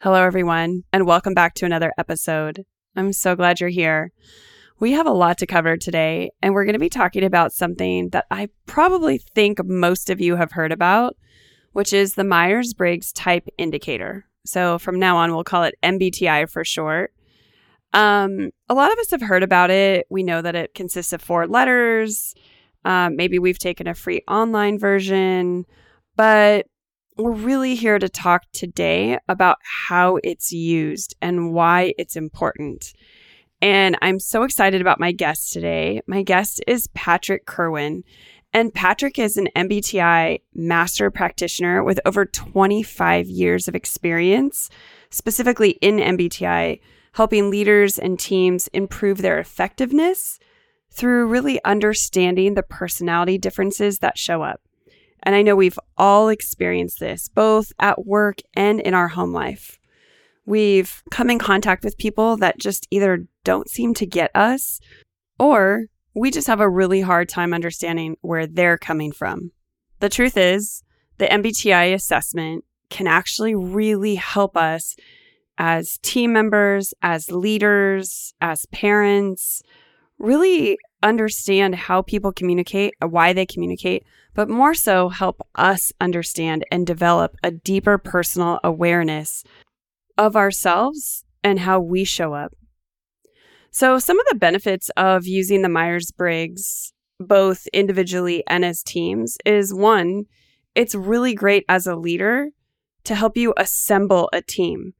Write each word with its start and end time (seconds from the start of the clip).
Hello, 0.00 0.22
everyone, 0.22 0.84
and 0.92 1.08
welcome 1.08 1.34
back 1.34 1.54
to 1.54 1.66
another 1.66 1.92
episode. 1.98 2.64
I'm 2.94 3.12
so 3.12 3.34
glad 3.34 3.58
you're 3.58 3.68
here. 3.68 4.12
We 4.78 4.92
have 4.92 5.08
a 5.08 5.12
lot 5.12 5.38
to 5.38 5.46
cover 5.46 5.76
today, 5.76 6.30
and 6.40 6.54
we're 6.54 6.66
going 6.66 6.74
to 6.74 6.78
be 6.78 6.88
talking 6.88 7.24
about 7.24 7.52
something 7.52 8.10
that 8.10 8.26
I 8.30 8.48
probably 8.66 9.18
think 9.18 9.58
most 9.64 10.08
of 10.08 10.20
you 10.20 10.36
have 10.36 10.52
heard 10.52 10.70
about, 10.70 11.16
which 11.72 11.92
is 11.92 12.14
the 12.14 12.22
Myers 12.22 12.74
Briggs 12.74 13.12
Type 13.12 13.48
Indicator. 13.58 14.24
So 14.46 14.78
from 14.78 15.00
now 15.00 15.16
on, 15.16 15.34
we'll 15.34 15.42
call 15.42 15.64
it 15.64 15.74
MBTI 15.82 16.48
for 16.48 16.64
short. 16.64 17.12
Um, 17.92 18.50
a 18.68 18.74
lot 18.74 18.92
of 18.92 19.00
us 19.00 19.10
have 19.10 19.22
heard 19.22 19.42
about 19.42 19.70
it. 19.72 20.06
We 20.10 20.22
know 20.22 20.40
that 20.42 20.54
it 20.54 20.74
consists 20.74 21.12
of 21.12 21.20
four 21.20 21.48
letters. 21.48 22.36
Um, 22.84 23.16
maybe 23.16 23.40
we've 23.40 23.58
taken 23.58 23.88
a 23.88 23.94
free 23.94 24.22
online 24.28 24.78
version, 24.78 25.66
but 26.14 26.68
we're 27.18 27.32
really 27.32 27.74
here 27.74 27.98
to 27.98 28.08
talk 28.08 28.44
today 28.52 29.18
about 29.28 29.58
how 29.62 30.18
it's 30.22 30.52
used 30.52 31.16
and 31.20 31.52
why 31.52 31.92
it's 31.98 32.14
important. 32.14 32.92
And 33.60 33.98
I'm 34.00 34.20
so 34.20 34.44
excited 34.44 34.80
about 34.80 35.00
my 35.00 35.10
guest 35.10 35.52
today. 35.52 36.00
My 36.06 36.22
guest 36.22 36.62
is 36.68 36.86
Patrick 36.94 37.44
Kerwin. 37.44 38.04
And 38.52 38.72
Patrick 38.72 39.18
is 39.18 39.36
an 39.36 39.48
MBTI 39.56 40.40
master 40.54 41.10
practitioner 41.10 41.82
with 41.82 42.00
over 42.06 42.24
25 42.24 43.26
years 43.26 43.66
of 43.66 43.74
experience, 43.74 44.70
specifically 45.10 45.70
in 45.82 45.96
MBTI, 45.96 46.80
helping 47.12 47.50
leaders 47.50 47.98
and 47.98 48.18
teams 48.18 48.68
improve 48.68 49.18
their 49.18 49.40
effectiveness 49.40 50.38
through 50.90 51.26
really 51.26 51.62
understanding 51.64 52.54
the 52.54 52.62
personality 52.62 53.38
differences 53.38 53.98
that 53.98 54.16
show 54.16 54.42
up. 54.42 54.60
And 55.22 55.34
I 55.34 55.42
know 55.42 55.56
we've 55.56 55.78
all 55.96 56.28
experienced 56.28 57.00
this, 57.00 57.28
both 57.28 57.72
at 57.78 58.06
work 58.06 58.38
and 58.54 58.80
in 58.80 58.94
our 58.94 59.08
home 59.08 59.32
life. 59.32 59.78
We've 60.46 61.02
come 61.10 61.28
in 61.28 61.38
contact 61.38 61.84
with 61.84 61.98
people 61.98 62.36
that 62.38 62.58
just 62.58 62.86
either 62.90 63.26
don't 63.44 63.68
seem 63.68 63.94
to 63.94 64.06
get 64.06 64.30
us, 64.34 64.80
or 65.38 65.86
we 66.14 66.30
just 66.30 66.46
have 66.46 66.60
a 66.60 66.68
really 66.68 67.00
hard 67.00 67.28
time 67.28 67.52
understanding 67.52 68.16
where 68.22 68.46
they're 68.46 68.78
coming 68.78 69.12
from. 69.12 69.52
The 70.00 70.08
truth 70.08 70.36
is, 70.36 70.82
the 71.18 71.26
MBTI 71.26 71.92
assessment 71.92 72.64
can 72.90 73.06
actually 73.06 73.54
really 73.54 74.14
help 74.14 74.56
us 74.56 74.96
as 75.58 75.98
team 75.98 76.32
members, 76.32 76.94
as 77.02 77.30
leaders, 77.30 78.32
as 78.40 78.64
parents, 78.66 79.60
really 80.18 80.78
understand 81.02 81.74
how 81.74 82.02
people 82.02 82.32
communicate, 82.32 82.94
why 83.00 83.32
they 83.32 83.44
communicate, 83.46 84.04
but 84.38 84.48
more 84.48 84.72
so 84.72 85.08
help 85.08 85.42
us 85.56 85.92
understand 86.00 86.64
and 86.70 86.86
develop 86.86 87.34
a 87.42 87.50
deeper 87.50 87.98
personal 87.98 88.60
awareness 88.62 89.42
of 90.16 90.36
ourselves 90.36 91.24
and 91.42 91.58
how 91.58 91.80
we 91.80 92.04
show 92.04 92.34
up. 92.34 92.54
So, 93.72 93.98
some 93.98 94.20
of 94.20 94.26
the 94.30 94.36
benefits 94.36 94.90
of 94.96 95.26
using 95.26 95.62
the 95.62 95.68
Myers 95.68 96.12
Briggs, 96.12 96.92
both 97.18 97.66
individually 97.72 98.44
and 98.46 98.64
as 98.64 98.84
teams, 98.84 99.38
is 99.44 99.74
one, 99.74 100.26
it's 100.76 100.94
really 100.94 101.34
great 101.34 101.64
as 101.68 101.88
a 101.88 101.96
leader 101.96 102.50
to 103.02 103.16
help 103.16 103.36
you 103.36 103.54
assemble 103.56 104.30
a 104.32 104.40
team. 104.40 104.94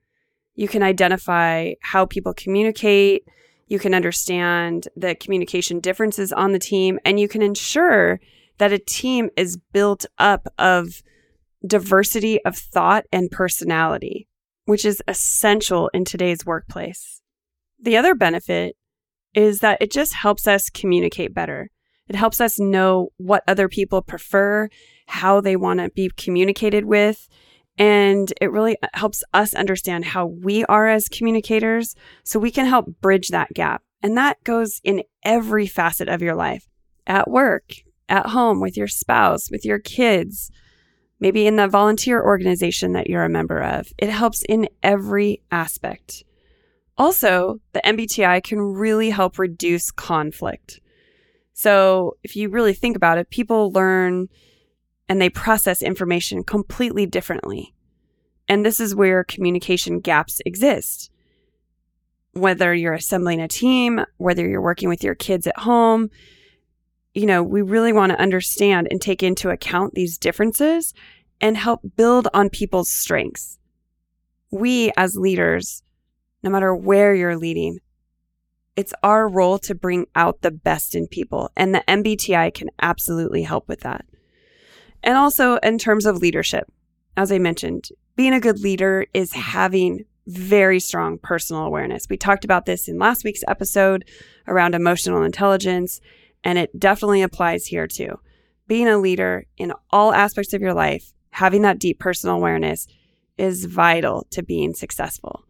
You 0.57 0.67
can 0.67 0.83
identify 0.83 1.75
how 1.81 2.07
people 2.07 2.35
communicate, 2.35 3.23
you 3.69 3.79
can 3.79 3.95
understand 3.95 4.89
the 4.97 5.15
communication 5.15 5.79
differences 5.79 6.33
on 6.33 6.51
the 6.51 6.59
team, 6.59 6.99
and 7.05 7.21
you 7.21 7.29
can 7.29 7.41
ensure 7.41 8.19
that 8.59 8.73
a 8.73 8.79
team 8.79 9.31
is 9.37 9.57
built 9.73 10.07
up 10.19 10.47
of 10.59 11.03
diversity 11.67 12.45
of 12.45 12.57
thought 12.57 13.05
and 13.13 13.31
personality, 13.31 14.29
which 14.65 14.85
is 14.85 15.03
essential 15.09 15.91
in 15.95 16.05
today's 16.05 16.47
workplace. 16.47 17.21
The 17.81 17.97
other 17.97 18.15
benefit 18.15 18.77
is 19.35 19.61
that 19.61 19.81
it 19.81 19.91
just 19.91 20.15
helps 20.15 20.47
us 20.47 20.71
communicate 20.71 21.35
better. 21.35 21.71
It 22.09 22.17
helps 22.17 22.41
us 22.41 22.59
know 22.59 23.11
what 23.19 23.45
other 23.47 23.69
people 23.69 24.03
prefer, 24.03 24.69
how 25.07 25.41
they 25.41 25.57
want 25.57 25.81
to 25.81 25.91
be 25.91 26.11
communicated 26.17 26.85
with, 26.85 27.29
and 27.79 28.33
it 28.41 28.51
really 28.51 28.77
uh, 28.83 28.89
helps 28.95 29.23
us 29.33 29.55
understand 29.55 30.05
how 30.05 30.27
we 30.27 30.65
are 30.65 30.89
as 30.89 31.09
communicators 31.09 31.95
so 32.25 32.39
we 32.39 32.51
can 32.51 32.67
help 32.67 32.87
bridge 33.01 33.29
that 33.29 33.55
gap. 33.55 33.83
And 34.03 34.17
that 34.17 34.43
goes 34.43 34.81
in 34.83 35.03
every 35.23 35.67
facet 35.67 36.09
of 36.09 36.23
your 36.23 36.35
life 36.35 36.67
at 37.07 37.31
work, 37.31 37.75
at 38.09 38.27
home 38.27 38.61
with 38.61 38.77
your 38.77 38.89
spouse, 38.89 39.51
with 39.51 39.65
your 39.65 39.79
kids, 39.79 40.51
maybe 41.21 41.47
in 41.47 41.57
the 41.57 41.69
volunteer 41.69 42.23
organization 42.23 42.93
that 42.93 43.09
you're 43.09 43.25
a 43.25 43.29
member 43.29 43.61
of. 43.61 43.93
It 43.99 44.11
helps 44.11 44.43
in 44.49 44.69
every 44.83 45.43
aspect. 45.51 46.25
Also, 46.97 47.61
the 47.73 47.81
MBTI 47.85 48.43
can 48.43 48.61
really 48.61 49.11
help 49.11 49.39
reduce 49.39 49.91
conflict. 49.91 50.81
So, 51.53 52.17
if 52.23 52.37
you 52.37 52.49
really 52.51 52.73
think 52.73 52.97
about 52.97 53.19
it, 53.19 53.31
people 53.31 53.73
learn 53.73 54.29
and 55.09 55.21
they 55.21 55.31
process 55.31 55.83
information 55.83 56.45
completely 56.45 57.07
differently. 57.07 57.75
And 58.49 58.65
this 58.65 58.81
is 58.81 58.95
where 58.95 59.25
communication 59.25 60.01
gaps 60.01 60.41
exist. 60.45 61.11
Whether 62.33 62.75
you're 62.75 62.95
assembling 62.95 63.41
a 63.41 63.49
team, 63.49 64.05
whether 64.17 64.47
you're 64.47 64.63
working 64.63 64.89
with 64.89 65.03
your 65.03 65.15
kids 65.15 65.47
at 65.47 65.59
home, 65.59 66.11
you 67.19 67.27
know, 67.27 67.43
we 67.43 67.63
really 67.63 67.93
want 67.93 68.13
to 68.13 68.21
understand 68.21 68.87
and 68.91 69.01
take 69.01 69.25
into 69.25 69.51
account 69.51 69.95
these 69.95 70.17
differences 70.17 70.95
and 71.41 71.57
help 71.57 71.81
build 71.97 72.29
on 72.33 72.49
people's 72.49 72.91
strengths. 72.91 73.59
We 74.53 74.93
as 74.97 75.17
leaders, 75.17 75.83
no 76.45 76.51
matter 76.51 76.73
where 76.75 77.15
you're 77.15 77.37
leading, 77.37 77.81
it's 78.77 78.95
our 79.03 79.29
role 79.29 79.59
to 79.59 79.75
bring 79.75 80.07
out 80.15 80.43
the 80.43 80.53
best 80.53 80.95
in 80.95 81.09
people. 81.09 81.51
And 81.57 81.75
the 81.75 81.83
MBTI 81.89 82.55
can 82.55 82.69
absolutely 82.81 83.43
help 83.43 83.67
with 83.67 83.81
that. 83.81 84.05
And 85.03 85.17
also 85.17 85.57
in 85.57 85.79
terms 85.79 86.07
of 86.07 86.19
leadership, 86.19 86.71
as 87.17 87.33
I 87.33 87.39
mentioned, 87.39 87.89
being 88.15 88.33
a 88.33 88.41
good 88.41 88.61
leader 88.61 89.07
is 89.13 89.33
having 89.33 90.05
very 90.29 90.79
strong 90.79 91.19
personal 91.19 91.65
awareness. 91.65 92.07
We 92.09 92.17
talked 92.17 92.45
about 92.45 92.67
this 92.67 92.87
in 92.87 92.97
last 92.97 93.25
week's 93.25 93.43
episode 93.49 94.05
around 94.47 94.77
emotional 94.77 95.25
intelligence 95.25 96.01
and 96.45 96.59
it 96.59 96.79
definitely 96.79 97.23
applies 97.23 97.67
here 97.67 97.87
too. 97.87 98.19
Being 98.67 98.89
a 98.89 98.99
leader 98.99 99.47
in 99.57 99.73
all 99.91 100.13
aspects 100.13 100.53
of 100.53 100.61
your 100.61 100.75
life, 100.75 101.13
having 101.31 101.63
that 101.63 101.79
deep 101.79 101.99
personal 101.99 102.37
awareness 102.37 102.87
is 103.37 103.65
vital 103.65 104.27
to 104.31 104.43
being 104.43 104.75
successful. 104.75 105.45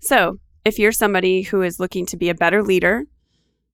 So, 0.00 0.38
if 0.64 0.78
you're 0.78 0.92
somebody 0.92 1.42
who 1.42 1.62
is 1.62 1.78
looking 1.78 2.06
to 2.06 2.16
be 2.16 2.30
a 2.30 2.34
better 2.34 2.62
leader, 2.62 3.04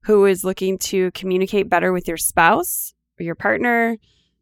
who 0.03 0.25
is 0.25 0.45
looking 0.45 0.79
to 0.79 1.11
communicate 1.13 1.69
better 1.71 1.93
with 1.93 2.09
your 2.09 2.17
spouse 2.17 2.95
or 3.19 3.23
your 3.23 3.35
partner, 3.35 3.97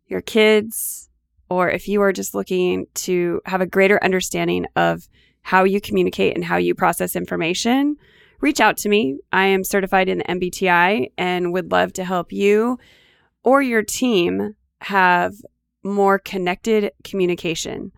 your 0.07 0.23
kids, 0.23 1.11
or 1.51 1.71
if 1.71 1.89
you 1.89 2.01
are 2.03 2.13
just 2.13 2.35
looking 2.35 2.87
to 2.95 3.41
have 3.45 3.61
a 3.61 3.67
greater 3.67 4.03
understanding 4.03 4.67
of 4.77 5.09
how 5.43 5.65
you 5.65 5.81
communicate 5.81 6.35
and 6.35 6.45
how 6.45 6.57
you 6.57 6.75
process 6.75 7.17
information, 7.17 7.97
reach 8.41 8.61
out 8.61 8.77
to 8.79 8.89
me. 8.89 9.19
I 9.33 9.47
am 9.47 9.65
certified 9.65 10.09
in 10.09 10.19
the 10.19 10.25
MBTI 10.25 11.13
and 11.19 11.53
would 11.53 11.73
love 11.73 11.93
to 11.95 12.05
help 12.05 12.33
you 12.33 12.79
or 13.43 13.63
your 13.63 13.83
team 13.83 14.55
have 14.83 15.35
more 15.83 16.19
connected 16.19 16.93
communication. 17.05 17.93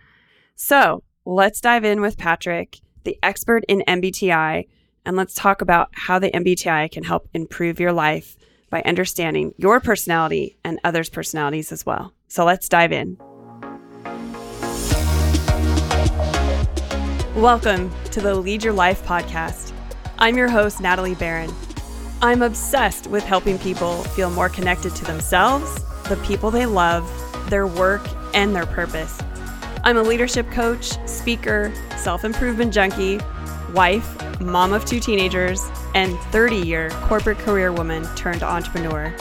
So 0.56 1.02
let's 1.24 1.60
dive 1.60 1.84
in 1.84 2.00
with 2.00 2.18
Patrick, 2.18 2.80
the 3.04 3.18
expert 3.22 3.64
in 3.68 3.82
MBTI, 3.86 4.66
and 5.04 5.16
let's 5.16 5.34
talk 5.34 5.62
about 5.62 5.88
how 5.92 6.18
the 6.18 6.30
MBTI 6.30 6.90
can 6.90 7.04
help 7.04 7.28
improve 7.34 7.80
your 7.80 7.92
life 7.92 8.36
by 8.68 8.82
understanding 8.82 9.52
your 9.56 9.80
personality 9.80 10.56
and 10.64 10.78
others' 10.84 11.08
personalities 11.08 11.72
as 11.72 11.84
well. 11.84 12.14
So 12.28 12.44
let's 12.44 12.68
dive 12.68 12.92
in. 12.92 13.16
Welcome 17.34 17.90
to 18.10 18.20
the 18.20 18.34
Lead 18.34 18.62
Your 18.62 18.74
Life 18.74 19.04
podcast. 19.04 19.69
I'm 20.22 20.36
your 20.36 20.50
host, 20.50 20.82
Natalie 20.82 21.14
Barron. 21.14 21.50
I'm 22.20 22.42
obsessed 22.42 23.06
with 23.06 23.24
helping 23.24 23.58
people 23.58 24.02
feel 24.04 24.28
more 24.28 24.50
connected 24.50 24.94
to 24.96 25.04
themselves, 25.06 25.82
the 26.10 26.16
people 26.16 26.50
they 26.50 26.66
love, 26.66 27.10
their 27.48 27.66
work, 27.66 28.06
and 28.34 28.54
their 28.54 28.66
purpose. 28.66 29.18
I'm 29.82 29.96
a 29.96 30.02
leadership 30.02 30.50
coach, 30.50 30.98
speaker, 31.08 31.72
self 31.96 32.22
improvement 32.22 32.74
junkie, 32.74 33.18
wife, 33.72 34.40
mom 34.42 34.74
of 34.74 34.84
two 34.84 35.00
teenagers, 35.00 35.66
and 35.94 36.18
30 36.32 36.56
year 36.56 36.90
corporate 37.04 37.38
career 37.38 37.72
woman 37.72 38.04
turned 38.14 38.42
entrepreneur. 38.42 39.16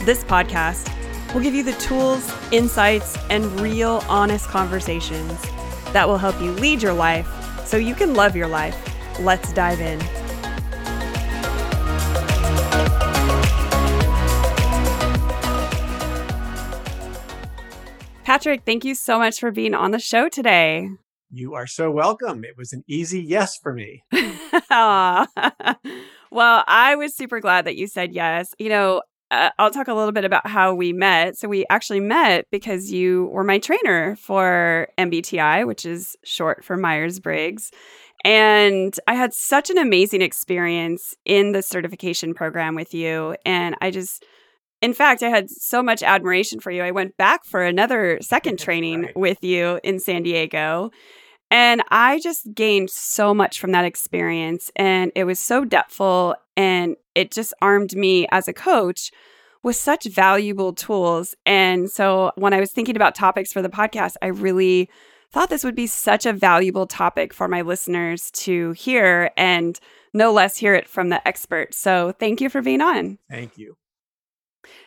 This 0.00 0.24
podcast 0.24 0.92
will 1.32 1.40
give 1.40 1.54
you 1.54 1.62
the 1.62 1.72
tools, 1.74 2.30
insights, 2.52 3.16
and 3.30 3.46
real 3.62 4.04
honest 4.10 4.46
conversations 4.48 5.40
that 5.94 6.06
will 6.06 6.18
help 6.18 6.38
you 6.42 6.52
lead 6.52 6.82
your 6.82 6.92
life 6.92 7.26
so 7.64 7.78
you 7.78 7.94
can 7.94 8.12
love 8.12 8.36
your 8.36 8.48
life. 8.48 8.76
Let's 9.18 9.50
dive 9.54 9.80
in. 9.80 10.23
Patrick, 18.34 18.62
thank 18.66 18.84
you 18.84 18.96
so 18.96 19.16
much 19.20 19.38
for 19.38 19.52
being 19.52 19.76
on 19.76 19.92
the 19.92 20.00
show 20.00 20.28
today. 20.28 20.88
You 21.30 21.54
are 21.54 21.68
so 21.68 21.88
welcome. 21.92 22.42
It 22.42 22.56
was 22.58 22.72
an 22.72 22.82
easy 22.88 23.22
yes 23.22 23.56
for 23.56 23.72
me. 23.72 24.02
well, 24.12 25.28
I 26.66 26.96
was 26.98 27.14
super 27.14 27.38
glad 27.38 27.64
that 27.66 27.76
you 27.76 27.86
said 27.86 28.12
yes. 28.12 28.52
You 28.58 28.70
know, 28.70 29.02
uh, 29.30 29.50
I'll 29.60 29.70
talk 29.70 29.86
a 29.86 29.94
little 29.94 30.10
bit 30.10 30.24
about 30.24 30.48
how 30.48 30.74
we 30.74 30.92
met. 30.92 31.38
So, 31.38 31.46
we 31.46 31.64
actually 31.70 32.00
met 32.00 32.46
because 32.50 32.90
you 32.90 33.26
were 33.26 33.44
my 33.44 33.60
trainer 33.60 34.16
for 34.16 34.88
MBTI, 34.98 35.64
which 35.64 35.86
is 35.86 36.16
short 36.24 36.64
for 36.64 36.76
Myers 36.76 37.20
Briggs. 37.20 37.70
And 38.24 38.98
I 39.06 39.14
had 39.14 39.32
such 39.32 39.70
an 39.70 39.78
amazing 39.78 40.22
experience 40.22 41.14
in 41.24 41.52
the 41.52 41.62
certification 41.62 42.34
program 42.34 42.74
with 42.74 42.94
you. 42.94 43.36
And 43.46 43.76
I 43.80 43.92
just, 43.92 44.24
in 44.84 44.92
fact, 44.92 45.22
I 45.22 45.30
had 45.30 45.48
so 45.48 45.82
much 45.82 46.02
admiration 46.02 46.60
for 46.60 46.70
you. 46.70 46.82
I 46.82 46.90
went 46.90 47.16
back 47.16 47.46
for 47.46 47.62
another 47.62 48.18
second 48.20 48.58
training 48.66 49.04
right. 49.04 49.16
with 49.16 49.42
you 49.42 49.80
in 49.82 49.98
San 49.98 50.24
Diego. 50.24 50.90
And 51.50 51.82
I 51.88 52.20
just 52.20 52.52
gained 52.54 52.90
so 52.90 53.32
much 53.32 53.58
from 53.58 53.72
that 53.72 53.86
experience. 53.86 54.70
And 54.76 55.10
it 55.14 55.24
was 55.24 55.38
so 55.38 55.64
depthful. 55.64 56.34
And 56.54 56.96
it 57.14 57.32
just 57.32 57.54
armed 57.62 57.96
me 57.96 58.26
as 58.30 58.46
a 58.46 58.52
coach 58.52 59.10
with 59.62 59.76
such 59.76 60.04
valuable 60.04 60.74
tools. 60.74 61.34
And 61.46 61.90
so 61.90 62.32
when 62.34 62.52
I 62.52 62.60
was 62.60 62.70
thinking 62.70 62.96
about 62.96 63.14
topics 63.14 63.54
for 63.54 63.62
the 63.62 63.70
podcast, 63.70 64.16
I 64.20 64.26
really 64.26 64.90
thought 65.32 65.48
this 65.48 65.64
would 65.64 65.74
be 65.74 65.86
such 65.86 66.26
a 66.26 66.32
valuable 66.34 66.86
topic 66.86 67.32
for 67.32 67.48
my 67.48 67.62
listeners 67.62 68.30
to 68.32 68.72
hear 68.72 69.30
and 69.38 69.80
no 70.12 70.30
less 70.30 70.58
hear 70.58 70.74
it 70.74 70.86
from 70.86 71.08
the 71.08 71.26
expert. 71.26 71.72
So 71.72 72.12
thank 72.20 72.42
you 72.42 72.50
for 72.50 72.60
being 72.60 72.82
on. 72.82 73.16
Thank 73.30 73.56
you. 73.56 73.78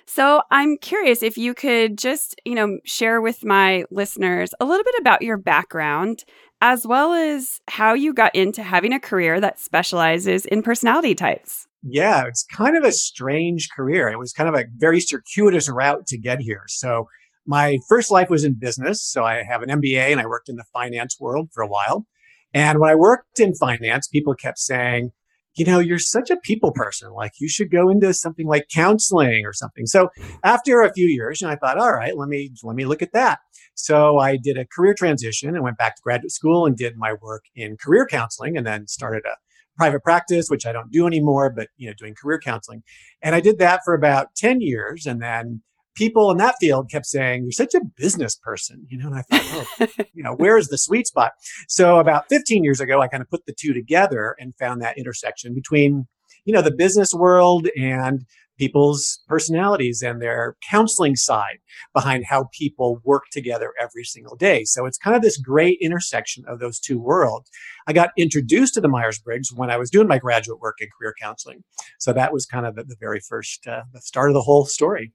So 0.06 0.42
I'm 0.52 0.78
curious 0.78 1.22
if 1.24 1.38
you 1.38 1.54
could 1.54 1.98
just, 1.98 2.40
you 2.46 2.56
know, 2.56 2.80
share 2.86 3.22
with 3.22 3.46
my 3.46 3.86
listeners 3.92 4.54
a 4.60 4.66
little 4.66 4.84
bit 4.84 4.96
about 5.00 5.22
your 5.22 5.38
background 5.38 6.24
as 6.62 6.88
well 6.88 7.14
as 7.14 7.60
how 7.68 7.94
you 7.94 8.14
got 8.14 8.34
into 8.36 8.64
having 8.64 8.94
a 8.94 9.00
career 9.00 9.40
that 9.40 9.60
specializes 9.60 10.46
in 10.46 10.64
personality 10.64 11.14
types. 11.14 11.68
Yeah, 11.84 12.26
it's 12.26 12.44
kind 12.44 12.76
of 12.76 12.84
a 12.84 12.92
strange 12.92 13.70
career. 13.76 14.10
It 14.10 14.18
was 14.18 14.34
kind 14.34 14.50
of 14.50 14.56
a 14.56 14.66
very 14.76 15.00
circuitous 15.00 15.70
route 15.70 16.08
to 16.08 16.18
get 16.18 16.40
here. 16.40 16.64
So 16.68 17.08
my 17.46 17.78
first 17.88 18.12
life 18.12 18.30
was 18.30 18.44
in 18.44 18.56
business. 18.60 19.04
So 19.04 19.24
I 19.24 19.44
have 19.44 19.62
an 19.62 19.70
MBA 19.70 20.12
and 20.12 20.20
I 20.20 20.26
worked 20.26 20.50
in 20.50 20.56
the 20.56 20.66
finance 20.74 21.18
world 21.20 21.50
for 21.54 21.64
a 21.64 21.68
while. 21.68 22.06
And 22.54 22.80
when 22.80 22.90
I 22.90 22.96
worked 22.96 23.40
in 23.40 23.54
finance, 23.56 24.08
people 24.08 24.34
kept 24.34 24.58
saying, 24.58 25.12
you 25.58 25.66
know, 25.66 25.80
you're 25.80 26.00
such 26.00 26.30
a 26.30 26.38
people 26.38 26.72
person. 26.72 27.12
Like 27.12 27.34
you 27.40 27.50
should 27.50 27.72
go 27.72 27.90
into 27.90 28.14
something 28.14 28.48
like 28.48 28.68
counseling 28.74 29.46
or 29.46 29.54
something. 29.54 29.86
So 29.86 30.10
after 30.44 30.82
a 30.82 30.94
few 30.94 31.08
years, 31.08 31.42
and 31.42 31.52
I 31.52 31.56
thought, 31.56 31.80
all 31.80 31.94
right, 31.94 32.16
let 32.16 32.30
me 32.30 32.52
let 32.64 32.76
me 32.76 32.86
look 32.86 33.02
at 33.02 33.14
that. 33.14 33.40
So 33.74 34.20
I 34.20 34.38
did 34.38 34.58
a 34.58 34.66
career 34.66 34.94
transition 34.94 35.50
and 35.50 35.64
went 35.64 35.78
back 35.78 35.96
to 35.96 36.02
graduate 36.02 36.32
school 36.32 36.66
and 36.66 36.76
did 36.76 36.98
my 36.98 37.14
work 37.22 37.46
in 37.56 37.78
career 37.78 38.08
counseling 38.10 38.58
and 38.58 38.66
then 38.66 38.88
started 38.88 39.24
a 39.26 39.36
private 39.78 40.04
practice, 40.04 40.48
which 40.50 40.66
I 40.66 40.72
don't 40.72 40.92
do 40.92 41.06
anymore, 41.06 41.52
but 41.56 41.70
you 41.78 41.88
know, 41.88 41.94
doing 41.98 42.16
career 42.16 42.40
counseling. 42.40 42.84
And 43.22 43.36
I 43.36 43.40
did 43.40 43.60
that 43.60 43.82
for 43.86 43.94
about 43.94 44.36
10 44.36 44.62
years 44.62 45.06
and 45.06 45.22
then 45.22 45.62
people 45.98 46.32
in 46.32 46.38
that 46.38 46.56
field 46.62 46.90
kept 46.90 47.06
saying, 47.06 47.44
You're 47.44 47.52
such 47.52 47.74
a 47.74 47.82
business 47.98 48.36
person, 48.36 48.86
you 48.88 48.98
know, 48.98 49.08
and 49.08 49.16
I 49.16 49.22
thought, 49.24 49.68
oh, 49.80 50.04
you 50.14 50.24
know, 50.24 50.34
where 50.34 50.58
is 50.58 50.68
the 50.68 50.78
sweet 50.78 51.08
spot? 51.08 51.32
So 51.68 52.00
about 52.00 52.30
15 52.30 52.64
years 52.64 52.80
ago, 52.80 53.02
I 53.02 53.08
kind 53.08 53.22
of 53.22 53.30
put 53.30 53.46
the 53.46 53.56
two 53.58 53.74
together 53.74 54.36
and 54.40 54.56
found 54.58 54.82
that 54.82 54.98
intersection 54.98 55.54
between, 55.54 56.08
you 56.46 56.54
know, 56.54 56.62
the 56.62 56.72
business 56.72 57.14
world 57.14 57.68
and 57.78 58.26
people's 58.58 59.20
personalities 59.28 60.02
and 60.02 60.22
their 60.22 60.56
counseling 60.68 61.16
side 61.16 61.60
behind 61.94 62.26
how 62.26 62.50
people 62.52 63.00
work 63.04 63.24
together 63.32 63.72
every 63.80 64.04
single 64.04 64.36
day. 64.36 64.64
So 64.64 64.86
it's 64.86 64.98
kind 64.98 65.16
of 65.16 65.22
this 65.22 65.38
great 65.38 65.78
intersection 65.80 66.44
of 66.48 66.60
those 66.60 66.80
two 66.80 67.00
worlds. 67.00 67.50
I 67.88 67.94
got 67.94 68.10
introduced 68.18 68.74
to 68.74 68.82
the 68.82 68.88
Myers 68.88 69.20
Briggs 69.20 69.54
when 69.54 69.70
I 69.70 69.78
was 69.78 69.92
doing 69.92 70.08
my 70.08 70.18
graduate 70.18 70.60
work 70.60 70.78
in 70.80 70.90
career 71.00 71.14
counseling. 71.22 71.64
So 72.00 72.14
that 72.14 72.34
was 72.34 72.46
kind 72.46 72.66
of 72.66 72.76
the, 72.76 72.84
the 72.84 72.96
very 73.00 73.20
first, 73.20 73.68
uh, 73.68 73.84
the 73.94 74.02
start 74.02 74.30
of 74.30 74.34
the 74.34 74.42
whole 74.42 74.66
story. 74.66 75.14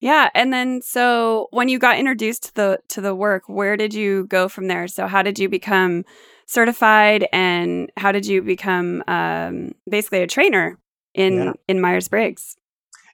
Yeah, 0.00 0.30
and 0.34 0.52
then 0.52 0.80
so 0.82 1.48
when 1.50 1.68
you 1.68 1.78
got 1.78 1.98
introduced 1.98 2.44
to 2.44 2.54
the 2.54 2.78
to 2.88 3.00
the 3.00 3.14
work, 3.14 3.44
where 3.48 3.76
did 3.76 3.92
you 3.92 4.26
go 4.26 4.48
from 4.48 4.68
there? 4.68 4.86
So 4.86 5.06
how 5.06 5.22
did 5.22 5.38
you 5.38 5.48
become 5.48 6.04
certified, 6.46 7.26
and 7.32 7.90
how 7.96 8.12
did 8.12 8.24
you 8.26 8.42
become 8.42 9.02
um, 9.08 9.72
basically 9.90 10.22
a 10.22 10.26
trainer 10.26 10.78
in 11.14 11.36
yeah. 11.38 11.52
in 11.66 11.80
Myers 11.80 12.08
Briggs? 12.08 12.56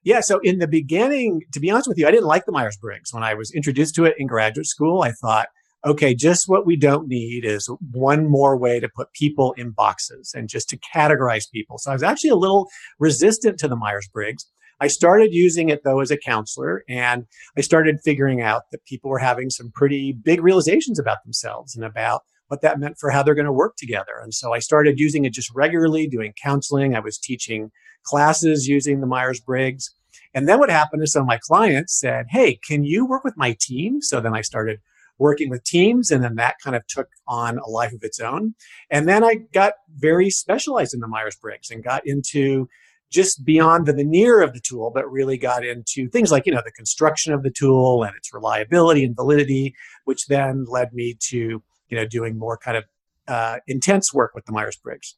Yeah, 0.05 0.21
so 0.21 0.39
in 0.41 0.59
the 0.59 0.69
beginning, 0.69 1.41
to 1.53 1.61
be 1.61 1.71
honest 1.71 1.89
with 1.89 1.97
you, 1.97 2.07
I 2.07 2.11
didn't 2.11 2.27
like 2.27 2.45
the 2.45 2.53
Myers 2.53 2.77
Briggs. 2.77 3.15
When 3.15 3.23
I 3.23 3.33
was 3.33 3.51
introduced 3.53 3.95
to 3.95 4.05
it 4.05 4.15
in 4.19 4.27
graduate 4.27 4.67
school, 4.67 5.01
I 5.01 5.13
thought, 5.13 5.49
okay, 5.87 6.15
just 6.15 6.47
what 6.47 6.67
we 6.67 6.77
don't 6.77 7.09
need 7.09 7.47
is 7.47 7.71
one 7.93 8.27
more 8.29 8.59
way 8.59 8.81
to 8.81 8.89
put 8.95 9.13
people 9.15 9.53
in 9.57 9.71
boxes 9.71 10.33
and 10.35 10.51
just 10.51 10.69
to 10.69 10.79
categorize 10.79 11.51
people. 11.51 11.79
So 11.79 11.91
I 11.91 11.95
was 11.95 12.03
actually 12.03 12.31
a 12.31 12.37
little 12.37 12.69
resistant 12.99 13.59
to 13.61 13.69
the 13.69 13.77
Myers 13.77 14.07
Briggs. 14.13 14.47
I 14.85 14.89
started 14.89 15.33
using 15.33 15.71
it 15.71 15.81
though 15.83 16.01
as 16.01 16.11
a 16.11 16.19
counselor 16.19 16.85
and 16.91 17.25
I 17.57 17.63
started 17.63 18.01
figuring 18.05 18.43
out 18.43 18.65
that 18.71 18.85
people 18.85 19.11
were 19.11 19.19
having 19.19 19.49
some 19.49 19.73
pretty 19.75 20.13
big 20.13 20.43
realizations 20.43 20.99
about 20.99 21.25
themselves 21.25 21.75
and 21.75 21.87
about 21.87 22.21
what 22.49 22.61
that 22.61 22.79
meant 22.79 22.99
for 22.99 23.09
how 23.09 23.23
they're 23.23 23.35
going 23.35 23.47
to 23.47 23.53
work 23.53 23.77
together. 23.79 24.21
And 24.23 24.35
so 24.35 24.53
I 24.53 24.59
started 24.59 25.01
using 25.01 25.25
it 25.25 25.33
just 25.33 25.51
regularly, 25.55 26.07
doing 26.07 26.35
counseling. 26.43 26.95
I 26.95 27.01
was 27.01 27.17
teaching 27.17 27.71
classes 28.03 28.69
using 28.69 29.01
the 29.01 29.07
Myers 29.07 29.41
Briggs. 29.41 29.89
And 30.35 30.47
then 30.47 30.59
what 30.59 30.69
happened 30.69 31.03
is 31.03 31.13
some 31.13 31.23
of 31.23 31.29
my 31.29 31.39
clients 31.41 31.99
said, 31.99 32.27
Hey, 32.29 32.59
can 32.69 32.85
you 32.85 33.07
work 33.07 33.25
with 33.25 33.39
my 33.39 33.57
team? 33.59 34.03
So 34.03 34.21
then 34.21 34.37
I 34.37 34.43
started 34.43 34.81
working 35.19 35.49
with 35.49 35.65
teams 35.65 36.11
and 36.11 36.23
then 36.23 36.35
that 36.35 36.57
kind 36.63 36.77
of 36.77 36.87
took 36.89 37.09
on 37.27 37.57
a 37.57 37.71
life 37.71 37.95
of 37.95 38.03
its 38.03 38.21
own. 38.21 38.55
And 38.91 39.09
then 39.09 39.25
I 39.25 39.37
got 39.55 39.73
very 39.97 40.29
specialized 40.29 40.93
in 40.93 41.01
the 41.01 41.09
Myers 41.09 41.39
Briggs 41.41 41.71
and 41.71 41.83
got 41.83 42.03
into 42.05 42.69
just 43.15 43.45
beyond 43.45 43.87
the 43.87 43.93
veneer 43.93 44.43
of 44.43 44.53
the 44.53 44.61
tool, 44.61 44.91
but 44.93 45.11
really 45.11 45.39
got 45.39 45.65
into 45.65 46.09
things 46.09 46.33
like, 46.33 46.47
you 46.47 46.53
know, 46.53 46.63
the 46.65 46.73
construction 46.73 47.33
of 47.33 47.43
the 47.43 47.51
tool 47.51 48.03
and 48.03 48.15
its 48.17 48.35
reliability 48.35 49.05
and 49.05 49.15
validity, 49.15 49.75
which 50.05 50.27
then 50.27 50.65
led 50.69 50.93
me 50.93 51.17
to, 51.21 51.39
you 51.39 51.97
know, 51.97 52.05
doing 52.05 52.37
more 52.37 52.59
kind 52.59 52.77
of 52.77 52.85
uh, 53.29 53.59
intense 53.69 54.13
work 54.13 54.33
with 54.35 54.45
the 54.47 54.53
Myers 54.53 54.77
Briggs. 54.77 55.15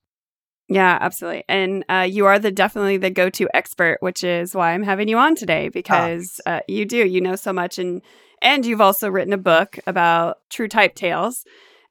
Yeah, 0.68 0.98
absolutely. 1.00 1.44
And 1.48 1.84
uh, 1.88 2.06
you 2.08 2.26
are 2.26 2.38
the 2.38 2.50
definitely 2.50 2.98
the 2.98 3.10
go 3.10 3.30
to 3.30 3.48
expert, 3.54 3.98
which 4.00 4.22
is 4.22 4.54
why 4.54 4.72
I'm 4.72 4.82
having 4.82 5.08
you 5.08 5.16
on 5.16 5.34
today 5.34 5.68
because 5.68 6.40
ah. 6.46 6.56
uh, 6.56 6.60
you 6.68 6.84
do 6.84 6.98
you 6.98 7.20
know 7.20 7.36
so 7.36 7.52
much 7.52 7.78
and 7.78 8.02
and 8.42 8.66
you've 8.66 8.80
also 8.82 9.08
written 9.08 9.32
a 9.32 9.38
book 9.38 9.78
about 9.86 10.38
true 10.50 10.68
type 10.68 10.94
tales 10.94 11.44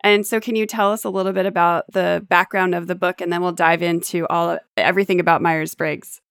and 0.06 0.26
so, 0.26 0.40
can 0.40 0.56
you 0.56 0.68
tell 0.68 0.92
us 0.92 1.04
a 1.04 1.10
little 1.10 1.34
bit 1.34 1.48
about 1.48 1.92
the 1.92 2.24
background 2.30 2.76
of 2.76 2.86
the 2.86 2.94
book, 2.94 3.22
and 3.22 3.34
then 3.34 3.42
we'll 3.42 3.52
dive 3.52 3.82
into 3.82 4.28
all 4.28 4.60
everything 4.78 5.20
about 5.20 5.42
Myers 5.42 5.74
Briggs. 5.74 6.22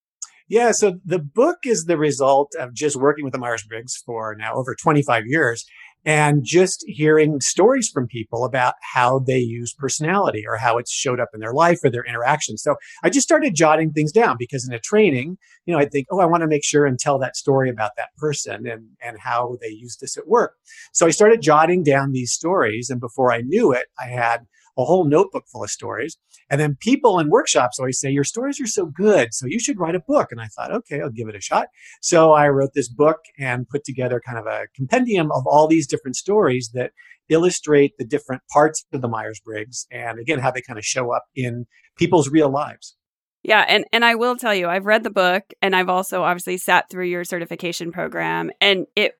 Yeah, 0.46 0.70
so 0.70 1.00
the 1.04 1.18
book 1.18 1.58
is 1.64 1.86
the 1.86 1.98
result 1.98 2.52
of 2.56 2.72
just 2.72 2.94
working 2.94 3.24
with 3.24 3.32
the 3.32 3.38
Myers 3.40 3.64
Briggs 3.64 4.00
for 4.06 4.36
now 4.38 4.54
over 4.54 4.76
25 4.76 5.24
years 5.26 5.66
and 6.04 6.44
just 6.44 6.84
hearing 6.86 7.40
stories 7.40 7.88
from 7.88 8.06
people 8.06 8.44
about 8.44 8.74
how 8.94 9.18
they 9.20 9.38
use 9.38 9.72
personality 9.72 10.44
or 10.46 10.56
how 10.56 10.76
it's 10.78 10.90
showed 10.90 11.20
up 11.20 11.30
in 11.32 11.40
their 11.40 11.54
life 11.54 11.80
or 11.82 11.90
their 11.90 12.04
interactions. 12.04 12.62
So 12.62 12.76
I 13.02 13.10
just 13.10 13.26
started 13.26 13.54
jotting 13.54 13.92
things 13.92 14.12
down 14.12 14.36
because 14.38 14.66
in 14.68 14.74
a 14.74 14.78
training, 14.78 15.38
you 15.66 15.74
know, 15.74 15.80
I 15.80 15.86
think, 15.86 16.06
oh, 16.10 16.20
I 16.20 16.26
want 16.26 16.42
to 16.42 16.46
make 16.48 16.64
sure 16.64 16.84
and 16.84 16.98
tell 16.98 17.18
that 17.20 17.36
story 17.36 17.70
about 17.70 17.92
that 17.96 18.14
person 18.16 18.66
and, 18.66 18.88
and 19.02 19.18
how 19.18 19.56
they 19.60 19.68
use 19.68 19.96
this 19.96 20.16
at 20.16 20.28
work. 20.28 20.54
So 20.92 21.06
I 21.06 21.10
started 21.10 21.40
jotting 21.40 21.82
down 21.82 22.12
these 22.12 22.32
stories. 22.32 22.90
And 22.90 23.00
before 23.00 23.32
I 23.32 23.40
knew 23.40 23.72
it, 23.72 23.86
I 23.98 24.08
had 24.08 24.46
a 24.76 24.84
whole 24.84 25.04
notebook 25.04 25.44
full 25.50 25.64
of 25.64 25.70
stories. 25.70 26.16
And 26.50 26.60
then 26.60 26.76
people 26.80 27.18
in 27.18 27.30
workshops 27.30 27.78
always 27.78 27.98
say, 27.98 28.10
Your 28.10 28.24
stories 28.24 28.60
are 28.60 28.66
so 28.66 28.86
good. 28.86 29.32
So 29.32 29.46
you 29.46 29.58
should 29.58 29.78
write 29.78 29.94
a 29.94 30.00
book. 30.00 30.28
And 30.30 30.40
I 30.40 30.46
thought, 30.46 30.72
okay, 30.72 31.00
I'll 31.00 31.10
give 31.10 31.28
it 31.28 31.36
a 31.36 31.40
shot. 31.40 31.68
So 32.00 32.32
I 32.32 32.48
wrote 32.48 32.70
this 32.74 32.88
book 32.88 33.18
and 33.38 33.68
put 33.68 33.84
together 33.84 34.20
kind 34.24 34.38
of 34.38 34.46
a 34.46 34.66
compendium 34.74 35.30
of 35.32 35.44
all 35.46 35.66
these 35.66 35.86
different 35.86 36.16
stories 36.16 36.70
that 36.74 36.92
illustrate 37.28 37.92
the 37.98 38.04
different 38.04 38.42
parts 38.52 38.84
of 38.92 39.00
the 39.00 39.08
Myers 39.08 39.40
Briggs 39.44 39.86
and 39.90 40.18
again, 40.18 40.38
how 40.38 40.50
they 40.50 40.60
kind 40.60 40.78
of 40.78 40.84
show 40.84 41.12
up 41.12 41.24
in 41.34 41.66
people's 41.96 42.28
real 42.28 42.50
lives. 42.50 42.96
Yeah, 43.42 43.64
and 43.68 43.84
and 43.92 44.04
I 44.04 44.14
will 44.14 44.36
tell 44.36 44.54
you, 44.54 44.68
I've 44.68 44.86
read 44.86 45.04
the 45.04 45.10
book 45.10 45.44
and 45.60 45.76
I've 45.76 45.90
also 45.90 46.22
obviously 46.22 46.56
sat 46.56 46.88
through 46.90 47.06
your 47.06 47.24
certification 47.24 47.92
program 47.92 48.50
and 48.60 48.86
it 48.96 49.12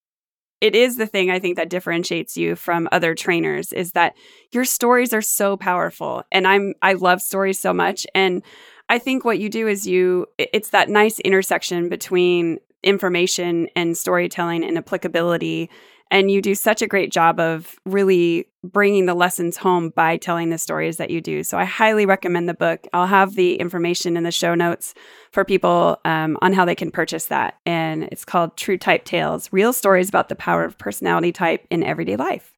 it 0.65 0.75
is 0.75 0.97
the 0.97 1.07
thing 1.07 1.31
I 1.31 1.39
think 1.41 1.57
that 1.57 1.69
differentiates 1.69 2.39
you 2.39 2.57
from 2.57 2.89
other 2.91 3.15
trainers 3.15 3.71
is 3.71 3.93
that 3.93 4.17
your 4.51 4.65
stories 4.65 5.13
are 5.13 5.21
so 5.21 5.59
powerful. 5.59 6.23
And 6.33 6.49
I'm 6.49 6.73
I 6.81 6.95
love 6.95 7.21
stories 7.21 7.59
so 7.59 7.75
much. 7.75 8.07
And 8.15 8.43
I 8.89 8.99
think 8.99 9.27
what 9.27 9.39
you 9.39 9.51
do 9.51 9.69
is 9.69 9.87
you 9.87 10.27
it's 10.39 10.71
that 10.71 10.89
nice 10.89 11.21
intersection 11.21 11.91
between 11.91 12.61
information 12.83 13.69
and 13.77 13.95
storytelling 13.95 14.65
and 14.65 14.79
applicability 14.79 15.69
and 16.15 16.31
you 16.31 16.41
do 16.41 16.55
such 16.55 16.81
a 16.81 16.87
great 16.87 17.11
job 17.11 17.41
of 17.41 17.75
really 17.85 18.47
bringing 18.63 19.07
the 19.07 19.15
lessons 19.15 19.57
home 19.57 19.91
by 19.91 20.17
telling 20.17 20.51
the 20.51 20.59
stories 20.59 20.97
that 20.97 21.11
you 21.11 21.21
do. 21.21 21.43
So 21.43 21.59
I 21.59 21.65
highly 21.65 22.07
recommend 22.07 22.49
the 22.49 22.55
book. 22.55 22.87
I'll 22.93 23.09
have 23.09 23.35
the 23.35 23.57
information 23.57 24.17
in 24.17 24.23
the 24.23 24.31
show 24.31 24.55
notes 24.55 24.95
for 25.33 25.45
people 25.45 25.99
um, 26.05 26.39
on 26.41 26.53
how 26.53 26.65
they 26.65 26.77
can 26.77 26.93
purchase 26.93 27.27
that. 27.27 27.59
And 27.67 28.05
it's 28.05 28.25
called 28.25 28.57
True 28.57 28.79
Type 28.79 29.05
Tales 29.05 29.53
Real 29.53 29.73
Stories 29.73 30.09
about 30.09 30.29
the 30.29 30.37
Power 30.37 30.65
of 30.65 30.79
Personality 30.79 31.33
Type 31.33 31.67
in 31.69 31.83
Everyday 31.83 32.15
Life. 32.17 32.57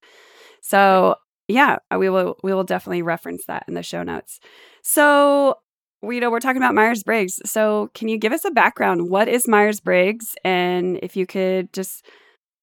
So 0.60 1.16
Yeah, 1.48 1.78
uh, 1.90 1.98
we 1.98 2.10
will 2.10 2.36
we 2.42 2.52
will 2.52 2.64
definitely 2.64 3.02
reference 3.02 3.46
that 3.46 3.64
in 3.68 3.74
the 3.74 3.82
show 3.82 4.02
notes. 4.02 4.40
So, 4.82 5.56
we 6.02 6.20
know 6.20 6.30
we're 6.30 6.40
talking 6.40 6.62
about 6.62 6.74
Myers-Briggs. 6.74 7.40
So, 7.44 7.90
can 7.94 8.08
you 8.08 8.18
give 8.18 8.32
us 8.32 8.44
a 8.44 8.50
background? 8.50 9.08
What 9.08 9.28
is 9.28 9.48
Myers-Briggs 9.48 10.34
and 10.44 10.98
if 11.02 11.16
you 11.16 11.26
could 11.26 11.72
just 11.72 12.04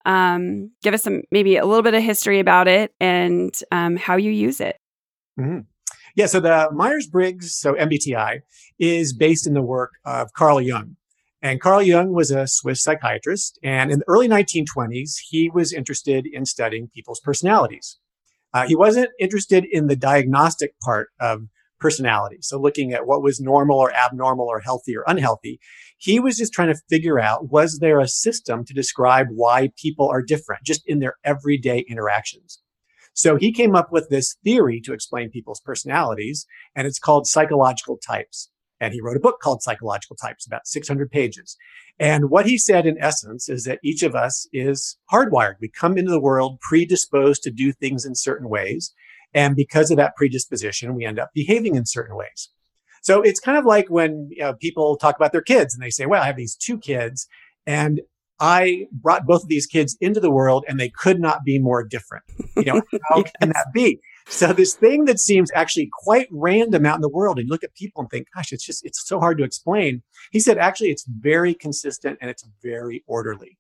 um, 0.06 0.72
give 0.82 0.94
us 0.94 1.04
some 1.04 1.24
maybe 1.32 1.58
a 1.58 1.66
little 1.66 1.84
bit 1.84 1.94
of 1.94 2.04
history 2.04 2.40
about 2.40 2.68
it 2.68 2.94
and 3.00 3.58
um, 3.72 3.96
how 3.96 4.16
you 4.16 4.32
use 4.32 4.60
it. 4.60 4.78
Mm-hmm. 5.40 5.60
Yeah, 6.16 6.28
so 6.28 6.40
the 6.40 6.70
Myers 6.72 7.08
Briggs, 7.08 7.56
so 7.56 7.74
MBTI, 7.74 8.42
is 8.78 9.14
based 9.14 9.48
in 9.48 9.54
the 9.54 9.62
work 9.62 9.94
of 10.06 10.32
Carl 10.34 10.62
Jung. 10.62 10.96
And 11.42 11.60
Carl 11.60 11.82
Jung 11.82 12.14
was 12.14 12.32
a 12.32 12.48
Swiss 12.48 12.84
psychiatrist. 12.84 13.60
And 13.64 13.92
in 13.92 14.00
the 14.00 14.06
early 14.08 14.30
1920s, 14.30 15.16
he 15.28 15.50
was 15.50 15.74
interested 15.74 16.26
in 16.26 16.46
studying 16.46 16.88
people's 16.88 17.20
personalities. 17.20 17.98
Uh, 18.54 18.68
he 18.68 18.76
wasn't 18.76 19.10
interested 19.20 19.66
in 19.66 19.88
the 19.88 19.96
diagnostic 19.96 20.80
part 20.80 21.10
of 21.20 21.48
personality. 21.84 22.38
So 22.40 22.58
looking 22.58 22.94
at 22.94 23.06
what 23.06 23.22
was 23.22 23.42
normal 23.42 23.78
or 23.78 23.94
abnormal 23.94 24.48
or 24.48 24.62
healthy 24.62 24.96
or 24.96 25.04
unhealthy. 25.06 25.60
He 25.98 26.18
was 26.18 26.38
just 26.38 26.54
trying 26.54 26.74
to 26.74 26.82
figure 26.90 27.20
out, 27.20 27.52
was 27.52 27.80
there 27.80 28.00
a 28.00 28.08
system 28.08 28.64
to 28.64 28.74
describe 28.74 29.28
why 29.30 29.70
people 29.76 30.08
are 30.08 30.22
different 30.22 30.64
just 30.64 30.82
in 30.88 31.00
their 31.00 31.16
everyday 31.26 31.80
interactions? 31.90 32.62
So 33.14 33.36
he 33.36 33.52
came 33.52 33.76
up 33.76 33.92
with 33.92 34.10
this 34.10 34.38
theory 34.46 34.80
to 34.86 34.94
explain 34.94 35.30
people's 35.30 35.60
personalities, 35.60 36.48
and 36.74 36.88
it's 36.88 37.00
called 37.00 37.28
psychological 37.28 37.98
types. 37.98 38.50
And 38.80 38.94
he 38.94 39.02
wrote 39.02 39.18
a 39.18 39.22
book 39.28 39.40
called 39.42 39.62
Psychological 39.62 40.16
Types, 40.16 40.48
about 40.48 40.68
600 40.68 41.12
pages. 41.12 41.58
And 42.00 42.30
what 42.30 42.46
he 42.46 42.58
said 42.58 42.86
in 42.86 42.98
essence 43.00 43.50
is 43.50 43.66
that 43.66 43.80
each 43.84 44.04
of 44.04 44.16
us 44.16 44.48
is 44.54 44.98
hardwired. 45.12 45.56
We 45.62 45.70
come 45.70 45.98
into 45.98 46.12
the 46.12 46.20
world 46.20 46.60
predisposed 46.62 47.44
to 47.44 47.52
do 47.52 47.74
things 47.74 48.06
in 48.06 48.16
certain 48.16 48.50
ways. 48.50 48.94
And 49.34 49.56
because 49.56 49.92
of 49.92 49.98
that 49.98 50.16
predisposition, 50.16 50.96
we 50.96 51.06
end 51.06 51.20
up 51.20 51.32
behaving 51.34 51.76
in 51.76 51.86
certain 51.86 52.16
ways. 52.16 52.50
So 53.02 53.22
it's 53.22 53.40
kind 53.40 53.58
of 53.58 53.66
like 53.66 53.90
when 53.90 54.30
you 54.32 54.44
know, 54.44 54.54
people 54.54 54.96
talk 54.96 55.16
about 55.16 55.34
their 55.34 55.42
kids 55.42 55.74
and 55.74 55.84
they 55.84 55.90
say, 55.90 56.06
well, 56.06 56.24
I 56.24 56.28
have 56.28 56.38
these 56.38 56.56
two 56.56 56.78
kids 56.78 57.28
and 57.66 58.02
I 58.40 58.88
brought 58.92 59.26
both 59.26 59.44
of 59.44 59.50
these 59.50 59.66
kids 59.66 59.98
into 60.02 60.20
the 60.20 60.32
world 60.32 60.66
and 60.68 60.80
they 60.80 60.90
could 60.90 61.20
not 61.20 61.44
be 61.46 61.60
more 61.60 61.84
different. 61.84 62.24
You 62.56 62.64
know, 62.64 62.82
how 63.10 63.18
yes. 63.18 63.32
can 63.40 63.50
that 63.50 63.68
be? 63.74 64.00
So 64.28 64.54
this 64.54 64.74
thing 64.74 65.06
that 65.06 65.20
seems 65.20 65.52
actually 65.54 65.90
quite 65.92 66.28
random 66.32 66.86
out 66.86 66.96
in 66.96 67.02
the 67.02 67.10
world, 67.10 67.38
and 67.38 67.48
you 67.48 67.52
look 67.52 67.64
at 67.64 67.76
people 67.76 68.02
and 68.02 68.10
think, 68.10 68.28
gosh, 68.34 68.52
it's 68.54 68.66
just, 68.66 68.86
it's 68.86 69.06
so 69.06 69.20
hard 69.20 69.38
to 69.38 69.44
explain. 69.44 70.02
He 70.32 70.40
said, 70.40 70.58
actually, 70.58 70.92
it's 70.92 71.06
very 71.06 71.54
consistent 71.54 72.18
and 72.22 72.30
it's 72.30 72.48
very 72.62 73.04
orderly. 73.06 73.58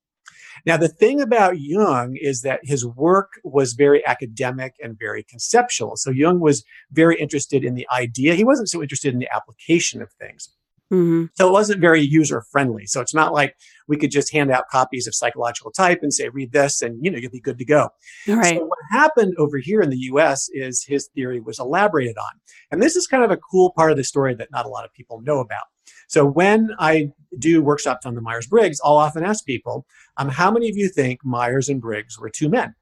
Now, 0.65 0.77
the 0.77 0.87
thing 0.87 1.21
about 1.21 1.59
Jung 1.59 2.15
is 2.19 2.41
that 2.41 2.59
his 2.63 2.85
work 2.85 3.33
was 3.43 3.73
very 3.73 4.05
academic 4.05 4.73
and 4.81 4.97
very 4.97 5.23
conceptual. 5.23 5.95
So 5.95 6.11
Jung 6.11 6.39
was 6.39 6.63
very 6.91 7.19
interested 7.19 7.63
in 7.63 7.75
the 7.75 7.87
idea. 7.95 8.35
He 8.35 8.43
wasn't 8.43 8.69
so 8.69 8.81
interested 8.81 9.13
in 9.13 9.19
the 9.19 9.29
application 9.33 10.01
of 10.01 10.11
things. 10.13 10.49
Mm-hmm. 10.91 11.25
So 11.33 11.47
it 11.47 11.51
wasn't 11.51 11.81
very 11.81 12.01
user 12.01 12.43
friendly. 12.51 12.85
So 12.85 13.01
it's 13.01 13.15
not 13.15 13.33
like 13.33 13.55
we 13.87 13.97
could 13.97 14.11
just 14.11 14.31
hand 14.31 14.51
out 14.51 14.69
copies 14.69 15.07
of 15.07 15.15
psychological 15.15 15.71
type 15.71 15.99
and 16.03 16.13
say, 16.13 16.29
read 16.29 16.51
this 16.51 16.81
and, 16.83 17.03
you 17.03 17.09
know, 17.09 17.17
you'll 17.17 17.31
be 17.31 17.39
good 17.39 17.57
to 17.57 17.65
go. 17.65 17.89
Right. 18.27 18.57
So 18.57 18.65
what 18.65 18.77
happened 18.91 19.33
over 19.39 19.57
here 19.57 19.81
in 19.81 19.89
the 19.89 19.97
US 20.11 20.49
is 20.53 20.85
his 20.87 21.09
theory 21.15 21.39
was 21.39 21.59
elaborated 21.59 22.17
on. 22.17 22.31
And 22.69 22.81
this 22.81 22.95
is 22.95 23.07
kind 23.07 23.23
of 23.23 23.31
a 23.31 23.37
cool 23.37 23.73
part 23.75 23.91
of 23.91 23.97
the 23.97 24.03
story 24.03 24.35
that 24.35 24.49
not 24.51 24.65
a 24.65 24.69
lot 24.69 24.85
of 24.85 24.93
people 24.93 25.21
know 25.21 25.39
about. 25.39 25.63
So 26.13 26.23
when 26.23 26.69
I 26.77 27.11
do 27.39 27.63
workshops 27.63 28.05
on 28.05 28.13
the 28.13 28.21
Myers-Briggs, 28.21 28.79
I'll 28.83 28.97
often 28.97 29.23
ask 29.23 29.43
people, 29.47 29.87
um, 30.17 30.29
how 30.29 30.51
many 30.51 30.69
of 30.69 30.77
you 30.77 30.87
think 30.87 31.25
Myers 31.25 31.69
and 31.69 31.81
Briggs 31.81 32.19
were 32.19 32.29
two 32.29 32.49
men? 32.49 32.75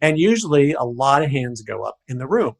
And 0.00 0.18
usually 0.18 0.72
a 0.72 0.82
lot 0.82 1.22
of 1.22 1.30
hands 1.30 1.62
go 1.62 1.84
up 1.84 1.98
in 2.08 2.18
the 2.18 2.26
room. 2.26 2.56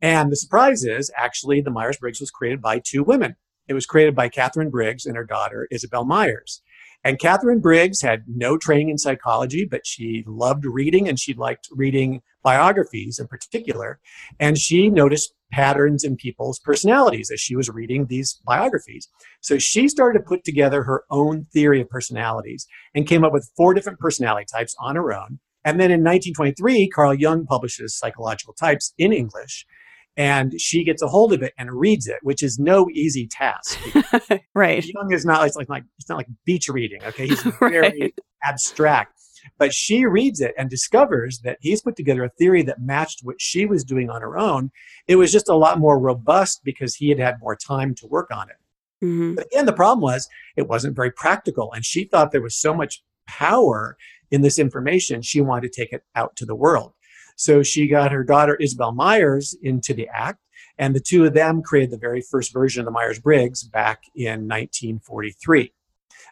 And 0.00 0.30
the 0.30 0.36
surprise 0.36 0.84
is 0.84 1.10
actually 1.16 1.60
the 1.60 1.72
Myers-Briggs 1.72 2.20
was 2.20 2.30
created 2.30 2.62
by 2.62 2.78
two 2.78 3.02
women. 3.02 3.34
It 3.66 3.74
was 3.74 3.86
created 3.86 4.14
by 4.14 4.28
Katharine 4.28 4.70
Briggs 4.70 5.04
and 5.04 5.16
her 5.16 5.24
daughter, 5.24 5.66
Isabel 5.72 6.04
Myers. 6.04 6.62
And 7.02 7.18
Katharine 7.18 7.58
Briggs 7.58 8.02
had 8.02 8.22
no 8.28 8.56
training 8.56 8.90
in 8.90 8.98
psychology, 8.98 9.66
but 9.68 9.84
she 9.84 10.22
loved 10.28 10.64
reading 10.64 11.08
and 11.08 11.18
she 11.18 11.34
liked 11.34 11.68
reading 11.72 12.22
biographies 12.44 13.18
in 13.18 13.26
particular. 13.26 13.98
And 14.38 14.58
she 14.58 14.90
noticed 14.90 15.34
patterns 15.52 16.04
in 16.04 16.16
people's 16.16 16.58
personalities 16.58 17.30
as 17.30 17.40
she 17.40 17.56
was 17.56 17.70
reading 17.70 18.06
these 18.06 18.40
biographies. 18.44 19.08
So 19.40 19.58
she 19.58 19.88
started 19.88 20.18
to 20.18 20.24
put 20.24 20.44
together 20.44 20.82
her 20.82 21.04
own 21.10 21.46
theory 21.52 21.80
of 21.80 21.88
personalities 21.88 22.66
and 22.94 23.06
came 23.06 23.24
up 23.24 23.32
with 23.32 23.50
four 23.56 23.74
different 23.74 23.98
personality 23.98 24.46
types 24.52 24.74
on 24.80 24.96
her 24.96 25.12
own. 25.12 25.38
And 25.64 25.80
then 25.80 25.90
in 25.90 26.00
1923, 26.00 26.88
Carl 26.90 27.14
Jung 27.14 27.44
publishes 27.44 27.98
Psychological 27.98 28.54
Types 28.54 28.92
in 28.98 29.12
English 29.12 29.66
and 30.16 30.58
she 30.58 30.82
gets 30.82 31.02
a 31.02 31.08
hold 31.08 31.32
of 31.32 31.42
it 31.42 31.52
and 31.58 31.70
reads 31.70 32.06
it, 32.06 32.16
which 32.22 32.42
is 32.42 32.58
no 32.58 32.88
easy 32.94 33.26
task. 33.26 33.78
right. 34.54 34.84
Jung 34.84 35.12
is 35.12 35.26
not 35.26 35.46
it's 35.46 35.56
like, 35.56 35.68
like 35.68 35.84
it's 35.98 36.08
not 36.08 36.16
like 36.16 36.28
beach 36.44 36.68
reading. 36.68 37.02
Okay, 37.04 37.26
he's 37.26 37.42
very 37.60 37.80
right. 37.80 38.14
abstract. 38.42 39.15
But 39.58 39.72
she 39.72 40.04
reads 40.04 40.40
it 40.40 40.54
and 40.58 40.68
discovers 40.68 41.40
that 41.40 41.58
he's 41.60 41.82
put 41.82 41.96
together 41.96 42.24
a 42.24 42.30
theory 42.30 42.62
that 42.62 42.80
matched 42.80 43.20
what 43.22 43.40
she 43.40 43.66
was 43.66 43.84
doing 43.84 44.10
on 44.10 44.22
her 44.22 44.38
own. 44.38 44.70
It 45.08 45.16
was 45.16 45.32
just 45.32 45.48
a 45.48 45.54
lot 45.54 45.78
more 45.78 45.98
robust 45.98 46.60
because 46.64 46.94
he 46.94 47.08
had 47.08 47.18
had 47.18 47.40
more 47.40 47.56
time 47.56 47.94
to 47.96 48.06
work 48.06 48.30
on 48.30 48.48
it. 48.48 48.56
Mm-hmm. 49.04 49.34
But 49.34 49.46
again, 49.46 49.66
the 49.66 49.72
problem 49.72 50.00
was 50.00 50.28
it 50.56 50.68
wasn't 50.68 50.96
very 50.96 51.10
practical. 51.10 51.72
And 51.72 51.84
she 51.84 52.04
thought 52.04 52.32
there 52.32 52.42
was 52.42 52.56
so 52.56 52.74
much 52.74 53.02
power 53.26 53.96
in 54.30 54.42
this 54.42 54.58
information, 54.58 55.22
she 55.22 55.40
wanted 55.40 55.72
to 55.72 55.80
take 55.80 55.92
it 55.92 56.02
out 56.14 56.36
to 56.36 56.46
the 56.46 56.54
world. 56.54 56.92
So 57.36 57.62
she 57.62 57.86
got 57.86 58.12
her 58.12 58.24
daughter, 58.24 58.56
Isabel 58.56 58.92
Myers, 58.92 59.56
into 59.62 59.94
the 59.94 60.08
act. 60.12 60.40
And 60.78 60.94
the 60.94 61.00
two 61.00 61.24
of 61.24 61.32
them 61.32 61.62
created 61.62 61.90
the 61.90 61.98
very 61.98 62.20
first 62.20 62.52
version 62.52 62.80
of 62.80 62.86
the 62.86 62.90
Myers 62.90 63.18
Briggs 63.18 63.62
back 63.62 64.02
in 64.14 64.48
1943. 64.48 65.72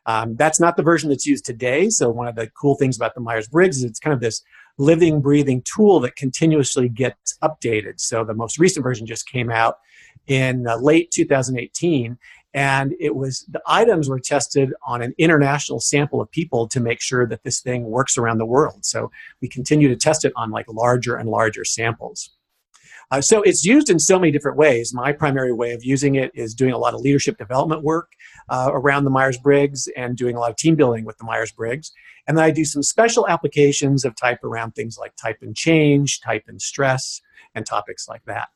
Um, 0.06 0.36
that's 0.36 0.60
not 0.60 0.76
the 0.76 0.82
version 0.82 1.08
that's 1.08 1.26
used 1.26 1.44
today. 1.44 1.88
So, 1.90 2.10
one 2.10 2.28
of 2.28 2.34
the 2.34 2.48
cool 2.50 2.74
things 2.74 2.96
about 2.96 3.14
the 3.14 3.20
Myers 3.20 3.48
Briggs 3.48 3.78
is 3.78 3.84
it's 3.84 4.00
kind 4.00 4.14
of 4.14 4.20
this 4.20 4.42
living, 4.76 5.20
breathing 5.20 5.62
tool 5.62 6.00
that 6.00 6.16
continuously 6.16 6.88
gets 6.88 7.38
updated. 7.42 8.00
So, 8.00 8.24
the 8.24 8.34
most 8.34 8.58
recent 8.58 8.82
version 8.82 9.06
just 9.06 9.28
came 9.28 9.50
out 9.50 9.78
in 10.26 10.66
uh, 10.66 10.76
late 10.76 11.10
2018 11.10 12.18
and 12.54 12.94
it 13.00 13.14
was 13.14 13.44
the 13.50 13.60
items 13.66 14.08
were 14.08 14.20
tested 14.20 14.72
on 14.86 15.02
an 15.02 15.12
international 15.18 15.80
sample 15.80 16.20
of 16.20 16.30
people 16.30 16.68
to 16.68 16.80
make 16.80 17.00
sure 17.00 17.26
that 17.26 17.42
this 17.42 17.60
thing 17.60 17.84
works 17.84 18.16
around 18.16 18.38
the 18.38 18.46
world 18.46 18.84
so 18.84 19.10
we 19.42 19.48
continue 19.48 19.88
to 19.88 19.96
test 19.96 20.24
it 20.24 20.32
on 20.36 20.50
like 20.50 20.66
larger 20.68 21.16
and 21.16 21.28
larger 21.28 21.64
samples 21.64 22.30
uh, 23.10 23.20
so 23.20 23.42
it's 23.42 23.64
used 23.64 23.90
in 23.90 23.98
so 23.98 24.18
many 24.18 24.32
different 24.32 24.56
ways 24.56 24.94
my 24.94 25.12
primary 25.12 25.52
way 25.52 25.72
of 25.72 25.84
using 25.84 26.14
it 26.14 26.30
is 26.34 26.54
doing 26.54 26.72
a 26.72 26.78
lot 26.78 26.94
of 26.94 27.00
leadership 27.00 27.36
development 27.36 27.82
work 27.82 28.12
uh, 28.48 28.70
around 28.72 29.04
the 29.04 29.10
myers-briggs 29.10 29.88
and 29.96 30.16
doing 30.16 30.36
a 30.36 30.40
lot 30.40 30.50
of 30.50 30.56
team 30.56 30.74
building 30.74 31.04
with 31.04 31.18
the 31.18 31.24
myers-briggs 31.24 31.92
and 32.26 32.36
then 32.36 32.44
i 32.44 32.50
do 32.50 32.64
some 32.64 32.82
special 32.82 33.28
applications 33.28 34.04
of 34.04 34.14
type 34.16 34.42
around 34.44 34.74
things 34.74 34.98
like 34.98 35.14
type 35.16 35.38
and 35.42 35.56
change 35.56 36.20
type 36.20 36.44
and 36.48 36.60
stress 36.60 37.20
and 37.54 37.66
topics 37.66 38.08
like 38.08 38.24
that 38.24 38.48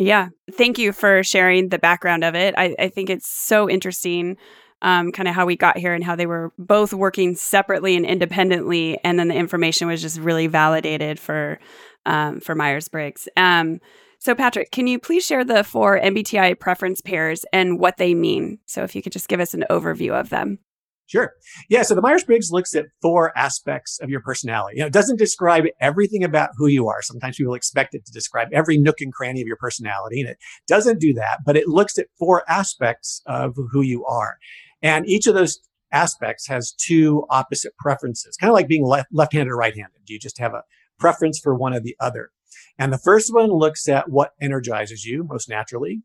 yeah. 0.00 0.30
Thank 0.52 0.78
you 0.78 0.92
for 0.92 1.22
sharing 1.22 1.68
the 1.68 1.78
background 1.78 2.24
of 2.24 2.34
it. 2.34 2.54
I, 2.56 2.74
I 2.78 2.88
think 2.88 3.10
it's 3.10 3.28
so 3.28 3.68
interesting, 3.68 4.38
um, 4.80 5.12
kind 5.12 5.28
of 5.28 5.34
how 5.34 5.44
we 5.44 5.56
got 5.56 5.76
here 5.76 5.92
and 5.92 6.02
how 6.02 6.16
they 6.16 6.24
were 6.24 6.54
both 6.58 6.94
working 6.94 7.34
separately 7.34 7.96
and 7.96 8.06
independently. 8.06 8.98
And 9.04 9.18
then 9.18 9.28
the 9.28 9.34
information 9.34 9.88
was 9.88 10.00
just 10.00 10.18
really 10.18 10.46
validated 10.46 11.20
for, 11.20 11.60
um, 12.06 12.40
for 12.40 12.54
Myers 12.54 12.88
Briggs. 12.88 13.28
Um, 13.36 13.78
so, 14.20 14.34
Patrick, 14.34 14.70
can 14.70 14.86
you 14.86 14.98
please 14.98 15.24
share 15.24 15.44
the 15.44 15.64
four 15.64 15.98
MBTI 15.98 16.58
preference 16.60 17.00
pairs 17.00 17.46
and 17.52 17.78
what 17.78 17.96
they 17.96 18.14
mean? 18.14 18.58
So, 18.66 18.84
if 18.84 18.94
you 18.94 19.02
could 19.02 19.12
just 19.12 19.28
give 19.28 19.40
us 19.40 19.54
an 19.54 19.64
overview 19.70 20.12
of 20.12 20.28
them. 20.28 20.58
Sure. 21.06 21.32
Yeah. 21.68 21.82
So 21.82 21.96
the 21.96 22.02
Myers 22.02 22.22
Briggs 22.22 22.52
looks 22.52 22.72
at 22.76 22.86
four 23.02 23.36
aspects 23.36 23.98
of 24.00 24.10
your 24.10 24.20
personality. 24.20 24.76
You 24.76 24.82
know, 24.82 24.86
it 24.86 24.92
doesn't 24.92 25.18
describe 25.18 25.64
everything 25.80 26.22
about 26.22 26.50
who 26.56 26.68
you 26.68 26.86
are. 26.86 27.02
Sometimes 27.02 27.36
people 27.36 27.54
expect 27.54 27.96
it 27.96 28.06
to 28.06 28.12
describe 28.12 28.46
every 28.52 28.78
nook 28.78 29.00
and 29.00 29.12
cranny 29.12 29.40
of 29.40 29.48
your 29.48 29.56
personality, 29.56 30.20
and 30.20 30.30
it 30.30 30.38
doesn't 30.68 31.00
do 31.00 31.12
that, 31.14 31.38
but 31.44 31.56
it 31.56 31.66
looks 31.66 31.98
at 31.98 32.06
four 32.16 32.48
aspects 32.48 33.22
of 33.26 33.56
who 33.72 33.80
you 33.80 34.04
are. 34.04 34.36
And 34.82 35.04
each 35.08 35.26
of 35.26 35.34
those 35.34 35.58
aspects 35.90 36.46
has 36.46 36.72
two 36.72 37.24
opposite 37.28 37.76
preferences, 37.76 38.36
kind 38.36 38.50
of 38.50 38.54
like 38.54 38.68
being 38.68 38.84
left, 38.84 39.08
left-handed 39.12 39.50
or 39.50 39.56
right-handed. 39.56 40.02
You 40.06 40.20
just 40.20 40.38
have 40.38 40.54
a 40.54 40.62
preference 41.00 41.40
for 41.40 41.56
one 41.56 41.74
or 41.74 41.80
the 41.80 41.96
other. 41.98 42.30
And 42.78 42.92
the 42.92 42.98
first 42.98 43.32
one 43.32 43.50
looks 43.50 43.88
at 43.88 44.10
what 44.10 44.32
energizes 44.40 45.04
you 45.04 45.24
most 45.28 45.48
naturally. 45.48 46.02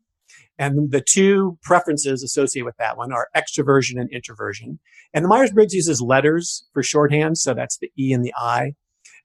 And 0.58 0.90
the 0.90 1.04
two 1.06 1.58
preferences 1.62 2.22
associated 2.22 2.64
with 2.64 2.76
that 2.78 2.96
one 2.96 3.12
are 3.12 3.28
extroversion 3.36 4.00
and 4.00 4.10
introversion. 4.10 4.78
And 5.14 5.24
the 5.24 5.28
Myers 5.28 5.52
Briggs 5.52 5.74
uses 5.74 6.00
letters 6.00 6.66
for 6.72 6.82
shorthand. 6.82 7.38
So 7.38 7.54
that's 7.54 7.78
the 7.78 7.90
E 7.98 8.12
and 8.12 8.24
the 8.24 8.34
I. 8.36 8.72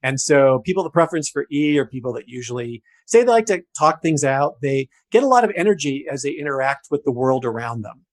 And 0.02 0.20
so 0.20 0.60
people, 0.64 0.82
the 0.82 0.90
preference 0.90 1.28
for 1.28 1.46
E 1.52 1.78
are 1.78 1.86
people 1.86 2.12
that 2.14 2.24
usually 2.26 2.82
say 3.06 3.22
they 3.22 3.30
like 3.30 3.46
to 3.46 3.62
talk 3.78 4.02
things 4.02 4.24
out. 4.24 4.54
They 4.60 4.88
get 5.10 5.22
a 5.22 5.28
lot 5.28 5.44
of 5.44 5.52
energy 5.56 6.06
as 6.10 6.22
they 6.22 6.32
interact 6.32 6.88
with 6.90 7.04
the 7.04 7.12
world 7.12 7.44
around 7.44 7.82
them. 7.82 8.04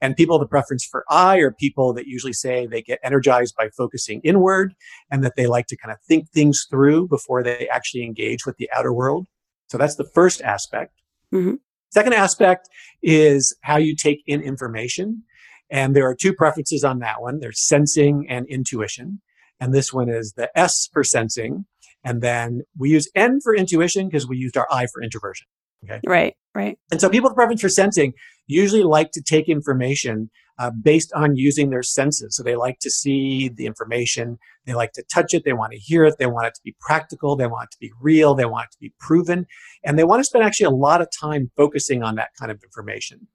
And 0.00 0.16
people 0.16 0.38
with 0.38 0.46
a 0.46 0.48
preference 0.48 0.84
for 0.84 1.04
I 1.10 1.38
are 1.38 1.50
people 1.50 1.92
that 1.94 2.06
usually 2.06 2.32
say 2.32 2.66
they 2.66 2.82
get 2.82 3.00
energized 3.02 3.54
by 3.56 3.68
focusing 3.68 4.20
inward 4.24 4.74
and 5.10 5.22
that 5.24 5.36
they 5.36 5.46
like 5.46 5.66
to 5.66 5.76
kind 5.76 5.92
of 5.92 5.98
think 6.08 6.30
things 6.30 6.66
through 6.70 7.08
before 7.08 7.42
they 7.42 7.68
actually 7.68 8.04
engage 8.04 8.46
with 8.46 8.56
the 8.56 8.70
outer 8.74 8.92
world. 8.92 9.26
So 9.68 9.78
that's 9.78 9.96
the 9.96 10.08
first 10.14 10.40
aspect. 10.40 10.94
Mm-hmm. 11.32 11.54
Second 11.92 12.14
aspect 12.14 12.68
is 13.02 13.54
how 13.62 13.76
you 13.76 13.94
take 13.94 14.22
in 14.26 14.40
information. 14.40 15.22
And 15.70 15.94
there 15.94 16.06
are 16.06 16.14
two 16.14 16.32
preferences 16.32 16.82
on 16.82 16.98
that 17.00 17.20
one. 17.20 17.40
There's 17.40 17.60
sensing 17.60 18.26
and 18.28 18.46
intuition. 18.46 19.20
And 19.60 19.74
this 19.74 19.92
one 19.92 20.08
is 20.08 20.32
the 20.36 20.50
S 20.58 20.88
for 20.92 21.04
sensing. 21.04 21.66
And 22.02 22.22
then 22.22 22.62
we 22.78 22.90
use 22.90 23.08
N 23.14 23.40
for 23.40 23.54
intuition 23.54 24.08
because 24.08 24.26
we 24.26 24.38
used 24.38 24.56
our 24.56 24.66
I 24.70 24.86
for 24.86 25.02
introversion. 25.02 25.46
Okay. 25.84 26.00
Right. 26.06 26.34
Right. 26.54 26.78
And 26.90 27.00
so 27.00 27.08
people 27.08 27.30
with 27.30 27.36
preference 27.36 27.60
for 27.60 27.68
sensing 27.68 28.12
usually 28.46 28.82
like 28.82 29.12
to 29.12 29.22
take 29.22 29.48
information 29.48 30.30
uh, 30.58 30.70
based 30.70 31.12
on 31.14 31.36
using 31.36 31.70
their 31.70 31.82
senses. 31.82 32.36
So 32.36 32.42
they 32.42 32.56
like 32.56 32.80
to 32.80 32.90
see 32.90 33.48
the 33.48 33.64
information. 33.64 34.38
They 34.66 34.74
like 34.74 34.92
to 34.92 35.04
touch 35.04 35.32
it. 35.32 35.44
They 35.44 35.54
want 35.54 35.72
to 35.72 35.78
hear 35.78 36.04
it. 36.04 36.16
They 36.18 36.26
want 36.26 36.48
it 36.48 36.54
to 36.54 36.60
be 36.62 36.76
practical. 36.80 37.34
They 37.34 37.46
want 37.46 37.68
it 37.68 37.70
to 37.72 37.78
be 37.80 37.92
real. 38.00 38.34
They 38.34 38.44
want 38.44 38.66
it 38.66 38.72
to 38.72 38.78
be 38.78 38.92
proven. 38.98 39.46
And 39.84 39.98
they 39.98 40.04
want 40.04 40.20
to 40.20 40.24
spend 40.24 40.44
actually 40.44 40.66
a 40.66 40.70
lot 40.70 41.00
of 41.00 41.08
time 41.18 41.50
focusing 41.56 42.02
on 42.02 42.16
that 42.16 42.30
kind 42.38 42.50
of 42.50 42.62
information. 42.62 43.28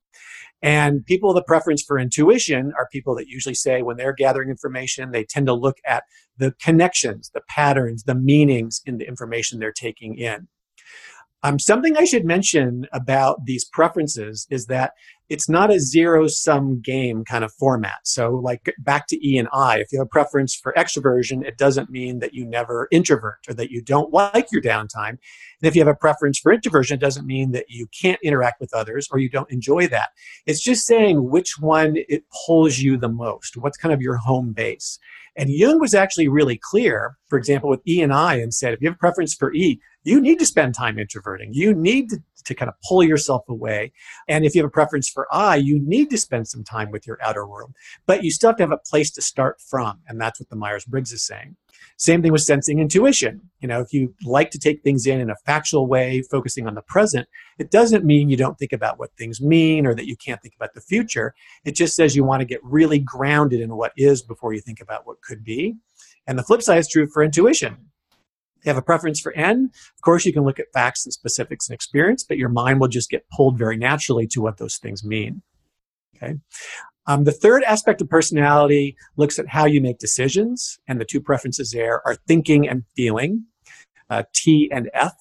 And 0.61 1.05
people 1.05 1.29
with 1.29 1.41
a 1.41 1.45
preference 1.45 1.81
for 1.81 1.97
intuition 1.97 2.73
are 2.77 2.87
people 2.91 3.15
that 3.15 3.27
usually 3.27 3.55
say 3.55 3.81
when 3.81 3.97
they're 3.97 4.13
gathering 4.13 4.49
information, 4.49 5.11
they 5.11 5.23
tend 5.23 5.47
to 5.47 5.53
look 5.53 5.77
at 5.85 6.03
the 6.37 6.53
connections, 6.61 7.31
the 7.33 7.41
patterns, 7.49 8.03
the 8.03 8.15
meanings 8.15 8.81
in 8.85 8.97
the 8.97 9.07
information 9.07 9.59
they're 9.59 9.71
taking 9.71 10.17
in. 10.17 10.47
Um, 11.45 11.59
something 11.59 11.95
I 11.95 12.05
should 12.05 12.25
mention 12.25 12.87
about 12.91 13.45
these 13.45 13.65
preferences 13.65 14.47
is 14.49 14.65
that 14.65 14.93
it's 15.29 15.47
not 15.47 15.69
a 15.69 15.79
zero 15.79 16.27
sum 16.27 16.81
game 16.81 17.23
kind 17.23 17.43
of 17.43 17.53
format. 17.53 17.99
So, 18.03 18.31
like 18.31 18.73
back 18.79 19.05
to 19.09 19.27
E 19.27 19.37
and 19.37 19.47
I, 19.53 19.77
if 19.77 19.91
you 19.91 19.99
have 19.99 20.07
a 20.07 20.09
preference 20.09 20.55
for 20.55 20.73
extroversion, 20.75 21.45
it 21.45 21.59
doesn't 21.59 21.91
mean 21.91 22.17
that 22.17 22.33
you 22.33 22.47
never 22.47 22.87
introvert 22.91 23.37
or 23.47 23.53
that 23.53 23.69
you 23.69 23.83
don't 23.83 24.11
like 24.11 24.51
your 24.51 24.61
downtime. 24.63 25.09
And 25.09 25.19
if 25.61 25.75
you 25.75 25.81
have 25.81 25.87
a 25.87 25.95
preference 25.95 26.39
for 26.39 26.51
introversion, 26.51 26.97
it 26.97 27.01
doesn't 27.01 27.27
mean 27.27 27.51
that 27.51 27.65
you 27.69 27.87
can't 28.01 28.19
interact 28.23 28.59
with 28.59 28.73
others 28.73 29.07
or 29.11 29.19
you 29.19 29.29
don't 29.29 29.51
enjoy 29.51 29.85
that. 29.89 30.09
It's 30.47 30.63
just 30.63 30.87
saying 30.87 31.29
which 31.29 31.59
one 31.59 31.93
it 31.95 32.23
pulls 32.47 32.79
you 32.79 32.97
the 32.97 33.09
most. 33.09 33.55
What's 33.55 33.77
kind 33.77 33.93
of 33.93 34.01
your 34.01 34.17
home 34.17 34.51
base? 34.51 34.97
And 35.35 35.49
Jung 35.49 35.79
was 35.79 35.93
actually 35.93 36.27
really 36.27 36.57
clear, 36.57 37.17
for 37.27 37.37
example, 37.37 37.69
with 37.69 37.81
E 37.87 38.01
and 38.01 38.13
I, 38.13 38.35
and 38.35 38.53
said 38.53 38.73
if 38.73 38.81
you 38.81 38.87
have 38.87 38.95
a 38.95 38.99
preference 38.99 39.35
for 39.35 39.53
E, 39.53 39.79
you 40.05 40.21
need 40.21 40.39
to 40.39 40.45
spend 40.45 40.75
time 40.75 41.00
introverting. 41.00 41.51
You 41.53 41.74
need 41.74 42.09
to, 42.12 42.17
to, 42.45 42.55
kind 42.55 42.69
of 42.69 42.75
pull 42.88 43.03
yourself 43.03 43.43
away. 43.50 43.91
And 44.27 44.45
if 44.45 44.53
you 44.53 44.62
have 44.62 44.67
a 44.67 44.71
preference 44.71 45.09
for 45.09 45.27
I, 45.31 45.55
you 45.55 45.79
need 45.79 46.12
to 46.12 46.17
spend 46.17 46.47
some 46.47 46.63
time 46.63 46.91
with 46.91 47.07
your 47.07 47.17
outer 47.21 47.45
world. 47.45 47.74
But 48.05 48.24
you 48.24 48.31
still 48.31 48.51
have 48.51 48.57
to 48.57 48.63
have 48.63 48.71
a 48.71 48.77
place 48.77 49.12
to 49.12 49.21
start 49.21 49.59
from. 49.59 50.00
And 50.07 50.21
that's 50.21 50.39
what 50.39 50.50
the 50.50 50.55
Myers 50.55 50.85
Briggs 50.85 51.12
is 51.12 51.25
saying. 51.25 51.55
Same 51.97 52.21
thing 52.21 52.31
with 52.31 52.41
sensing 52.41 52.79
intuition. 52.79 53.41
You 53.62 53.67
know, 53.67 53.81
if 53.81 53.93
you 53.93 54.13
like 54.24 54.51
to 54.51 54.59
take 54.59 54.83
things 54.83 55.07
in 55.07 55.19
in 55.19 55.29
a 55.29 55.35
factual 55.45 55.88
way, 55.88 56.21
focusing 56.29 56.67
on 56.67 56.75
the 56.75 56.81
present, 56.83 57.27
it 57.57 57.71
doesn't 57.71 58.05
mean 58.05 58.29
you 58.29 58.38
don't 58.38 58.59
think 58.59 58.74
about 58.74 59.00
what 59.00 59.15
things 59.17 59.41
mean 59.41 59.88
or 59.88 59.95
that 59.95 60.05
you 60.05 60.15
can't 60.15 60.41
think 60.41 60.55
about 60.55 60.74
the 60.74 60.81
future. 60.81 61.33
It 61.63 61.74
just 61.74 61.95
says 61.95 62.15
you 62.15 62.24
want 62.24 62.41
to 62.41 62.45
get 62.45 62.63
really 62.63 63.00
grounded 63.00 63.59
in 63.59 63.75
what 63.75 63.93
is 63.97 64.21
before 64.21 64.53
you 64.53 64.62
think 64.62 64.81
about 64.81 65.07
what 65.07 65.21
could 65.21 65.43
be. 65.43 65.75
And 66.27 66.38
the 66.38 66.43
flip 66.43 66.62
side 66.62 66.79
is 66.79 66.88
true 66.88 67.07
for 67.07 67.24
intuition. 67.24 67.77
You 68.65 68.72
have 68.72 68.77
a 68.77 68.81
preference 68.81 69.19
for 69.19 69.31
N. 69.34 69.69
Of 69.95 70.01
course, 70.01 70.25
you 70.25 70.34
can 70.34 70.43
look 70.43 70.60
at 70.60 70.74
facts 70.74 71.05
and 71.05 71.13
specifics 71.13 71.69
and 71.69 71.75
experience, 71.75 72.24
but 72.24 72.38
your 72.38 72.50
mind 72.50 72.79
will 72.79 72.88
just 72.88 73.12
get 73.12 73.29
pulled 73.29 73.57
very 73.60 73.77
naturally 73.77 74.25
to 74.27 74.41
what 74.41 74.57
those 74.57 74.77
things 74.77 75.03
mean. 75.03 75.43
Okay. 76.15 76.36
Um, 77.05 77.25
the 77.25 77.31
third 77.31 77.63
aspect 77.63 78.01
of 78.01 78.10
personality 78.10 78.98
looks 79.17 79.38
at 79.38 79.48
how 79.48 79.65
you 79.65 79.81
make 79.81 80.00
decisions, 80.00 80.79
and 80.88 81.00
the 81.00 81.05
two 81.05 81.22
preferences 81.22 81.72
there 81.72 82.01
are 82.07 82.15
thinking 82.27 82.67
and 82.67 82.84
feeling, 82.95 83.45
uh, 84.10 84.24
T 84.34 84.69
and 84.72 84.89
F. 84.93 85.13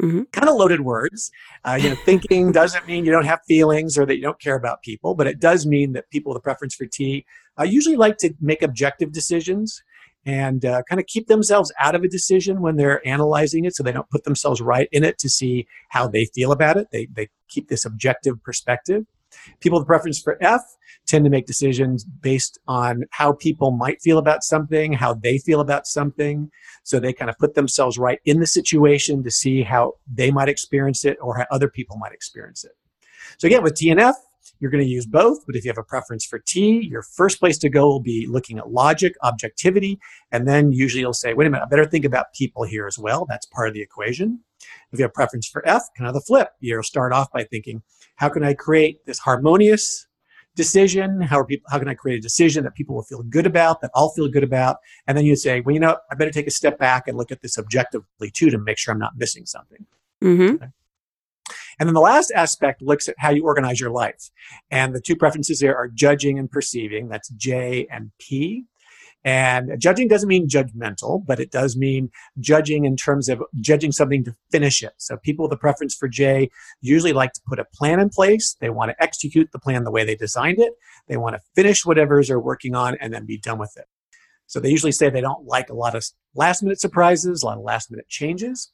Mm-hmm. 0.00 0.22
Kind 0.32 0.48
of 0.48 0.54
loaded 0.54 0.80
words. 0.80 1.30
Uh, 1.64 1.78
you 1.78 1.90
know, 1.90 1.96
thinking 2.06 2.52
doesn't 2.52 2.86
mean 2.86 3.04
you 3.04 3.10
don't 3.10 3.26
have 3.26 3.40
feelings 3.46 3.98
or 3.98 4.06
that 4.06 4.16
you 4.16 4.22
don't 4.22 4.40
care 4.40 4.54
about 4.54 4.80
people, 4.80 5.14
but 5.14 5.26
it 5.26 5.40
does 5.40 5.66
mean 5.66 5.92
that 5.92 6.08
people 6.08 6.32
with 6.32 6.38
a 6.38 6.42
preference 6.42 6.74
for 6.74 6.86
T 6.86 7.26
uh, 7.60 7.64
usually 7.64 7.96
like 7.96 8.16
to 8.18 8.32
make 8.40 8.62
objective 8.62 9.12
decisions 9.12 9.82
and 10.28 10.66
uh, 10.66 10.82
kind 10.82 11.00
of 11.00 11.06
keep 11.06 11.26
themselves 11.26 11.72
out 11.80 11.94
of 11.94 12.02
a 12.02 12.08
decision 12.08 12.60
when 12.60 12.76
they're 12.76 13.06
analyzing 13.08 13.64
it 13.64 13.74
so 13.74 13.82
they 13.82 13.92
don't 13.92 14.10
put 14.10 14.24
themselves 14.24 14.60
right 14.60 14.86
in 14.92 15.02
it 15.02 15.16
to 15.16 15.26
see 15.26 15.66
how 15.88 16.06
they 16.06 16.26
feel 16.26 16.52
about 16.52 16.76
it. 16.76 16.86
They, 16.92 17.08
they 17.10 17.30
keep 17.48 17.68
this 17.68 17.86
objective 17.86 18.42
perspective. 18.42 19.06
People 19.60 19.78
with 19.78 19.88
preference 19.88 20.20
for 20.20 20.36
F 20.42 20.60
tend 21.06 21.24
to 21.24 21.30
make 21.30 21.46
decisions 21.46 22.04
based 22.04 22.58
on 22.68 23.04
how 23.10 23.32
people 23.32 23.70
might 23.70 24.02
feel 24.02 24.18
about 24.18 24.42
something, 24.42 24.92
how 24.92 25.14
they 25.14 25.38
feel 25.38 25.60
about 25.60 25.86
something. 25.86 26.50
So 26.82 27.00
they 27.00 27.14
kind 27.14 27.30
of 27.30 27.38
put 27.38 27.54
themselves 27.54 27.96
right 27.96 28.20
in 28.26 28.38
the 28.38 28.46
situation 28.46 29.22
to 29.22 29.30
see 29.30 29.62
how 29.62 29.94
they 30.12 30.30
might 30.30 30.50
experience 30.50 31.06
it 31.06 31.16
or 31.22 31.38
how 31.38 31.46
other 31.50 31.70
people 31.70 31.96
might 31.96 32.12
experience 32.12 32.64
it. 32.64 32.72
So 33.38 33.46
again, 33.46 33.62
with 33.62 33.76
T 33.76 33.88
and 33.88 33.98
F, 34.00 34.16
you're 34.60 34.70
going 34.70 34.84
to 34.84 34.90
use 34.90 35.06
both, 35.06 35.46
but 35.46 35.56
if 35.56 35.64
you 35.64 35.70
have 35.70 35.78
a 35.78 35.84
preference 35.84 36.24
for 36.24 36.38
T, 36.38 36.86
your 36.90 37.02
first 37.02 37.38
place 37.38 37.58
to 37.58 37.68
go 37.68 37.86
will 37.86 38.00
be 38.00 38.26
looking 38.28 38.58
at 38.58 38.70
logic, 38.70 39.14
objectivity, 39.22 39.98
and 40.32 40.48
then 40.48 40.72
usually 40.72 41.00
you'll 41.00 41.12
say, 41.12 41.34
wait 41.34 41.46
a 41.46 41.50
minute, 41.50 41.64
I 41.64 41.68
better 41.68 41.86
think 41.86 42.04
about 42.04 42.32
people 42.34 42.64
here 42.64 42.86
as 42.86 42.98
well. 42.98 43.26
That's 43.28 43.46
part 43.46 43.68
of 43.68 43.74
the 43.74 43.82
equation. 43.82 44.40
If 44.92 44.98
you 44.98 45.04
have 45.04 45.10
a 45.10 45.12
preference 45.12 45.46
for 45.46 45.66
F, 45.66 45.82
kind 45.96 46.08
of 46.08 46.14
the 46.14 46.20
flip. 46.20 46.50
You'll 46.60 46.82
start 46.82 47.12
off 47.12 47.30
by 47.32 47.44
thinking, 47.44 47.82
how 48.16 48.28
can 48.28 48.42
I 48.42 48.54
create 48.54 49.06
this 49.06 49.18
harmonious 49.18 50.06
decision? 50.56 51.20
How 51.20 51.38
are 51.38 51.44
people? 51.44 51.66
How 51.70 51.78
can 51.78 51.88
I 51.88 51.94
create 51.94 52.18
a 52.18 52.20
decision 52.20 52.64
that 52.64 52.74
people 52.74 52.96
will 52.96 53.04
feel 53.04 53.22
good 53.22 53.46
about, 53.46 53.80
that 53.80 53.92
I'll 53.94 54.10
feel 54.10 54.28
good 54.28 54.42
about? 54.42 54.78
And 55.06 55.16
then 55.16 55.24
you 55.24 55.36
say, 55.36 55.60
well, 55.60 55.72
you 55.72 55.80
know, 55.80 55.96
I 56.10 56.16
better 56.16 56.32
take 56.32 56.48
a 56.48 56.50
step 56.50 56.78
back 56.78 57.06
and 57.06 57.16
look 57.16 57.30
at 57.30 57.40
this 57.42 57.58
objectively 57.58 58.30
too 58.30 58.50
to 58.50 58.58
make 58.58 58.78
sure 58.78 58.92
I'm 58.92 58.98
not 58.98 59.16
missing 59.16 59.46
something. 59.46 59.86
Mm-hmm. 60.22 60.54
Okay. 60.56 60.66
And 61.78 61.88
then 61.88 61.94
the 61.94 62.00
last 62.00 62.32
aspect 62.34 62.82
looks 62.82 63.08
at 63.08 63.14
how 63.18 63.30
you 63.30 63.44
organize 63.44 63.80
your 63.80 63.90
life. 63.90 64.30
And 64.70 64.94
the 64.94 65.00
two 65.00 65.16
preferences 65.16 65.60
there 65.60 65.76
are 65.76 65.88
judging 65.88 66.38
and 66.38 66.50
perceiving. 66.50 67.08
That's 67.08 67.28
J 67.30 67.86
and 67.90 68.10
P. 68.18 68.64
And 69.24 69.72
judging 69.78 70.08
doesn't 70.08 70.28
mean 70.28 70.48
judgmental, 70.48 71.24
but 71.26 71.40
it 71.40 71.50
does 71.50 71.76
mean 71.76 72.10
judging 72.38 72.84
in 72.84 72.96
terms 72.96 73.28
of 73.28 73.42
judging 73.60 73.92
something 73.92 74.24
to 74.24 74.34
finish 74.50 74.82
it. 74.82 74.92
So 74.96 75.16
people 75.16 75.44
with 75.44 75.52
a 75.52 75.56
preference 75.56 75.94
for 75.94 76.08
J 76.08 76.50
usually 76.80 77.12
like 77.12 77.32
to 77.32 77.40
put 77.46 77.58
a 77.58 77.66
plan 77.74 78.00
in 78.00 78.10
place. 78.10 78.56
They 78.60 78.70
want 78.70 78.90
to 78.90 79.02
execute 79.02 79.50
the 79.52 79.58
plan 79.58 79.84
the 79.84 79.90
way 79.90 80.04
they 80.04 80.14
designed 80.14 80.60
it. 80.60 80.72
They 81.08 81.16
want 81.16 81.34
to 81.34 81.42
finish 81.54 81.84
whatever 81.84 82.22
they're 82.22 82.40
working 82.40 82.74
on 82.74 82.96
and 83.00 83.12
then 83.12 83.26
be 83.26 83.38
done 83.38 83.58
with 83.58 83.76
it. 83.76 83.86
So 84.46 84.60
they 84.60 84.70
usually 84.70 84.92
say 84.92 85.10
they 85.10 85.20
don't 85.20 85.46
like 85.46 85.68
a 85.68 85.74
lot 85.74 85.94
of 85.94 86.04
last 86.34 86.62
minute 86.62 86.80
surprises, 86.80 87.42
a 87.42 87.46
lot 87.46 87.58
of 87.58 87.64
last 87.64 87.90
minute 87.90 88.08
changes. 88.08 88.72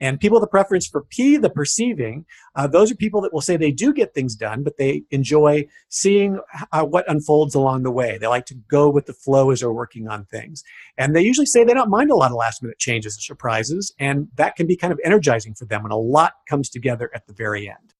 And 0.00 0.18
people 0.18 0.40
with 0.40 0.48
a 0.48 0.50
preference 0.50 0.86
for 0.86 1.02
P, 1.02 1.36
the 1.36 1.50
perceiving, 1.50 2.24
uh, 2.56 2.66
those 2.66 2.90
are 2.90 2.94
people 2.94 3.20
that 3.20 3.32
will 3.32 3.40
say 3.40 3.56
they 3.56 3.70
do 3.70 3.92
get 3.92 4.14
things 4.14 4.34
done, 4.34 4.62
but 4.62 4.78
they 4.78 5.04
enjoy 5.10 5.66
seeing 5.88 6.40
uh, 6.72 6.84
what 6.84 7.08
unfolds 7.08 7.54
along 7.54 7.82
the 7.82 7.90
way. 7.90 8.16
They 8.18 8.26
like 8.26 8.46
to 8.46 8.54
go 8.54 8.88
with 8.88 9.06
the 9.06 9.12
flow 9.12 9.50
as 9.50 9.60
they're 9.60 9.72
working 9.72 10.08
on 10.08 10.24
things. 10.24 10.64
And 10.96 11.14
they 11.14 11.22
usually 11.22 11.46
say 11.46 11.64
they 11.64 11.74
don't 11.74 11.90
mind 11.90 12.10
a 12.10 12.16
lot 12.16 12.30
of 12.30 12.36
last 12.36 12.62
minute 12.62 12.78
changes 12.78 13.14
and 13.16 13.22
surprises. 13.22 13.92
And 13.98 14.28
that 14.36 14.56
can 14.56 14.66
be 14.66 14.76
kind 14.76 14.92
of 14.92 15.00
energizing 15.04 15.54
for 15.54 15.66
them 15.66 15.82
when 15.82 15.92
a 15.92 15.98
lot 15.98 16.32
comes 16.48 16.70
together 16.70 17.10
at 17.14 17.26
the 17.26 17.34
very 17.34 17.68
end. 17.68 17.94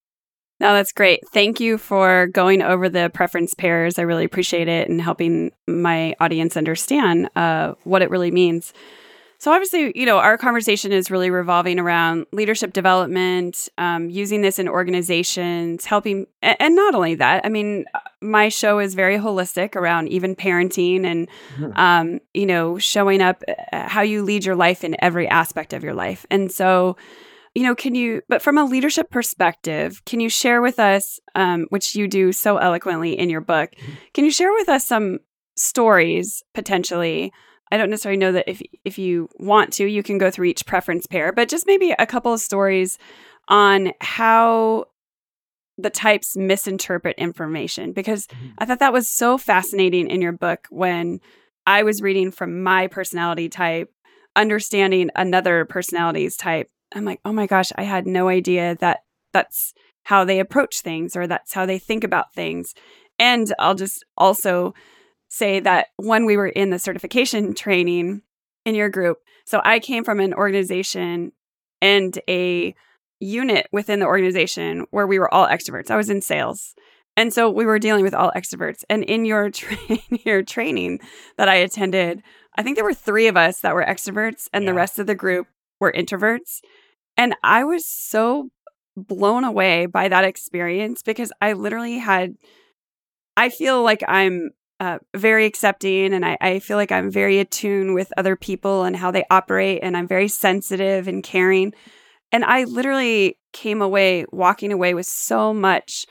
No, 0.61 0.75
that's 0.75 0.93
great. 0.93 1.27
Thank 1.33 1.59
you 1.59 1.79
for 1.79 2.27
going 2.27 2.61
over 2.61 2.91
the 2.91 3.11
preference 3.15 3.55
pairs. 3.55 3.99
I 3.99 4.03
really 4.03 4.27
appreciate 4.27 4.69
it 4.69 4.91
and 4.91 5.01
helping 5.01 5.53
my 5.67 6.15
audience 6.21 6.55
understand 6.55 7.31
uh, 7.35 7.75
what 7.85 8.03
it 8.03 8.11
really 8.11 8.31
means. 8.31 8.75
So, 9.41 9.51
obviously, 9.53 9.91
you 9.95 10.05
know, 10.05 10.19
our 10.19 10.37
conversation 10.37 10.93
is 10.93 11.11
really 11.11 11.31
revolving 11.31 11.79
around 11.79 12.27
leadership 12.31 12.75
development, 12.75 13.71
um, 13.79 14.11
using 14.11 14.43
this 14.43 14.59
in 14.59 14.69
organizations, 14.69 15.87
helping. 15.87 16.27
And 16.43 16.77
not 16.77 16.95
only 16.95 17.15
that, 17.15 17.47
I 17.47 17.49
mean, 17.49 17.87
my 18.21 18.51
show 18.51 18.79
is 18.79 18.95
very 18.95 19.17
holistic 19.17 19.77
around 19.77 20.09
even 20.09 20.37
parenting 20.37 21.07
and, 21.07 21.27
mm-hmm. 21.57 21.73
um, 21.75 22.21
you 22.35 22.45
know, 22.45 22.77
showing 22.77 23.23
up 23.23 23.43
uh, 23.73 23.89
how 23.89 24.03
you 24.03 24.23
lead 24.23 24.45
your 24.45 24.57
life 24.57 24.85
in 24.85 24.95
every 25.03 25.27
aspect 25.27 25.73
of 25.73 25.83
your 25.83 25.95
life. 25.95 26.27
And 26.31 26.53
so, 26.53 26.99
you 27.55 27.63
know, 27.63 27.75
can 27.75 27.95
you, 27.95 28.21
but 28.29 28.43
from 28.43 28.59
a 28.59 28.65
leadership 28.67 29.09
perspective, 29.11 30.05
can 30.05 30.21
you 30.21 30.29
share 30.29 30.61
with 30.61 30.79
us, 30.79 31.19
um, 31.35 31.65
which 31.71 31.95
you 31.95 32.09
do 32.09 32.33
so 32.33 32.59
eloquently 32.59 33.19
in 33.19 33.31
your 33.31 33.41
book, 33.41 33.71
mm-hmm. 33.71 33.93
can 34.13 34.27
you 34.27 34.31
share 34.31 34.53
with 34.53 34.69
us 34.69 34.87
some 34.87 35.21
stories 35.57 36.43
potentially? 36.53 37.33
I 37.71 37.77
don't 37.77 37.91
necessarily 37.91 38.19
know 38.19 38.33
that 38.33 38.49
if 38.49 38.63
if 38.85 38.99
you 38.99 39.29
want 39.39 39.73
to, 39.75 39.87
you 39.87 40.03
can 40.03 40.19
go 40.19 40.31
through 40.31 40.47
each 40.47 40.67
preference 40.67 41.07
pair, 41.07 41.33
but 41.33 41.49
just 41.49 41.67
maybe 41.67 41.95
a 41.99 42.07
couple 42.07 42.33
of 42.33 42.41
stories 42.41 42.99
on 43.49 43.93
how 44.01 44.87
the 45.79 45.91
types 45.91 46.37
misinterpret 46.37 47.17
information 47.17 47.93
because 47.93 48.27
mm-hmm. 48.27 48.49
I 48.59 48.65
thought 48.65 48.81
that 48.81 48.93
was 48.93 49.09
so 49.09 49.39
fascinating 49.39 50.09
in 50.09 50.21
your 50.21 50.33
book 50.33 50.67
when 50.71 51.21
I 51.67 51.83
was 51.83 52.03
reading 52.03 52.31
from 52.31 52.63
my 52.63 52.87
personality 52.87 53.49
type, 53.49 53.91
understanding 54.37 55.11
another 55.15 55.65
personality's 55.65 56.37
type. 56.37 56.71
I'm 56.95 57.05
like, 57.05 57.21
"Oh 57.25 57.33
my 57.33 57.47
gosh, 57.47 57.71
I 57.77 57.83
had 57.83 58.07
no 58.07 58.29
idea 58.29 58.77
that 58.81 59.01
that's 59.33 59.75
how 60.05 60.25
they 60.25 60.41
approach 60.41 60.81
things 60.81 61.15
or 61.15 61.27
that's 61.27 61.55
how 61.55 61.67
they 61.67 61.79
think 61.79 62.05
about 62.05 62.35
things." 62.35 62.75
And 63.19 63.53
I'll 63.59 63.75
just 63.75 64.05
also 64.17 64.75
say 65.31 65.61
that 65.61 65.87
when 65.97 66.27
we 66.27 66.37
were 66.37 66.49
in 66.49 66.71
the 66.71 66.79
certification 66.79 67.55
training 67.55 68.21
in 68.67 68.75
your 68.75 68.91
group, 68.91 69.19
so 69.47 69.63
I 69.65 69.79
came 69.79 70.05
from 70.05 70.21
an 70.21 70.35
organization 70.35 71.33
and 71.81 72.19
a 72.29 72.75
unit 73.21 73.69
within 73.73 74.01
the 74.01 74.07
organization 74.07 74.87
where 74.91 75.07
we 75.07 75.19
were 75.19 75.33
all 75.33 75.47
extroverts. 75.47 75.91
I 75.91 75.97
was 75.97 76.11
in 76.11 76.21
sales. 76.21 76.75
And 77.17 77.33
so 77.33 77.51
we 77.51 77.65
were 77.65 77.79
dealing 77.79 78.03
with 78.03 78.15
all 78.15 78.33
extroverts. 78.35 78.85
And 78.91 79.05
in 79.05 79.25
your 79.25 79.51
tra- 79.51 79.77
your 80.25 80.43
training 80.43 81.01
that 81.39 81.49
I 81.49 81.57
attended, 81.57 82.23
I 82.57 82.63
think 82.63 82.77
there 82.77 82.85
were 82.85 82.95
3 82.95 83.29
of 83.29 83.37
us 83.37 83.61
that 83.61 83.75
were 83.75 83.85
extroverts 83.85 84.49
and 84.53 84.65
yeah. 84.65 84.71
the 84.71 84.75
rest 84.75 84.99
of 84.99 85.07
the 85.07 85.15
group 85.15 85.47
were 85.79 85.93
introverts. 85.93 86.61
And 87.17 87.35
I 87.43 87.65
was 87.65 87.87
so 87.87 88.51
blown 88.97 89.45
away 89.45 89.87
by 89.87 90.09
that 90.09 90.25
experience 90.25 91.03
because 91.03 91.33
I 91.41 91.53
literally 91.53 91.99
had 91.99 92.35
I 93.37 93.49
feel 93.49 93.83
like 93.83 94.03
I'm 94.07 94.51
uh, 94.81 94.99
very 95.15 95.45
accepting 95.45 96.15
and 96.15 96.25
I, 96.25 96.39
I 96.41 96.59
feel 96.59 96.79
like 96.79 96.91
I'm 96.91 97.11
very 97.11 97.39
attuned 97.39 97.95
with 97.95 98.13
other 98.17 98.35
people 98.35 98.85
and 98.85 98.97
how 98.97 99.11
they 99.11 99.25
operate 99.31 99.81
and 99.83 99.95
I'm 99.95 100.09
very 100.09 100.27
sensitive 100.27 101.07
and 101.07 101.23
caring. 101.23 101.75
And 102.33 102.45
I 102.45 102.65
literally 102.65 103.39
came 103.53 103.83
away 103.83 104.25
walking 104.33 104.73
away 104.73 104.95
with 104.95 105.05
so 105.05 105.53
much 105.53 106.07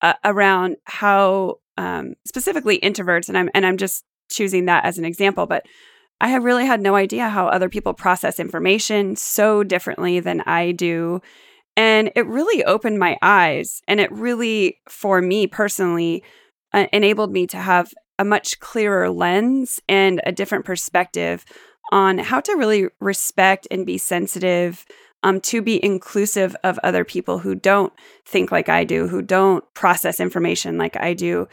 uh, 0.00 0.14
around 0.24 0.76
how 0.84 1.56
um, 1.76 2.14
specifically 2.26 2.78
introverts 2.78 3.28
and 3.28 3.36
I'm 3.36 3.50
and 3.52 3.66
I'm 3.66 3.76
just 3.76 4.04
choosing 4.30 4.64
that 4.64 4.86
as 4.86 4.96
an 4.96 5.04
example, 5.04 5.46
but 5.46 5.66
I 6.18 6.28
have 6.28 6.44
really 6.44 6.64
had 6.64 6.80
no 6.80 6.94
idea 6.94 7.28
how 7.28 7.46
other 7.48 7.68
people 7.68 7.92
process 7.92 8.40
information 8.40 9.16
so 9.16 9.62
differently 9.62 10.18
than 10.20 10.40
I 10.42 10.72
do. 10.72 11.20
And 11.76 12.10
it 12.16 12.26
really 12.26 12.64
opened 12.64 12.98
my 12.98 13.18
eyes. 13.20 13.82
And 13.86 14.00
it 14.00 14.10
really, 14.10 14.78
for 14.88 15.20
me 15.20 15.46
personally, 15.46 16.24
uh, 16.76 16.86
enabled 16.92 17.32
me 17.32 17.46
to 17.48 17.56
have 17.56 17.92
a 18.18 18.24
much 18.24 18.60
clearer 18.60 19.10
lens 19.10 19.80
and 19.88 20.20
a 20.24 20.32
different 20.32 20.64
perspective 20.64 21.44
on 21.90 22.18
how 22.18 22.40
to 22.40 22.52
really 22.52 22.88
respect 23.00 23.66
and 23.70 23.86
be 23.86 23.98
sensitive 23.98 24.84
um, 25.22 25.40
to 25.40 25.62
be 25.62 25.82
inclusive 25.84 26.54
of 26.62 26.78
other 26.82 27.04
people 27.04 27.38
who 27.38 27.54
don't 27.54 27.92
think 28.24 28.52
like 28.52 28.68
I 28.68 28.84
do, 28.84 29.08
who 29.08 29.22
don't 29.22 29.64
process 29.74 30.20
information 30.20 30.78
like 30.78 30.96
I 30.96 31.14
do. 31.14 31.48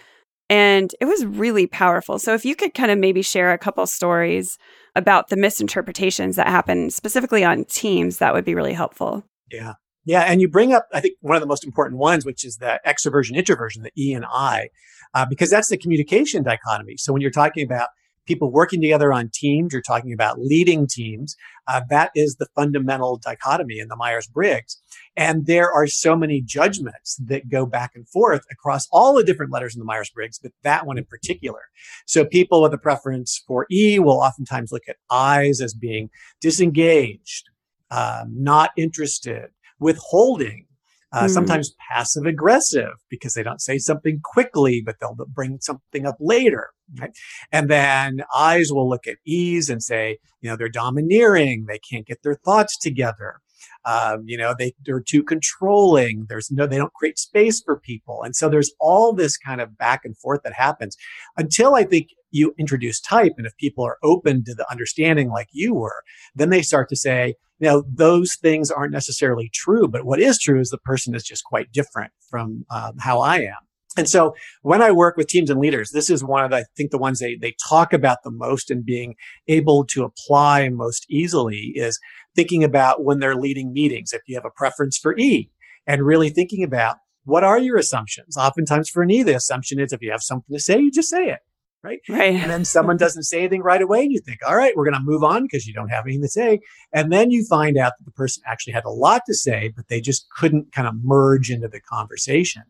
And 0.50 0.94
it 1.00 1.06
was 1.06 1.26
really 1.26 1.68
powerful. 1.68 2.20
So, 2.20 2.34
if 2.34 2.44
you 2.44 2.56
could 2.56 2.74
kind 2.74 2.92
of 2.92 3.00
maybe 3.00 3.22
share 3.22 3.54
a 3.54 3.58
couple 3.58 3.88
stories 3.88 4.58
about 4.96 5.30
the 5.30 5.38
misinterpretations 5.38 6.36
that 6.36 6.48
happen 6.48 6.92
specifically 6.92 7.44
on 7.44 7.64
teams, 7.66 8.18
that 8.18 8.34
would 8.34 8.46
be 8.46 8.54
really 8.54 8.74
helpful. 8.74 9.24
Yeah. 9.50 9.74
Yeah. 10.06 10.22
And 10.22 10.42
you 10.42 10.48
bring 10.48 10.74
up, 10.74 10.88
I 10.94 11.00
think, 11.00 11.16
one 11.22 11.36
of 11.36 11.42
the 11.42 11.48
most 11.48 11.66
important 11.66 11.98
ones, 12.00 12.26
which 12.26 12.44
is 12.44 12.58
the 12.58 12.80
extroversion, 12.86 13.36
introversion, 13.36 13.84
the 13.84 13.92
E 13.98 14.14
and 14.14 14.26
I, 14.26 14.70
uh, 15.14 15.26
because 15.26 15.50
that's 15.50 15.70
the 15.70 15.78
communication 15.78 16.44
dichotomy. 16.44 16.98
So, 16.98 17.14
when 17.14 17.22
you're 17.22 17.32
talking 17.32 17.64
about 17.64 17.90
people 18.26 18.52
working 18.52 18.82
together 18.82 19.12
on 19.12 19.30
teams, 19.34 19.74
you're 19.74 19.82
talking 19.82 20.14
about 20.14 20.40
leading 20.40 20.88
teams. 20.88 21.36
Uh, 21.68 21.82
that 21.90 22.12
is 22.16 22.36
the 22.36 22.48
fundamental 22.56 23.18
dichotomy 23.18 23.80
in 23.80 23.88
the 23.88 23.96
Myers 23.96 24.28
Briggs. 24.28 24.82
And 25.16 25.46
there 25.46 25.72
are 25.72 25.88
so 25.88 26.16
many 26.16 26.42
judgments 26.42 27.18
that 27.26 27.50
go 27.50 27.66
back 27.66 27.92
and 27.96 28.08
forth 28.08 28.42
across 28.52 28.88
all 28.92 29.14
the 29.14 29.24
different 29.24 29.52
letters 29.52 29.76
in 29.76 29.80
the 29.80 29.86
Myers 29.86 30.10
Briggs, 30.10 30.40
but 30.40 30.52
that 30.64 30.86
one 30.86 30.98
in 30.98 31.06
particular. 31.06 31.62
So 32.06 32.26
people 32.26 32.62
with 32.62 32.74
a 32.74 32.78
preference 32.78 33.44
for 33.48 33.68
E 33.72 34.00
will 34.00 34.20
oftentimes 34.20 34.72
look 34.72 34.84
at 34.88 34.98
I's 35.10 35.62
as 35.62 35.74
being 35.74 36.10
disengaged, 36.42 37.50
um, 37.92 38.34
not 38.36 38.72
interested, 38.78 39.50
withholding, 39.80 40.66
uh, 41.12 41.26
mm. 41.26 41.30
sometimes 41.30 41.76
passive 41.92 42.26
aggressive 42.26 42.94
because 43.10 43.34
they 43.34 43.44
don't 43.44 43.62
say 43.62 43.78
something 43.78 44.20
quickly, 44.24 44.82
but 44.84 44.96
they'll 45.00 45.16
bring 45.28 45.60
something 45.62 46.06
up 46.06 46.18
later. 46.20 46.70
Right? 47.00 47.12
And 47.52 47.70
then 47.70 48.24
I's 48.36 48.72
will 48.72 48.90
look 48.90 49.08
at 49.08 49.18
E's 49.26 49.70
and 49.70 49.82
say, 49.82 50.18
you 50.42 50.50
know, 50.50 50.56
they're 50.56 50.70
domineering. 50.70 51.66
They 51.68 51.80
can't 51.80 52.08
get 52.08 52.24
their 52.24 52.36
thoughts 52.36 52.78
together. 52.78 53.40
Um, 53.86 54.24
you 54.26 54.38
know, 54.38 54.54
they, 54.58 54.74
they're 54.86 55.00
too 55.02 55.24
controlling. 55.24 56.26
There's 56.30 56.52
no, 56.52 56.68
they 56.68 56.78
don't 56.78 56.94
create 56.94 57.20
space 57.20 57.62
for 57.62 57.80
people. 57.80 58.24
And 58.24 58.36
so 58.36 58.50
there's 58.50 58.72
all 58.80 59.14
this 59.14 59.38
kind 59.38 59.62
of 59.62 59.78
back 59.78 60.02
and 60.04 60.18
forth 60.18 60.42
that 60.44 60.54
happens 60.54 60.98
until 61.38 61.76
I 61.76 61.84
think 61.84 62.10
you 62.32 62.54
introduce 62.58 63.00
type. 63.00 63.34
And 63.38 63.46
if 63.46 63.56
people 63.58 63.86
are 63.86 63.98
open 64.04 64.44
to 64.46 64.56
the 64.56 64.70
understanding 64.72 65.30
like 65.30 65.50
you 65.52 65.74
were, 65.74 66.04
then 66.36 66.50
they 66.50 66.62
start 66.62 66.90
to 66.90 66.96
say, 66.96 67.36
you 67.60 67.68
know, 67.70 67.84
those 67.88 68.36
things 68.36 68.72
aren't 68.72 68.92
necessarily 68.92 69.50
true. 69.54 69.88
But 69.88 70.06
what 70.06 70.20
is 70.20 70.40
true 70.40 70.60
is 70.60 70.70
the 70.70 70.78
person 70.80 71.16
is 71.16 71.24
just 71.24 71.44
quite 71.44 71.72
different 71.72 72.12
from 72.30 72.66
um, 72.70 72.94
how 73.00 73.20
I 73.20 73.38
am. 73.38 73.58
And 73.96 74.10
so 74.10 74.34
when 74.64 74.82
I 74.82 74.92
work 74.92 75.18
with 75.18 75.28
teams 75.28 75.50
and 75.50 75.60
leaders, 75.60 75.92
this 75.92 76.10
is 76.10 76.24
one 76.24 76.44
of 76.44 76.52
the, 76.52 76.58
I 76.58 76.64
think 76.76 76.92
the 76.92 76.98
ones 76.98 77.20
they, 77.20 77.36
they 77.36 77.56
talk 77.70 77.94
about 77.94 78.24
the 78.24 78.32
most 78.32 78.72
and 78.72 78.84
being 78.84 79.16
able 79.48 79.86
to 79.86 80.04
apply 80.04 80.70
most 80.70 81.06
easily 81.10 81.74
is 81.76 82.00
thinking 82.36 82.64
about 82.64 83.04
when 83.04 83.20
they're 83.20 83.36
leading 83.36 83.74
meetings. 83.74 84.14
If 84.14 84.22
you 84.28 84.36
have 84.36 84.46
a 84.46 84.50
preference 84.50 84.98
for 84.98 85.18
E 85.18 85.50
and 85.88 86.04
really 86.04 86.30
thinking 86.30 86.64
about 86.64 86.98
what 87.26 87.44
are 87.44 87.60
your 87.60 87.78
assumptions? 87.78 88.36
Oftentimes 88.36 88.90
for 88.90 89.04
an 89.04 89.12
E, 89.12 89.24
the 89.24 89.36
assumption 89.36 89.80
is 89.80 89.94
if 89.94 90.02
you 90.02 90.12
have 90.12 90.22
something 90.22 90.54
to 90.54 90.62
say, 90.62 90.80
you 90.80 90.92
just 90.92 91.10
say 91.10 91.30
it 91.30 91.40
right? 91.84 92.00
Right. 92.08 92.36
And 92.36 92.50
then 92.50 92.66
someone 92.66 92.98
doesn't 92.98 93.24
say 93.24 93.40
anything 93.40 93.62
right 93.62 93.82
away, 93.82 94.04
and 94.04 94.12
you 94.12 94.20
think, 94.20 94.40
all 94.48 94.56
right, 94.56 94.76
we're 94.76 94.86
going 94.86 94.98
to 94.98 95.04
move 95.04 95.24
on 95.24 95.44
because 95.44 95.68
you 95.68 95.74
don't 95.74 95.90
have 95.90 96.06
anything 96.06 96.22
to 96.22 96.30
say. 96.30 96.62
And 96.94 97.12
then 97.12 97.30
you 97.30 97.46
find 97.46 97.78
out 97.78 97.94
that 98.00 98.06
the 98.06 98.12
person 98.12 98.42
actually 98.48 98.74
had 98.74 98.86
a 98.86 98.90
lot 98.90 99.24
to 99.28 99.34
say, 99.34 99.72
but 99.76 99.90
they 99.90 100.02
just 100.02 100.28
couldn't 100.30 100.72
kind 100.72 100.88
of 100.88 100.96
merge 101.04 101.52
into 101.52 101.68
the 101.68 101.82
conversation. 101.82 102.64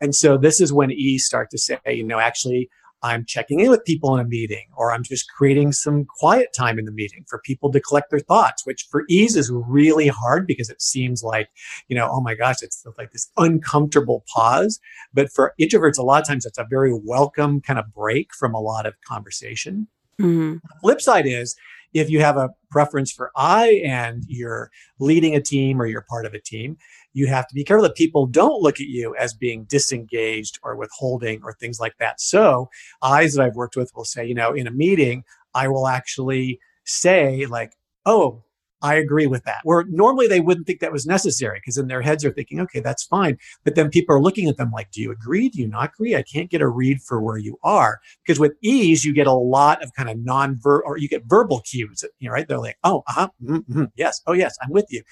And 0.00 0.14
so 0.14 0.38
this 0.38 0.60
is 0.60 0.72
when 0.72 0.90
E 0.92 1.18
start 1.18 1.50
to 1.50 1.58
say, 1.58 1.78
you 1.86 2.04
know, 2.04 2.20
actually, 2.20 2.70
I'm 3.02 3.24
checking 3.24 3.60
in 3.60 3.70
with 3.70 3.84
people 3.84 4.14
in 4.14 4.24
a 4.24 4.28
meeting, 4.28 4.66
or 4.76 4.92
I'm 4.92 5.02
just 5.02 5.30
creating 5.30 5.72
some 5.72 6.04
quiet 6.04 6.48
time 6.56 6.78
in 6.78 6.84
the 6.84 6.92
meeting 6.92 7.24
for 7.28 7.38
people 7.38 7.72
to 7.72 7.80
collect 7.80 8.10
their 8.10 8.20
thoughts, 8.20 8.66
which 8.66 8.86
for 8.90 9.04
E's 9.08 9.36
is 9.36 9.50
really 9.50 10.08
hard 10.08 10.46
because 10.46 10.68
it 10.68 10.82
seems 10.82 11.22
like, 11.22 11.48
you 11.88 11.96
know, 11.96 12.08
oh 12.10 12.20
my 12.20 12.34
gosh, 12.34 12.56
it's 12.62 12.84
like 12.98 13.12
this 13.12 13.30
uncomfortable 13.36 14.24
pause. 14.32 14.80
But 15.14 15.32
for 15.32 15.54
introverts, 15.60 15.98
a 15.98 16.02
lot 16.02 16.20
of 16.20 16.28
times 16.28 16.44
it's 16.44 16.58
a 16.58 16.66
very 16.68 16.92
welcome 16.92 17.60
kind 17.60 17.78
of 17.78 17.92
break 17.94 18.34
from 18.34 18.54
a 18.54 18.60
lot 18.60 18.86
of 18.86 18.94
conversation. 19.06 19.88
Mm-hmm. 20.20 20.58
Flip 20.82 21.00
side 21.00 21.26
is 21.26 21.56
if 21.92 22.10
you 22.10 22.20
have 22.20 22.36
a 22.36 22.50
preference 22.70 23.10
for 23.10 23.32
I 23.36 23.82
and 23.84 24.24
you're 24.28 24.70
leading 24.98 25.34
a 25.34 25.40
team 25.40 25.80
or 25.80 25.86
you're 25.86 26.06
part 26.08 26.26
of 26.26 26.34
a 26.34 26.40
team, 26.40 26.76
you 27.12 27.26
have 27.26 27.46
to 27.48 27.54
be 27.54 27.64
careful 27.64 27.82
that 27.82 27.96
people 27.96 28.26
don't 28.26 28.62
look 28.62 28.80
at 28.80 28.86
you 28.86 29.14
as 29.16 29.34
being 29.34 29.64
disengaged 29.64 30.58
or 30.62 30.76
withholding 30.76 31.40
or 31.42 31.52
things 31.54 31.80
like 31.80 31.96
that. 31.98 32.20
So, 32.20 32.68
I's 33.02 33.34
that 33.34 33.44
I've 33.44 33.56
worked 33.56 33.76
with 33.76 33.90
will 33.94 34.04
say, 34.04 34.26
you 34.26 34.34
know, 34.34 34.52
in 34.52 34.66
a 34.66 34.72
meeting, 34.72 35.24
I 35.54 35.68
will 35.68 35.88
actually 35.88 36.60
say, 36.84 37.46
like, 37.46 37.72
oh, 38.06 38.42
I 38.82 38.94
agree 38.94 39.26
with 39.26 39.44
that. 39.44 39.58
Where 39.64 39.84
normally 39.88 40.26
they 40.26 40.40
wouldn't 40.40 40.66
think 40.66 40.80
that 40.80 40.92
was 40.92 41.06
necessary 41.06 41.58
because 41.58 41.76
in 41.76 41.88
their 41.88 42.02
heads 42.02 42.24
are 42.24 42.32
thinking, 42.32 42.60
okay, 42.60 42.80
that's 42.80 43.04
fine. 43.04 43.38
But 43.64 43.74
then 43.74 43.90
people 43.90 44.14
are 44.14 44.20
looking 44.20 44.48
at 44.48 44.56
them 44.56 44.70
like, 44.70 44.90
do 44.90 45.00
you 45.00 45.12
agree? 45.12 45.48
Do 45.48 45.60
you 45.60 45.68
not 45.68 45.90
agree? 45.94 46.16
I 46.16 46.22
can't 46.22 46.50
get 46.50 46.60
a 46.60 46.68
read 46.68 47.00
for 47.02 47.20
where 47.20 47.36
you 47.36 47.58
are. 47.62 48.00
Because 48.24 48.38
with 48.38 48.52
E's, 48.62 49.04
you 49.04 49.12
get 49.12 49.26
a 49.26 49.32
lot 49.32 49.82
of 49.82 49.92
kind 49.94 50.08
of 50.08 50.18
non-verbal 50.18 50.82
or 50.86 50.98
you 50.98 51.08
get 51.08 51.24
verbal 51.26 51.60
cues, 51.60 52.04
you 52.18 52.28
know, 52.28 52.34
right? 52.34 52.48
They're 52.48 52.58
like, 52.58 52.78
oh, 52.84 53.02
uh-huh, 53.08 53.28
mm-hmm, 53.42 53.84
yes, 53.96 54.20
oh 54.26 54.32
yes, 54.32 54.56
I'm 54.62 54.70
with 54.70 54.86
you. 54.90 55.02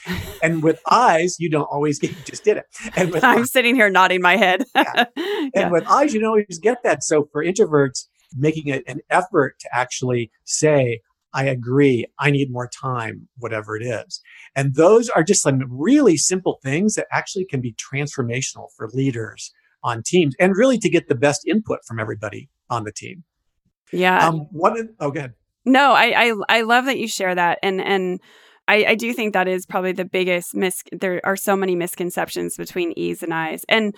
And 0.43 0.63
with 0.63 0.81
I's, 0.91 1.39
you 1.39 1.51
don't 1.51 1.69
always 1.71 1.99
get, 1.99 2.11
you 2.11 2.17
just 2.25 2.45
did 2.45 2.57
it. 2.57 2.65
And 2.97 3.13
with 3.13 3.25
I'm 3.25 3.47
sitting 3.47 3.75
here 3.75 3.91
nodding 3.91 4.23
my 4.23 4.37
head. 4.37 4.65
yeah. 4.75 5.05
And 5.39 5.53
yeah. 5.55 5.71
with 5.71 5.85
I's, 5.87 6.13
you 6.13 6.21
don't 6.21 6.31
always 6.31 6.59
get 6.59 6.83
that. 6.83 7.03
So 7.03 7.29
for 7.33 7.45
introverts, 7.45 8.07
making 8.37 8.69
it 8.69 8.85
an 8.87 9.01
effort 9.11 9.59
to 9.61 9.69
actually 9.73 10.31
say, 10.45 11.01
I 11.35 11.45
agree. 11.45 12.07
I 12.19 12.31
need 12.31 12.51
more 12.51 12.69
time, 12.69 13.29
whatever 13.37 13.77
it 13.77 13.83
is. 13.83 14.21
And 14.57 14.75
those 14.75 15.09
are 15.11 15.23
just 15.23 15.43
some 15.43 15.63
really 15.69 16.17
simple 16.17 16.59
things 16.63 16.95
that 16.95 17.07
actually 17.13 17.45
can 17.45 17.61
be 17.61 17.75
transformational 17.75 18.69
for 18.77 18.89
leaders 18.93 19.53
on 19.85 20.03
teams 20.03 20.35
and 20.41 20.57
really 20.57 20.79
to 20.79 20.89
get 20.89 21.09
the 21.09 21.15
best 21.15 21.47
input 21.47 21.81
from 21.87 22.01
everybody 22.01 22.49
on 22.71 22.85
the 22.85 22.93
team. 22.93 23.25
Yeah. 23.93 24.27
Um, 24.27 24.49
what, 24.51 24.79
oh, 25.01 25.11
good. 25.11 25.35
No, 25.65 25.93
I, 25.93 26.31
I, 26.31 26.33
I 26.49 26.61
love 26.63 26.87
that 26.87 26.99
you 26.99 27.09
share 27.09 27.35
that. 27.35 27.59
And, 27.63 27.81
and, 27.81 28.21
I, 28.69 28.85
I 28.89 28.95
do 28.95 29.15
think 29.15 29.33
that 29.33 29.49
is 29.49 29.65
probably 29.65 29.93
the 29.93 30.05
biggest 30.05 30.55
mis. 30.55 30.83
There 30.93 31.23
are 31.25 31.37
so 31.37 31.57
many 31.57 31.75
misconceptions 31.75 32.57
between 32.57 32.93
E's 32.99 33.23
and 33.23 33.33
I's, 33.33 33.65
and 33.67 33.97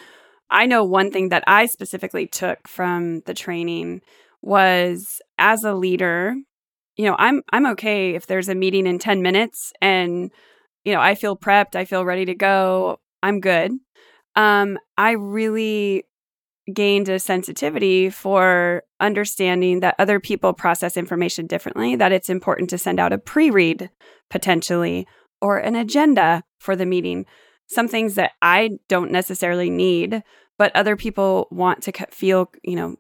I 0.49 0.67
know 0.67 0.85
one 0.85 1.11
thing 1.11 1.29
that 1.31 1.45
I 1.47 1.67
specifically 1.67 2.27
took 2.27 2.67
from 2.69 3.21
the 3.27 3.35
training 3.35 4.01
was 4.43 5.21
as 5.39 5.65
a 5.65 5.75
leader, 5.75 6.37
you 7.01 7.07
know, 7.07 7.17
I'm 7.19 7.43
I'm 7.51 7.65
okay 7.69 8.15
if 8.15 8.27
there's 8.27 8.51
a 8.51 8.55
meeting 8.55 8.87
in 8.87 8.99
10 8.99 9.23
minutes 9.23 9.73
and 9.81 10.31
you 10.85 10.93
know, 10.93 11.01
I 11.01 11.15
feel 11.15 11.35
prepped, 11.35 11.75
I 11.75 11.87
feel 11.87 12.05
ready 12.05 12.27
to 12.27 12.35
go, 12.35 13.01
I'm 13.23 13.41
good. 13.41 13.73
Um 14.37 14.79
I 14.99 15.13
really 15.13 16.05
gained 16.75 17.09
a 17.09 17.19
sensitivity 17.19 18.11
for 18.11 18.83
understanding 19.01 19.81
that 19.81 19.95
other 19.99 20.21
people 20.21 20.53
process 20.53 20.99
information 20.99 21.47
differently, 21.47 21.97
that 21.97 22.13
it's 22.13 22.29
important 22.29 22.69
to 22.71 22.79
send 22.79 23.01
out 23.01 23.15
a 23.15 23.19
pre-read 23.19 23.89
potentially 24.29 25.07
or 25.41 25.57
an 25.57 25.77
agenda 25.77 26.45
for 26.59 26.77
the 26.77 26.85
meeting 26.85 27.25
some 27.67 27.89
things 27.89 28.17
that 28.17 28.33
I 28.43 28.79
don't 28.89 29.11
necessarily 29.13 29.71
need, 29.71 30.23
but 30.59 30.75
other 30.75 30.97
people 30.97 31.47
want 31.51 31.83
to 31.85 31.93
feel, 32.11 32.51
you 32.63 32.77
know, 32.77 32.97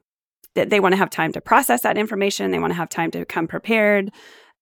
that 0.54 0.70
they 0.70 0.80
want 0.80 0.92
to 0.92 0.98
have 0.98 1.10
time 1.10 1.32
to 1.32 1.40
process 1.40 1.82
that 1.82 1.98
information. 1.98 2.50
They 2.50 2.58
want 2.58 2.72
to 2.72 2.76
have 2.76 2.88
time 2.88 3.10
to 3.12 3.24
come 3.24 3.46
prepared. 3.46 4.10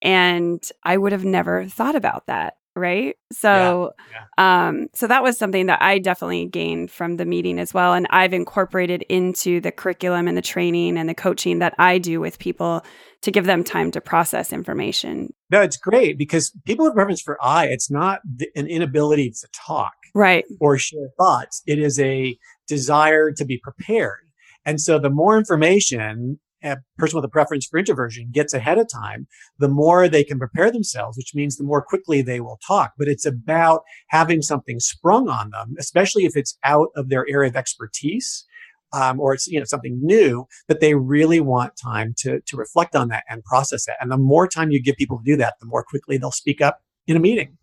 And 0.02 0.62
I 0.84 0.96
would 0.96 1.12
have 1.12 1.24
never 1.24 1.66
thought 1.66 1.96
about 1.96 2.26
that. 2.26 2.54
Right. 2.76 3.16
So, 3.32 3.94
yeah, 4.12 4.24
yeah. 4.38 4.68
um, 4.68 4.86
so 4.94 5.08
that 5.08 5.24
was 5.24 5.36
something 5.36 5.66
that 5.66 5.82
I 5.82 5.98
definitely 5.98 6.46
gained 6.46 6.92
from 6.92 7.16
the 7.16 7.24
meeting 7.24 7.58
as 7.58 7.74
well. 7.74 7.92
And 7.92 8.06
I've 8.10 8.32
incorporated 8.32 9.02
into 9.08 9.60
the 9.60 9.72
curriculum 9.72 10.28
and 10.28 10.36
the 10.36 10.42
training 10.42 10.96
and 10.96 11.08
the 11.08 11.14
coaching 11.14 11.58
that 11.58 11.74
I 11.78 11.98
do 11.98 12.20
with 12.20 12.38
people 12.38 12.84
to 13.22 13.32
give 13.32 13.46
them 13.46 13.64
time 13.64 13.90
to 13.90 14.00
process 14.00 14.52
information. 14.52 15.34
No, 15.50 15.60
it's 15.60 15.76
great 15.76 16.18
because 16.18 16.52
people 16.66 16.84
with 16.84 16.94
preference 16.94 17.20
for 17.20 17.36
I, 17.42 17.66
it's 17.66 17.90
not 17.90 18.20
the, 18.24 18.48
an 18.54 18.68
inability 18.68 19.30
to 19.30 19.48
talk. 19.52 19.94
Right. 20.14 20.44
Or 20.60 20.78
share 20.78 21.08
thoughts. 21.18 21.62
It 21.66 21.80
is 21.80 21.98
a 21.98 22.38
desire 22.68 23.32
to 23.32 23.44
be 23.44 23.58
prepared. 23.58 24.27
And 24.68 24.82
so 24.82 24.98
the 24.98 25.08
more 25.08 25.38
information 25.38 26.38
a 26.62 26.76
person 26.98 27.16
with 27.16 27.24
a 27.24 27.30
preference 27.30 27.66
for 27.66 27.78
introversion 27.78 28.28
gets 28.32 28.52
ahead 28.52 28.76
of 28.78 28.86
time, 28.92 29.26
the 29.58 29.68
more 29.68 30.08
they 30.08 30.24
can 30.24 30.38
prepare 30.38 30.70
themselves, 30.70 31.16
which 31.16 31.34
means 31.34 31.56
the 31.56 31.64
more 31.64 31.80
quickly 31.80 32.20
they 32.20 32.40
will 32.40 32.58
talk. 32.66 32.92
But 32.98 33.08
it's 33.08 33.24
about 33.24 33.82
having 34.08 34.42
something 34.42 34.78
sprung 34.80 35.28
on 35.28 35.50
them, 35.50 35.76
especially 35.78 36.24
if 36.26 36.36
it's 36.36 36.58
out 36.64 36.88
of 36.96 37.08
their 37.08 37.24
area 37.30 37.48
of 37.48 37.56
expertise. 37.56 38.44
Um, 38.92 39.20
or 39.20 39.34
it's 39.34 39.46
you 39.46 39.58
know 39.58 39.66
something 39.66 39.98
new 40.02 40.46
that 40.66 40.80
they 40.80 40.94
really 40.94 41.40
want 41.40 41.74
time 41.76 42.14
to 42.20 42.40
to 42.40 42.56
reflect 42.56 42.96
on 42.96 43.08
that 43.08 43.24
and 43.28 43.44
process 43.44 43.84
that. 43.86 43.98
And 44.00 44.10
the 44.10 44.16
more 44.16 44.48
time 44.48 44.70
you 44.70 44.82
give 44.82 44.96
people 44.96 45.18
to 45.18 45.24
do 45.24 45.36
that, 45.36 45.54
the 45.60 45.66
more 45.66 45.84
quickly 45.84 46.16
they'll 46.16 46.30
speak 46.30 46.62
up 46.62 46.80
in 47.06 47.14
a 47.14 47.20
meeting. 47.20 47.58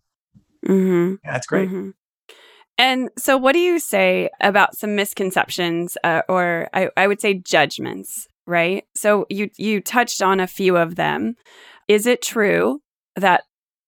Mm-hmm. 0.64 1.14
Yeah, 1.24 1.32
that's 1.32 1.46
great. 1.48 1.68
Mm-hmm. 1.68 1.90
And 2.78 3.10
so, 3.16 3.36
what 3.36 3.52
do 3.52 3.58
you 3.58 3.78
say 3.78 4.28
about 4.40 4.76
some 4.76 4.94
misconceptions, 4.94 5.96
uh, 6.04 6.22
or 6.28 6.68
I, 6.74 6.90
I 6.96 7.06
would 7.06 7.20
say 7.20 7.34
judgments, 7.34 8.28
right? 8.46 8.84
So 8.94 9.26
you 9.30 9.50
you 9.56 9.80
touched 9.80 10.22
on 10.22 10.40
a 10.40 10.46
few 10.46 10.76
of 10.76 10.96
them. 10.96 11.36
Is 11.88 12.06
it 12.06 12.22
true 12.22 12.80
that 13.16 13.44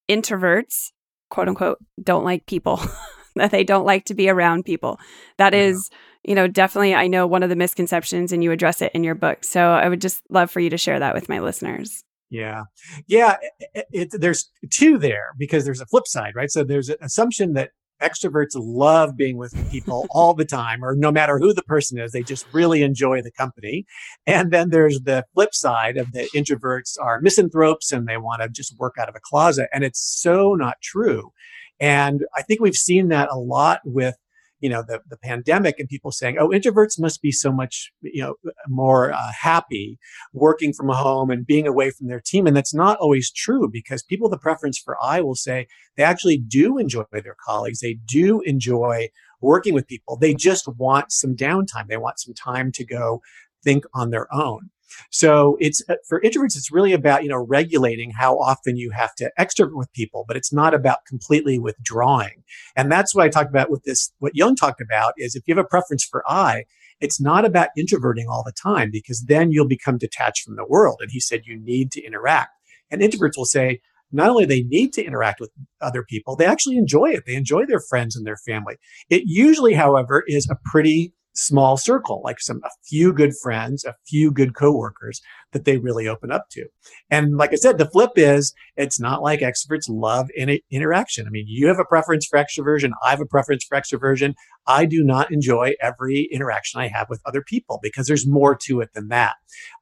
introverts, 0.08 0.92
quote 1.30 1.48
unquote, 1.48 1.78
don't 2.02 2.24
like 2.24 2.46
people? 2.46 2.80
that 3.36 3.50
they 3.50 3.64
don't 3.64 3.86
like 3.86 4.06
to 4.06 4.14
be 4.14 4.28
around 4.28 4.64
people? 4.64 4.98
That 5.36 5.52
yeah. 5.52 5.60
is, 5.60 5.90
you 6.24 6.34
know, 6.34 6.46
definitely. 6.48 6.94
I 6.94 7.08
know 7.08 7.26
one 7.26 7.42
of 7.42 7.50
the 7.50 7.56
misconceptions, 7.56 8.32
and 8.32 8.42
you 8.42 8.52
address 8.52 8.80
it 8.80 8.92
in 8.94 9.04
your 9.04 9.14
book. 9.14 9.44
So 9.44 9.60
I 9.60 9.88
would 9.88 10.00
just 10.00 10.22
love 10.30 10.50
for 10.50 10.60
you 10.60 10.70
to 10.70 10.78
share 10.78 10.98
that 10.98 11.14
with 11.14 11.28
my 11.28 11.40
listeners. 11.40 12.04
Yeah. 12.30 12.64
Yeah. 13.06 13.36
It, 13.74 13.86
it, 13.90 14.20
there's 14.20 14.50
two 14.70 14.98
there 14.98 15.28
because 15.38 15.64
there's 15.64 15.80
a 15.80 15.86
flip 15.86 16.06
side, 16.06 16.34
right? 16.34 16.50
So 16.50 16.62
there's 16.62 16.90
an 16.90 16.98
assumption 17.00 17.54
that 17.54 17.70
extroverts 18.02 18.52
love 18.54 19.16
being 19.16 19.36
with 19.36 19.54
people 19.70 20.06
all 20.10 20.34
the 20.34 20.44
time 20.44 20.84
or 20.84 20.94
no 20.94 21.10
matter 21.10 21.38
who 21.38 21.52
the 21.52 21.62
person 21.62 21.98
is 21.98 22.12
they 22.12 22.22
just 22.22 22.46
really 22.52 22.82
enjoy 22.82 23.22
the 23.22 23.30
company. 23.30 23.84
And 24.26 24.50
then 24.50 24.70
there's 24.70 25.00
the 25.00 25.24
flip 25.34 25.54
side 25.54 25.96
of 25.96 26.12
the 26.12 26.28
introverts 26.34 26.96
are 27.00 27.20
misanthropes 27.20 27.92
and 27.92 28.06
they 28.06 28.16
want 28.16 28.42
to 28.42 28.48
just 28.48 28.78
work 28.78 28.96
out 28.98 29.08
of 29.08 29.14
a 29.14 29.20
closet 29.20 29.68
and 29.72 29.84
it's 29.84 30.00
so 30.00 30.54
not 30.54 30.76
true. 30.82 31.32
And 31.80 32.24
i 32.36 32.42
think 32.42 32.60
we've 32.60 32.74
seen 32.74 33.08
that 33.08 33.28
a 33.30 33.38
lot 33.38 33.80
with 33.84 34.16
you 34.60 34.68
know 34.68 34.82
the, 34.86 35.00
the 35.08 35.16
pandemic 35.16 35.78
and 35.78 35.88
people 35.88 36.10
saying 36.10 36.36
oh 36.38 36.48
introverts 36.48 36.98
must 36.98 37.22
be 37.22 37.32
so 37.32 37.52
much 37.52 37.92
you 38.02 38.22
know 38.22 38.34
more 38.68 39.12
uh, 39.12 39.32
happy 39.40 39.98
working 40.32 40.72
from 40.72 40.88
home 40.88 41.30
and 41.30 41.46
being 41.46 41.66
away 41.66 41.90
from 41.90 42.08
their 42.08 42.20
team. 42.20 42.46
And 42.46 42.56
that's 42.56 42.74
not 42.74 42.98
always 42.98 43.30
true 43.30 43.68
because 43.70 44.02
people 44.02 44.28
the 44.28 44.38
preference 44.38 44.78
for 44.78 44.96
i 45.02 45.20
will 45.20 45.34
say 45.34 45.66
they 45.96 46.02
actually 46.04 46.38
do 46.38 46.78
enjoy 46.78 47.04
their 47.12 47.36
colleagues. 47.44 47.80
They 47.80 47.98
do 48.06 48.40
enjoy 48.42 49.08
working 49.40 49.74
with 49.74 49.86
people. 49.86 50.16
They 50.16 50.34
just 50.34 50.68
want 50.78 51.12
some 51.12 51.36
downtime. 51.36 51.88
They 51.88 51.96
want 51.96 52.20
some 52.20 52.34
time 52.34 52.72
to 52.72 52.84
go 52.84 53.20
think 53.64 53.84
on 53.94 54.10
their 54.10 54.32
own 54.32 54.70
so 55.10 55.56
it's 55.60 55.82
uh, 55.88 55.94
for 56.08 56.20
introverts, 56.20 56.56
it's 56.56 56.72
really 56.72 56.92
about, 56.92 57.22
you 57.22 57.28
know, 57.28 57.44
regulating 57.44 58.10
how 58.10 58.38
often 58.38 58.76
you 58.76 58.90
have 58.90 59.14
to 59.16 59.30
extrovert 59.38 59.76
with 59.76 59.92
people, 59.92 60.24
but 60.26 60.36
it's 60.36 60.52
not 60.52 60.74
about 60.74 61.04
completely 61.06 61.58
withdrawing. 61.58 62.42
And 62.76 62.90
that's 62.90 63.14
what 63.14 63.24
I 63.24 63.28
talked 63.28 63.50
about 63.50 63.70
with 63.70 63.84
this. 63.84 64.12
What 64.18 64.34
Jung 64.34 64.56
talked 64.56 64.80
about 64.80 65.14
is 65.16 65.34
if 65.34 65.42
you 65.46 65.54
have 65.54 65.64
a 65.64 65.68
preference 65.68 66.04
for 66.04 66.22
I, 66.28 66.64
it's 67.00 67.20
not 67.20 67.44
about 67.44 67.68
introverting 67.76 68.28
all 68.28 68.42
the 68.44 68.52
time 68.52 68.90
because 68.90 69.24
then 69.28 69.52
you'll 69.52 69.68
become 69.68 69.98
detached 69.98 70.44
from 70.44 70.56
the 70.56 70.66
world. 70.66 70.98
And 71.00 71.10
he 71.10 71.20
said 71.20 71.42
you 71.44 71.58
need 71.58 71.92
to 71.92 72.02
interact. 72.02 72.50
And 72.90 73.00
introverts 73.02 73.36
will 73.36 73.44
say, 73.44 73.80
not 74.10 74.30
only 74.30 74.46
they 74.46 74.62
need 74.62 74.94
to 74.94 75.04
interact 75.04 75.38
with 75.38 75.50
other 75.82 76.02
people, 76.02 76.34
they 76.34 76.46
actually 76.46 76.78
enjoy 76.78 77.10
it. 77.10 77.24
They 77.26 77.34
enjoy 77.34 77.66
their 77.66 77.80
friends 77.80 78.16
and 78.16 78.26
their 78.26 78.38
family. 78.38 78.76
It 79.10 79.24
usually, 79.26 79.74
however, 79.74 80.24
is 80.26 80.48
a 80.50 80.56
pretty 80.64 81.12
small 81.38 81.76
circle, 81.76 82.20
like 82.24 82.40
some 82.40 82.60
a 82.64 82.70
few 82.84 83.12
good 83.12 83.32
friends, 83.40 83.84
a 83.84 83.94
few 84.08 84.30
good 84.30 84.54
coworkers 84.54 85.20
that 85.52 85.64
they 85.64 85.78
really 85.78 86.08
open 86.08 86.32
up 86.32 86.46
to. 86.50 86.66
And 87.10 87.36
like 87.36 87.52
I 87.52 87.56
said, 87.56 87.78
the 87.78 87.88
flip 87.88 88.12
is 88.16 88.52
it's 88.76 88.98
not 88.98 89.22
like 89.22 89.40
extroverts 89.40 89.88
love 89.88 90.28
in- 90.34 90.58
interaction. 90.70 91.26
I 91.26 91.30
mean, 91.30 91.46
you 91.46 91.68
have 91.68 91.78
a 91.78 91.84
preference 91.84 92.26
for 92.26 92.38
extroversion. 92.38 92.90
I 93.04 93.10
have 93.10 93.20
a 93.20 93.26
preference 93.26 93.64
for 93.64 93.78
extroversion. 93.78 94.34
I 94.66 94.84
do 94.84 95.04
not 95.04 95.32
enjoy 95.32 95.74
every 95.80 96.28
interaction 96.32 96.80
I 96.80 96.88
have 96.88 97.08
with 97.08 97.22
other 97.24 97.42
people 97.42 97.78
because 97.82 98.06
there's 98.08 98.26
more 98.26 98.56
to 98.64 98.80
it 98.80 98.90
than 98.94 99.08
that. 99.08 99.36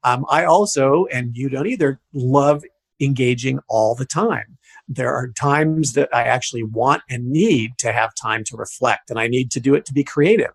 Um, 0.05 0.25
I 0.31 0.45
also, 0.45 1.07
and 1.13 1.35
you 1.35 1.49
don't 1.49 1.67
either, 1.67 2.01
love 2.13 2.65
engaging 3.01 3.61
all 3.69 3.95
the 3.95 4.07
time 4.07 4.59
there 4.89 5.15
are 5.15 5.29
times 5.33 5.95
that 5.95 6.09
I 6.15 6.23
actually 6.23 6.63
want 6.63 7.03
and 7.11 7.31
need 7.31 7.79
to 7.79 7.93
have 7.93 8.15
time 8.15 8.45
to 8.45 8.57
reflect, 8.57 9.11
and 9.11 9.19
I 9.19 9.27
need 9.27 9.51
to 9.53 9.61
do 9.61 9.75
it 9.75 9.85
to 9.87 9.93
be 9.93 10.05
creative, 10.05 10.53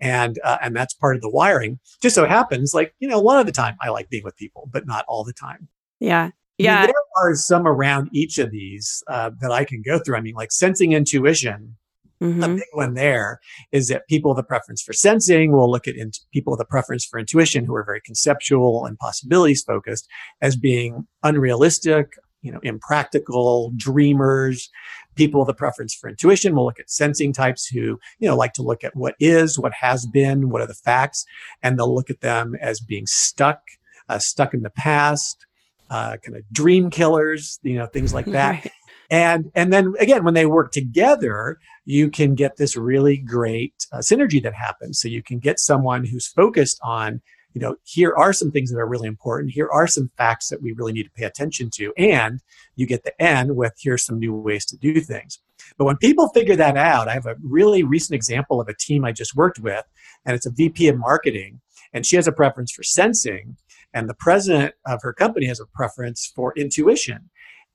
and 0.00 0.38
uh, 0.44 0.58
and 0.62 0.74
that's 0.76 0.94
part 0.94 1.16
of 1.16 1.22
the 1.22 1.30
wiring. 1.30 1.78
Just 2.00 2.14
so 2.14 2.26
happens, 2.26 2.74
like 2.74 2.94
you 3.00 3.08
know, 3.08 3.18
a 3.18 3.20
lot 3.20 3.40
of 3.40 3.46
the 3.46 3.52
time 3.52 3.76
I 3.80 3.88
like 3.90 4.08
being 4.08 4.24
with 4.24 4.36
people, 4.36 4.68
but 4.72 4.86
not 4.86 5.04
all 5.08 5.24
the 5.24 5.32
time. 5.32 5.68
Yeah, 6.00 6.30
yeah. 6.58 6.76
I 6.76 6.80
mean, 6.80 6.86
there 6.86 7.24
are 7.24 7.34
some 7.34 7.66
around 7.66 8.10
each 8.12 8.38
of 8.38 8.50
these 8.50 9.02
uh, 9.08 9.30
that 9.40 9.50
I 9.50 9.64
can 9.64 9.82
go 9.82 9.98
through. 9.98 10.16
I 10.16 10.20
mean, 10.20 10.34
like 10.34 10.52
sensing 10.52 10.92
intuition. 10.92 11.76
Mm-hmm. 12.22 12.42
A 12.44 12.48
big 12.50 12.68
one 12.70 12.94
there 12.94 13.40
is 13.72 13.88
that 13.88 14.06
people 14.06 14.30
with 14.30 14.38
a 14.38 14.46
preference 14.46 14.80
for 14.80 14.92
sensing 14.92 15.50
will 15.50 15.68
look 15.68 15.88
at 15.88 15.96
in- 15.96 16.12
people 16.32 16.52
with 16.52 16.60
a 16.60 16.64
preference 16.64 17.04
for 17.04 17.18
intuition 17.18 17.64
who 17.64 17.74
are 17.74 17.82
very 17.82 18.00
conceptual 18.00 18.86
and 18.86 18.96
possibilities 18.96 19.64
focused 19.64 20.08
as 20.40 20.54
being 20.54 21.08
unrealistic, 21.24 22.12
you 22.42 22.52
know, 22.52 22.60
impractical, 22.62 23.72
dreamers, 23.76 24.70
people 25.14 25.40
with 25.40 25.48
a 25.48 25.54
preference 25.54 25.94
for 25.94 26.08
intuition. 26.08 26.54
We'll 26.54 26.64
look 26.64 26.80
at 26.80 26.90
sensing 26.90 27.32
types 27.32 27.66
who, 27.66 27.98
you 28.18 28.28
know, 28.28 28.36
like 28.36 28.52
to 28.54 28.62
look 28.62 28.84
at 28.84 28.96
what 28.96 29.14
is, 29.20 29.58
what 29.58 29.72
has 29.74 30.06
been, 30.06 30.50
what 30.50 30.60
are 30.60 30.66
the 30.66 30.74
facts, 30.74 31.24
and 31.62 31.78
they'll 31.78 31.94
look 31.94 32.10
at 32.10 32.20
them 32.20 32.54
as 32.60 32.80
being 32.80 33.06
stuck, 33.06 33.60
uh, 34.08 34.18
stuck 34.18 34.54
in 34.54 34.62
the 34.62 34.70
past, 34.70 35.46
uh, 35.90 36.16
kind 36.24 36.36
of 36.36 36.42
dream 36.52 36.90
killers, 36.90 37.58
you 37.62 37.76
know, 37.76 37.86
things 37.86 38.12
like 38.12 38.26
that. 38.26 38.50
Right. 38.50 38.72
And, 39.10 39.52
and 39.54 39.72
then 39.72 39.94
again, 40.00 40.24
when 40.24 40.34
they 40.34 40.46
work 40.46 40.72
together, 40.72 41.58
you 41.84 42.10
can 42.10 42.34
get 42.34 42.56
this 42.56 42.76
really 42.76 43.18
great 43.18 43.74
uh, 43.92 43.98
synergy 43.98 44.42
that 44.42 44.54
happens. 44.54 45.00
So 45.00 45.08
you 45.08 45.22
can 45.22 45.38
get 45.38 45.58
someone 45.58 46.06
who's 46.06 46.26
focused 46.28 46.80
on 46.82 47.20
you 47.54 47.60
know, 47.60 47.76
here 47.84 48.14
are 48.16 48.32
some 48.32 48.50
things 48.50 48.70
that 48.70 48.78
are 48.78 48.88
really 48.88 49.08
important. 49.08 49.52
Here 49.52 49.68
are 49.70 49.86
some 49.86 50.10
facts 50.16 50.48
that 50.48 50.62
we 50.62 50.72
really 50.72 50.92
need 50.92 51.04
to 51.04 51.10
pay 51.10 51.24
attention 51.24 51.70
to. 51.74 51.92
And 51.96 52.40
you 52.76 52.86
get 52.86 53.04
the 53.04 53.20
N 53.22 53.54
with 53.54 53.74
here's 53.78 54.04
some 54.04 54.18
new 54.18 54.34
ways 54.34 54.64
to 54.66 54.76
do 54.76 55.00
things. 55.00 55.38
But 55.78 55.84
when 55.84 55.96
people 55.96 56.28
figure 56.28 56.56
that 56.56 56.76
out, 56.76 57.08
I 57.08 57.14
have 57.14 57.26
a 57.26 57.36
really 57.42 57.82
recent 57.82 58.14
example 58.14 58.60
of 58.60 58.68
a 58.68 58.74
team 58.74 59.04
I 59.04 59.12
just 59.12 59.36
worked 59.36 59.58
with, 59.58 59.84
and 60.24 60.34
it's 60.34 60.46
a 60.46 60.50
VP 60.50 60.88
of 60.88 60.98
marketing, 60.98 61.60
and 61.92 62.04
she 62.04 62.16
has 62.16 62.26
a 62.26 62.32
preference 62.32 62.72
for 62.72 62.82
sensing, 62.82 63.56
and 63.94 64.08
the 64.08 64.14
president 64.14 64.74
of 64.86 65.00
her 65.02 65.12
company 65.12 65.46
has 65.46 65.60
a 65.60 65.66
preference 65.66 66.32
for 66.34 66.52
intuition. 66.56 67.30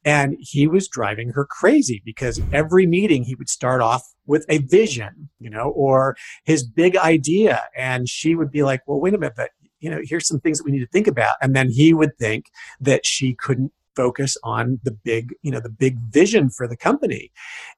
And 0.05 0.37
he 0.39 0.67
was 0.67 0.87
driving 0.87 1.31
her 1.31 1.45
crazy 1.45 2.01
because 2.05 2.39
every 2.53 2.85
meeting 2.85 3.23
he 3.23 3.35
would 3.35 3.49
start 3.49 3.81
off 3.81 4.03
with 4.25 4.45
a 4.47 4.59
vision, 4.59 5.29
you 5.39 5.49
know, 5.49 5.69
or 5.75 6.15
his 6.45 6.63
big 6.63 6.95
idea. 6.95 7.63
And 7.75 8.07
she 8.07 8.33
would 8.33 8.51
be 8.51 8.63
like, 8.63 8.81
well, 8.87 9.01
wait 9.01 9.15
a 9.15 9.17
minute, 9.17 9.33
but 9.35 9.49
you 9.79 9.89
know, 9.89 9.99
here's 10.03 10.27
some 10.27 10.39
things 10.39 10.57
that 10.57 10.65
we 10.65 10.71
need 10.71 10.79
to 10.79 10.87
think 10.87 11.07
about. 11.07 11.35
And 11.41 11.55
then 11.55 11.69
he 11.69 11.93
would 11.93 12.17
think 12.17 12.45
that 12.79 13.05
she 13.05 13.33
couldn't 13.35 13.71
focus 13.95 14.37
on 14.43 14.79
the 14.83 14.91
big, 14.91 15.33
you 15.41 15.51
know, 15.51 15.59
the 15.59 15.69
big 15.69 15.97
vision 15.99 16.49
for 16.49 16.67
the 16.67 16.77
company. 16.77 17.31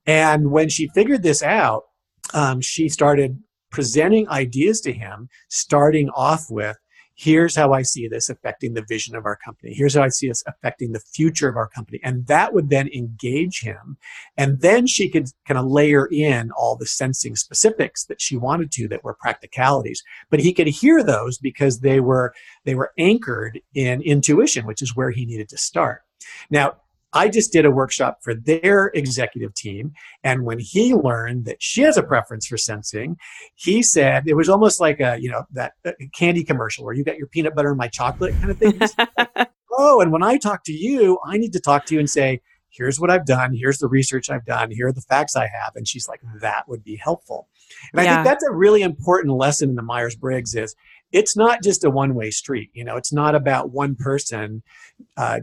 And 0.06 0.52
when 0.52 0.70
she 0.70 0.90
figured 0.90 1.24
this 1.24 1.42
out, 1.42 1.84
um, 2.34 2.62
she 2.62 2.90
started 2.90 3.42
presenting 3.72 4.28
ideas 4.30 4.82
to 4.82 4.92
him, 4.92 5.30
starting 5.50 6.10
off 6.10 6.48
with, 6.50 6.78
here's 7.20 7.54
how 7.54 7.74
I 7.74 7.82
see 7.82 8.08
this 8.08 8.30
affecting 8.30 8.76
the 8.76 8.86
vision 8.88 9.14
of 9.14 9.26
our 9.26 9.36
company. 9.36 9.74
Here's 9.74 9.96
how 9.96 10.04
I 10.04 10.08
see 10.08 10.30
this 10.30 10.44
affecting 10.48 10.94
the 10.94 11.02
future 11.02 11.50
of 11.50 11.58
our 11.58 11.68
company. 11.68 12.00
And 12.02 12.26
that 12.28 12.54
would 12.54 12.70
then 12.70 12.88
engage 12.88 13.60
him. 13.60 13.98
And 14.38 14.62
then 14.62 14.88
she 14.88 15.10
could 15.10 15.28
kind 15.46 15.58
of 15.58 15.66
layer 15.66 16.08
in 16.10 16.50
all 16.52 16.78
the 16.78 16.86
sensing 16.86 17.36
specifics 17.36 18.06
that 18.06 18.22
she 18.22 18.38
wanted 18.38 18.72
to 18.72 18.88
that 18.88 19.04
were 19.04 19.16
practicalities. 19.16 20.02
But 20.30 20.40
he 20.40 20.54
could 20.54 20.68
hear 20.68 21.04
those 21.04 21.38
because 21.38 21.82
they 21.82 22.00
were, 22.00 22.34
they 22.64 22.76
were 22.76 22.94
anchored 22.98 23.60
in 23.76 24.02
intuition, 24.02 24.66
which 24.66 24.82
is 24.82 24.96
where 24.96 25.12
he 25.12 25.26
needed 25.26 25.50
to 25.50 25.58
start. 25.58 26.04
Now, 26.50 26.78
I 27.14 27.28
just 27.30 27.52
did 27.52 27.66
a 27.66 27.72
workshop 27.72 28.20
for 28.22 28.36
their 28.36 28.92
executive 28.94 29.54
team. 29.56 29.94
And 30.24 30.44
when 30.44 30.60
he 30.60 30.94
learned 30.94 31.46
that 31.46 31.62
she 31.62 31.82
has 31.82 31.98
a 31.98 32.04
preference 32.04 32.48
for 32.48 32.58
sensing, 32.58 33.18
he 33.56 33.82
said 33.82 34.24
it 34.28 34.36
was 34.36 34.50
almost 34.50 34.80
like 34.80 35.00
a, 35.00 35.18
you 35.20 35.30
know, 35.30 35.44
that 35.52 35.74
uh, 35.86 35.92
candy 36.14 36.44
commercial 36.44 36.86
where 36.86 36.94
you 36.94 37.04
got 37.04 37.18
your 37.18 37.28
peanut 37.28 37.56
butter 37.56 37.70
and 37.70 37.78
my 37.78 37.88
chocolate 37.88 38.36
kind 38.40 38.52
of 38.52 38.58
thing. 38.58 38.80
oh, 39.72 40.02
and 40.02 40.12
when 40.12 40.24
I 40.24 40.38
talk 40.38 40.64
to 40.66 40.74
you, 40.74 41.20
I 41.26 41.38
need 41.38 41.54
to 41.54 41.60
talk 41.60 41.86
to 41.86 41.96
you 41.96 42.00
and 42.00 42.10
say, 42.10 42.42
here's 42.70 43.00
what 43.00 43.10
I've 43.10 43.26
done. 43.26 43.54
Here's 43.54 43.80
the 43.80 43.88
research 43.88 44.30
I've 44.30 44.46
done. 44.46 44.72
Here 44.72 44.88
are 44.88 44.94
the 44.94 45.02
facts 45.02 45.36
I 45.36 45.48
have. 45.48 45.76
And 45.76 45.88
she's 45.88 46.08
like, 46.08 46.22
that 46.42 46.68
would 46.68 46.84
be 46.84 46.96
helpful. 46.96 47.48
And 47.94 48.06
yeah. 48.06 48.12
I 48.12 48.16
think 48.16 48.26
that's 48.26 48.44
a 48.44 48.52
really 48.52 48.84
important 48.84 49.36
lesson 49.36 49.70
in 49.70 49.76
the 49.76 49.82
Myers 49.82 50.16
Briggs 50.16 50.54
is 50.54 50.76
it's 51.12 51.36
not 51.36 51.64
just 51.64 51.84
a 51.84 51.90
one 51.90 52.14
way 52.14 52.30
street. 52.30 52.70
You 52.74 52.84
know, 52.84 52.96
it's 52.96 53.12
not 53.12 53.36
about 53.36 53.72
one 53.72 53.96
person 53.96 54.62
uh, 55.18 55.40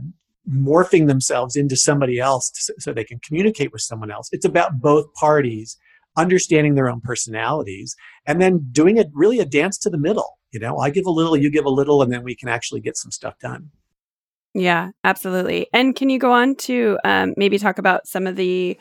morphing 0.50 1.06
themselves 1.06 1.56
into 1.56 1.76
somebody 1.76 2.18
else 2.18 2.50
so 2.78 2.92
they 2.92 3.04
can 3.04 3.18
communicate 3.20 3.72
with 3.72 3.82
someone 3.82 4.10
else. 4.10 4.28
It's 4.32 4.44
about 4.44 4.80
both 4.80 5.12
parties 5.14 5.76
understanding 6.16 6.74
their 6.74 6.88
own 6.88 7.00
personalities 7.00 7.94
and 8.26 8.40
then 8.40 8.66
doing 8.72 8.96
it 8.96 9.08
really 9.12 9.38
a 9.38 9.44
dance 9.44 9.76
to 9.78 9.90
the 9.90 9.98
middle. 9.98 10.38
You 10.52 10.60
know, 10.60 10.78
I 10.78 10.90
give 10.90 11.06
a 11.06 11.10
little, 11.10 11.36
you 11.36 11.50
give 11.50 11.66
a 11.66 11.70
little, 11.70 12.00
and 12.02 12.12
then 12.12 12.22
we 12.22 12.34
can 12.34 12.48
actually 12.48 12.80
get 12.80 12.96
some 12.96 13.10
stuff 13.10 13.38
done. 13.38 13.70
Yeah, 14.54 14.92
absolutely. 15.04 15.66
And 15.74 15.94
can 15.94 16.08
you 16.08 16.18
go 16.18 16.32
on 16.32 16.54
to 16.56 16.98
um, 17.04 17.34
maybe 17.36 17.58
talk 17.58 17.78
about 17.78 18.06
some 18.06 18.26
of 18.26 18.36
the 18.36 18.78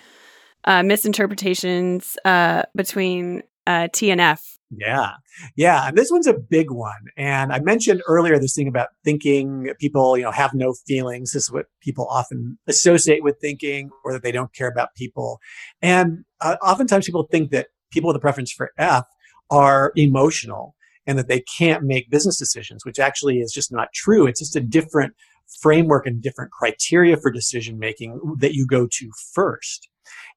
uh, 0.63 0.83
misinterpretations 0.83 2.17
uh, 2.23 2.63
between 2.75 3.43
uh, 3.67 3.89
T 3.91 4.09
and 4.09 4.21
F 4.21 4.54
yeah. 4.77 5.11
Yeah. 5.55 5.87
And 5.87 5.97
this 5.97 6.11
one's 6.11 6.27
a 6.27 6.33
big 6.33 6.71
one. 6.71 7.05
And 7.17 7.51
I 7.51 7.59
mentioned 7.59 8.01
earlier 8.07 8.39
this 8.39 8.55
thing 8.55 8.67
about 8.67 8.89
thinking 9.03 9.71
people, 9.79 10.17
you 10.17 10.23
know, 10.23 10.31
have 10.31 10.53
no 10.53 10.73
feelings. 10.87 11.31
This 11.31 11.43
is 11.43 11.51
what 11.51 11.67
people 11.81 12.07
often 12.09 12.57
associate 12.67 13.23
with 13.23 13.39
thinking 13.39 13.89
or 14.03 14.13
that 14.13 14.23
they 14.23 14.31
don't 14.31 14.53
care 14.53 14.67
about 14.67 14.95
people. 14.95 15.39
And 15.81 16.25
uh, 16.41 16.57
oftentimes 16.61 17.05
people 17.05 17.27
think 17.31 17.51
that 17.51 17.67
people 17.91 18.07
with 18.07 18.17
a 18.17 18.21
preference 18.21 18.51
for 18.51 18.71
F 18.77 19.05
are 19.49 19.91
emotional 19.95 20.75
and 21.07 21.19
that 21.19 21.27
they 21.27 21.41
can't 21.57 21.83
make 21.83 22.09
business 22.09 22.37
decisions, 22.37 22.83
which 22.85 22.99
actually 22.99 23.39
is 23.39 23.51
just 23.51 23.71
not 23.71 23.89
true. 23.93 24.25
It's 24.25 24.39
just 24.39 24.55
a 24.55 24.61
different 24.61 25.13
framework 25.61 26.07
and 26.07 26.21
different 26.21 26.51
criteria 26.51 27.17
for 27.17 27.31
decision 27.31 27.77
making 27.77 28.19
that 28.39 28.55
you 28.55 28.65
go 28.65 28.87
to 28.91 29.11
first. 29.33 29.89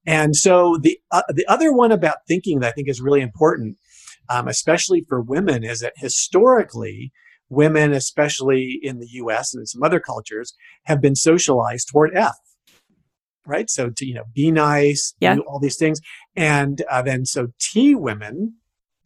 And 0.06 0.36
so 0.36 0.78
the 0.80 0.98
uh, 1.10 1.22
the 1.28 1.46
other 1.46 1.72
one 1.72 1.92
about 1.92 2.18
thinking 2.26 2.60
that 2.60 2.68
I 2.68 2.72
think 2.72 2.88
is 2.88 3.00
really 3.00 3.20
important 3.20 3.76
um, 4.28 4.48
especially 4.48 5.04
for 5.08 5.20
women, 5.20 5.64
is 5.64 5.80
that 5.80 5.94
historically, 5.96 7.12
women, 7.48 7.92
especially 7.92 8.78
in 8.82 8.98
the 8.98 9.08
US 9.12 9.54
and 9.54 9.62
in 9.62 9.66
some 9.66 9.82
other 9.82 10.00
cultures, 10.00 10.54
have 10.84 11.00
been 11.00 11.16
socialized 11.16 11.88
toward 11.88 12.14
F. 12.14 12.36
Right. 13.46 13.70
So 13.70 13.90
to, 13.90 14.06
you 14.06 14.14
know, 14.14 14.24
be 14.34 14.50
nice, 14.50 15.14
yeah. 15.20 15.36
do 15.36 15.40
all 15.42 15.58
these 15.58 15.78
things. 15.78 16.00
And 16.36 16.82
uh, 16.90 17.00
then 17.00 17.24
so 17.24 17.48
T 17.58 17.94
women 17.94 18.56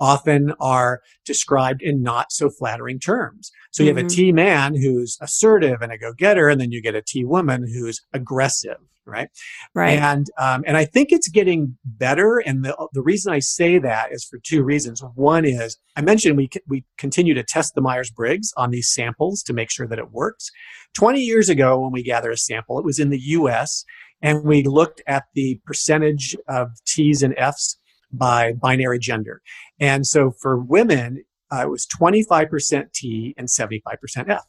often 0.00 0.52
are 0.58 1.00
described 1.24 1.80
in 1.80 2.02
not 2.02 2.32
so 2.32 2.50
flattering 2.50 2.98
terms. 2.98 3.52
So 3.70 3.84
you 3.84 3.90
mm-hmm. 3.90 3.98
have 3.98 4.06
a 4.06 4.08
mm-hmm. 4.08 4.34
Man 4.34 4.74
who's 4.74 5.16
assertive 5.20 5.80
and 5.80 5.92
a 5.92 5.96
go 5.98 6.12
getter, 6.12 6.48
and 6.48 6.60
then 6.60 6.72
you 6.72 6.82
get 6.82 6.96
a 6.96 7.02
T 7.02 7.24
woman 7.24 7.62
who's 7.72 8.00
aggressive 8.12 8.78
right? 9.06 9.28
Right. 9.74 9.98
And 9.98 10.26
um, 10.38 10.64
and 10.66 10.76
I 10.76 10.84
think 10.84 11.12
it's 11.12 11.28
getting 11.28 11.76
better. 11.84 12.38
And 12.38 12.64
the 12.64 12.76
the 12.92 13.02
reason 13.02 13.32
I 13.32 13.38
say 13.38 13.78
that 13.78 14.12
is 14.12 14.24
for 14.24 14.38
two 14.42 14.62
reasons. 14.62 15.02
One 15.14 15.44
is 15.44 15.76
I 15.96 16.02
mentioned 16.02 16.36
we 16.36 16.50
we 16.68 16.84
continue 16.98 17.34
to 17.34 17.42
test 17.42 17.74
the 17.74 17.80
Myers 17.80 18.10
Briggs 18.10 18.52
on 18.56 18.70
these 18.70 18.92
samples 18.92 19.42
to 19.44 19.52
make 19.52 19.70
sure 19.70 19.86
that 19.86 19.98
it 19.98 20.10
works. 20.12 20.50
Twenty 20.94 21.20
years 21.20 21.48
ago, 21.48 21.80
when 21.80 21.92
we 21.92 22.02
gathered 22.02 22.32
a 22.32 22.36
sample, 22.36 22.78
it 22.78 22.84
was 22.84 22.98
in 22.98 23.10
the 23.10 23.20
U.S. 23.20 23.84
and 24.20 24.44
we 24.44 24.62
looked 24.62 25.02
at 25.06 25.24
the 25.34 25.60
percentage 25.66 26.36
of 26.48 26.70
T's 26.86 27.22
and 27.22 27.34
F's 27.36 27.78
by 28.12 28.52
binary 28.52 28.98
gender. 28.98 29.40
And 29.80 30.06
so 30.06 30.32
for 30.40 30.58
women, 30.58 31.24
uh, 31.52 31.62
it 31.62 31.70
was 31.70 31.86
25% 31.86 32.92
T 32.92 33.34
and 33.36 33.48
75% 33.48 34.28
F. 34.28 34.44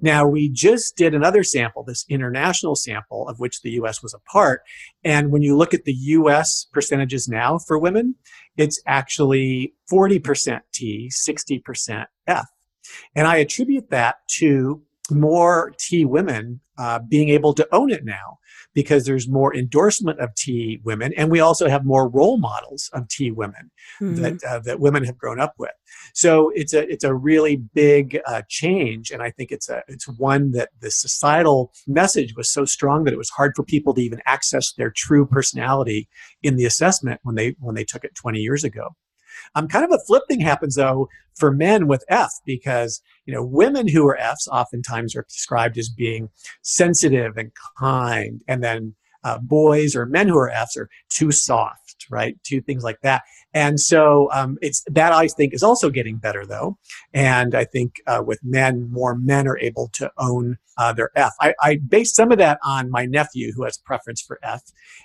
Now, 0.00 0.26
we 0.26 0.48
just 0.48 0.96
did 0.96 1.14
another 1.14 1.42
sample, 1.42 1.82
this 1.82 2.04
international 2.08 2.76
sample 2.76 3.28
of 3.28 3.38
which 3.38 3.62
the 3.62 3.72
US 3.72 4.02
was 4.02 4.14
a 4.14 4.30
part. 4.30 4.62
And 5.04 5.30
when 5.30 5.42
you 5.42 5.56
look 5.56 5.74
at 5.74 5.84
the 5.84 5.94
US 5.94 6.66
percentages 6.72 7.28
now 7.28 7.58
for 7.58 7.78
women, 7.78 8.14
it's 8.56 8.80
actually 8.86 9.74
40% 9.90 10.60
T, 10.72 11.10
60% 11.12 12.06
F. 12.26 12.46
And 13.14 13.26
I 13.26 13.36
attribute 13.36 13.90
that 13.90 14.16
to 14.38 14.82
more 15.10 15.72
T 15.78 16.04
women 16.04 16.60
uh, 16.76 17.00
being 17.00 17.30
able 17.30 17.54
to 17.54 17.68
own 17.72 17.90
it 17.90 18.04
now 18.04 18.37
because 18.78 19.06
there's 19.06 19.28
more 19.28 19.52
endorsement 19.56 20.20
of 20.20 20.32
T 20.36 20.80
women, 20.84 21.12
and 21.16 21.32
we 21.32 21.40
also 21.40 21.68
have 21.68 21.84
more 21.84 22.08
role 22.08 22.38
models 22.38 22.88
of 22.92 23.08
T 23.08 23.32
women 23.32 23.72
mm-hmm. 24.00 24.22
that 24.22 24.44
uh, 24.44 24.60
that 24.60 24.78
women 24.78 25.02
have 25.02 25.18
grown 25.18 25.40
up 25.40 25.54
with. 25.58 25.72
So 26.14 26.52
it's 26.54 26.72
a 26.72 26.88
it's 26.88 27.02
a 27.02 27.12
really 27.12 27.56
big 27.56 28.20
uh, 28.24 28.42
change, 28.48 29.10
and 29.10 29.20
I 29.20 29.32
think 29.32 29.50
it's 29.50 29.68
a 29.68 29.82
it's 29.88 30.06
one 30.06 30.52
that 30.52 30.68
the 30.78 30.92
societal 30.92 31.72
message 31.88 32.36
was 32.36 32.48
so 32.48 32.64
strong 32.64 33.02
that 33.02 33.12
it 33.12 33.18
was 33.18 33.30
hard 33.30 33.54
for 33.56 33.64
people 33.64 33.94
to 33.94 34.00
even 34.00 34.22
access 34.26 34.72
their 34.74 34.92
true 34.92 35.26
personality 35.26 36.08
in 36.44 36.54
the 36.54 36.64
assessment 36.64 37.18
when 37.24 37.34
they 37.34 37.56
when 37.58 37.74
they 37.74 37.84
took 37.84 38.04
it 38.04 38.14
20 38.14 38.38
years 38.38 38.62
ago. 38.62 38.94
Um, 39.54 39.68
kind 39.68 39.84
of 39.84 39.92
a 39.92 40.04
flip 40.06 40.22
thing 40.28 40.40
happens 40.40 40.74
though 40.74 41.08
for 41.34 41.52
men 41.52 41.86
with 41.86 42.04
F 42.08 42.32
because 42.44 43.00
you 43.26 43.32
know 43.32 43.44
women 43.44 43.88
who 43.88 44.06
are 44.08 44.16
Fs 44.16 44.48
oftentimes 44.48 45.14
are 45.14 45.26
described 45.28 45.78
as 45.78 45.88
being 45.88 46.28
sensitive 46.62 47.36
and 47.36 47.52
kind, 47.78 48.42
and 48.48 48.62
then 48.62 48.94
uh, 49.24 49.38
boys 49.38 49.96
or 49.96 50.06
men 50.06 50.28
who 50.28 50.38
are 50.38 50.50
Fs 50.50 50.76
are 50.76 50.88
too 51.08 51.32
soft, 51.32 52.06
right? 52.10 52.36
Two 52.44 52.60
things 52.60 52.84
like 52.84 53.00
that. 53.02 53.22
And 53.54 53.80
so 53.80 54.30
um, 54.32 54.58
it's 54.60 54.84
that 54.88 55.12
I 55.12 55.28
think 55.28 55.54
is 55.54 55.62
also 55.62 55.90
getting 55.90 56.16
better 56.16 56.46
though. 56.46 56.78
And 57.14 57.54
I 57.54 57.64
think 57.64 58.00
uh, 58.06 58.22
with 58.24 58.38
men, 58.42 58.90
more 58.90 59.16
men 59.16 59.48
are 59.48 59.58
able 59.58 59.88
to 59.94 60.10
own 60.18 60.58
uh, 60.76 60.92
their 60.92 61.10
F. 61.16 61.32
I, 61.40 61.54
I 61.62 61.76
based 61.76 62.14
some 62.14 62.30
of 62.30 62.38
that 62.38 62.58
on 62.64 62.90
my 62.90 63.06
nephew 63.06 63.52
who 63.52 63.64
has 63.64 63.76
preference 63.78 64.20
for 64.20 64.38
F, 64.42 64.62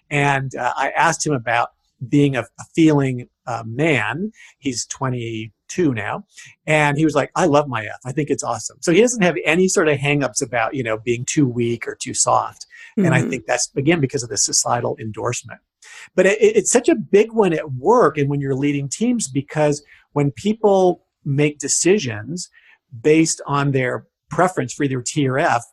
and 0.10 0.56
uh, 0.56 0.74
I 0.76 0.91
asked 0.91 1.26
him 1.26 1.34
about 1.34 1.69
being 2.08 2.36
a, 2.36 2.41
a 2.41 2.63
feeling 2.76 3.28
uh, 3.45 3.63
man. 3.65 4.32
He's 4.60 4.86
22 4.88 5.93
now. 5.93 6.25
And 6.65 6.97
he 6.97 7.06
was 7.06 7.15
like, 7.15 7.32
I 7.36 7.45
love 7.45 7.67
my 7.67 7.86
F. 7.86 7.99
I 8.06 8.12
think 8.12 8.29
it's 8.29 8.43
awesome. 8.43 8.77
So 8.82 8.91
he 8.91 9.01
doesn't 9.01 9.21
have 9.21 9.36
any 9.45 9.67
sort 9.67 9.88
of 9.88 9.97
hangups 9.97 10.41
about, 10.41 10.75
you 10.75 10.84
know, 10.84 10.97
being 10.97 11.25
too 11.25 11.47
weak 11.47 11.88
or 11.88 11.95
too 11.95 12.13
soft. 12.13 12.65
Mm-hmm. 12.97 13.06
And 13.06 13.15
I 13.15 13.21
mm-hmm. 13.21 13.29
think 13.29 13.45
that's, 13.45 13.69
again, 13.75 13.99
because 13.99 14.23
of 14.23 14.29
the 14.29 14.38
societal 14.38 14.97
endorsement. 14.99 15.60
But 16.15 16.25
it, 16.25 16.38
it's 16.41 16.71
such 16.71 16.89
a 16.89 16.95
big 16.95 17.32
one 17.32 17.53
at 17.53 17.73
work 17.73 18.17
and 18.17 18.29
when 18.29 18.39
you're 18.39 18.56
leading 18.56 18.88
teams 18.88 19.27
because 19.27 19.84
when 20.13 20.32
people 20.32 21.06
make 21.25 21.60
decisions 21.60 22.49
based 23.01 23.41
on 23.47 23.71
their 23.71 24.08
preference 24.29 24.73
for 24.73 24.84
either 24.84 25.01
T 25.01 25.27
or 25.27 25.39
F, 25.39 25.63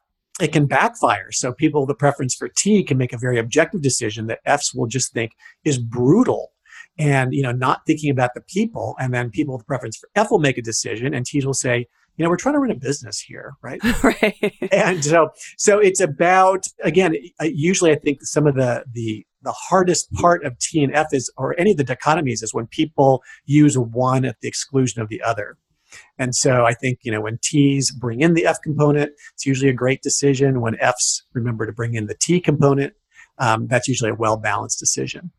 it 0.40 0.52
can 0.52 0.66
backfire. 0.66 1.32
So 1.32 1.52
people, 1.52 1.86
the 1.86 1.94
preference 1.94 2.34
for 2.34 2.48
T 2.48 2.82
can 2.82 2.96
make 2.96 3.12
a 3.12 3.18
very 3.18 3.38
objective 3.38 3.82
decision 3.82 4.26
that 4.28 4.40
Fs 4.44 4.74
will 4.74 4.86
just 4.86 5.12
think 5.12 5.32
is 5.64 5.78
brutal 5.78 6.52
and, 7.00 7.32
you 7.32 7.42
know, 7.42 7.52
not 7.52 7.86
thinking 7.86 8.10
about 8.10 8.34
the 8.34 8.42
people. 8.42 8.94
And 8.98 9.14
then 9.14 9.30
people 9.30 9.56
with 9.56 9.66
preference 9.66 9.96
for 9.96 10.08
F 10.14 10.30
will 10.30 10.38
make 10.38 10.58
a 10.58 10.62
decision 10.62 11.14
and 11.14 11.24
T's 11.24 11.46
will 11.46 11.54
say, 11.54 11.86
you 12.16 12.24
know, 12.24 12.28
we're 12.28 12.36
trying 12.36 12.54
to 12.54 12.58
run 12.58 12.70
a 12.70 12.74
business 12.74 13.18
here, 13.18 13.54
right? 13.62 13.80
right. 14.04 14.54
And 14.70 15.02
so, 15.02 15.30
so 15.56 15.78
it's 15.78 16.00
about, 16.00 16.66
again, 16.84 17.14
usually 17.40 17.92
I 17.92 17.94
think 17.96 18.18
some 18.22 18.46
of 18.46 18.54
the, 18.54 18.84
the, 18.92 19.24
the 19.42 19.52
hardest 19.52 20.12
part 20.12 20.44
of 20.44 20.58
T 20.58 20.84
and 20.84 20.94
F 20.94 21.06
is, 21.12 21.32
or 21.38 21.58
any 21.58 21.70
of 21.70 21.78
the 21.78 21.84
dichotomies 21.84 22.42
is 22.42 22.52
when 22.52 22.66
people 22.66 23.22
use 23.46 23.78
one 23.78 24.26
at 24.26 24.36
the 24.42 24.48
exclusion 24.48 25.00
of 25.00 25.08
the 25.08 25.22
other. 25.22 25.56
And 26.18 26.34
so 26.34 26.66
I 26.66 26.74
think, 26.74 26.98
you 27.02 27.10
know, 27.10 27.22
when 27.22 27.38
T's 27.42 27.90
bring 27.90 28.20
in 28.20 28.34
the 28.34 28.44
F 28.44 28.60
component, 28.62 29.12
it's 29.32 29.46
usually 29.46 29.70
a 29.70 29.74
great 29.74 30.02
decision. 30.02 30.60
When 30.60 30.78
F's 30.78 31.24
remember 31.32 31.64
to 31.64 31.72
bring 31.72 31.94
in 31.94 32.06
the 32.06 32.14
T 32.14 32.40
component, 32.40 32.92
um, 33.38 33.66
that's 33.66 33.88
usually 33.88 34.10
a 34.10 34.14
well 34.14 34.36
balanced 34.36 34.78
decision. 34.78 35.32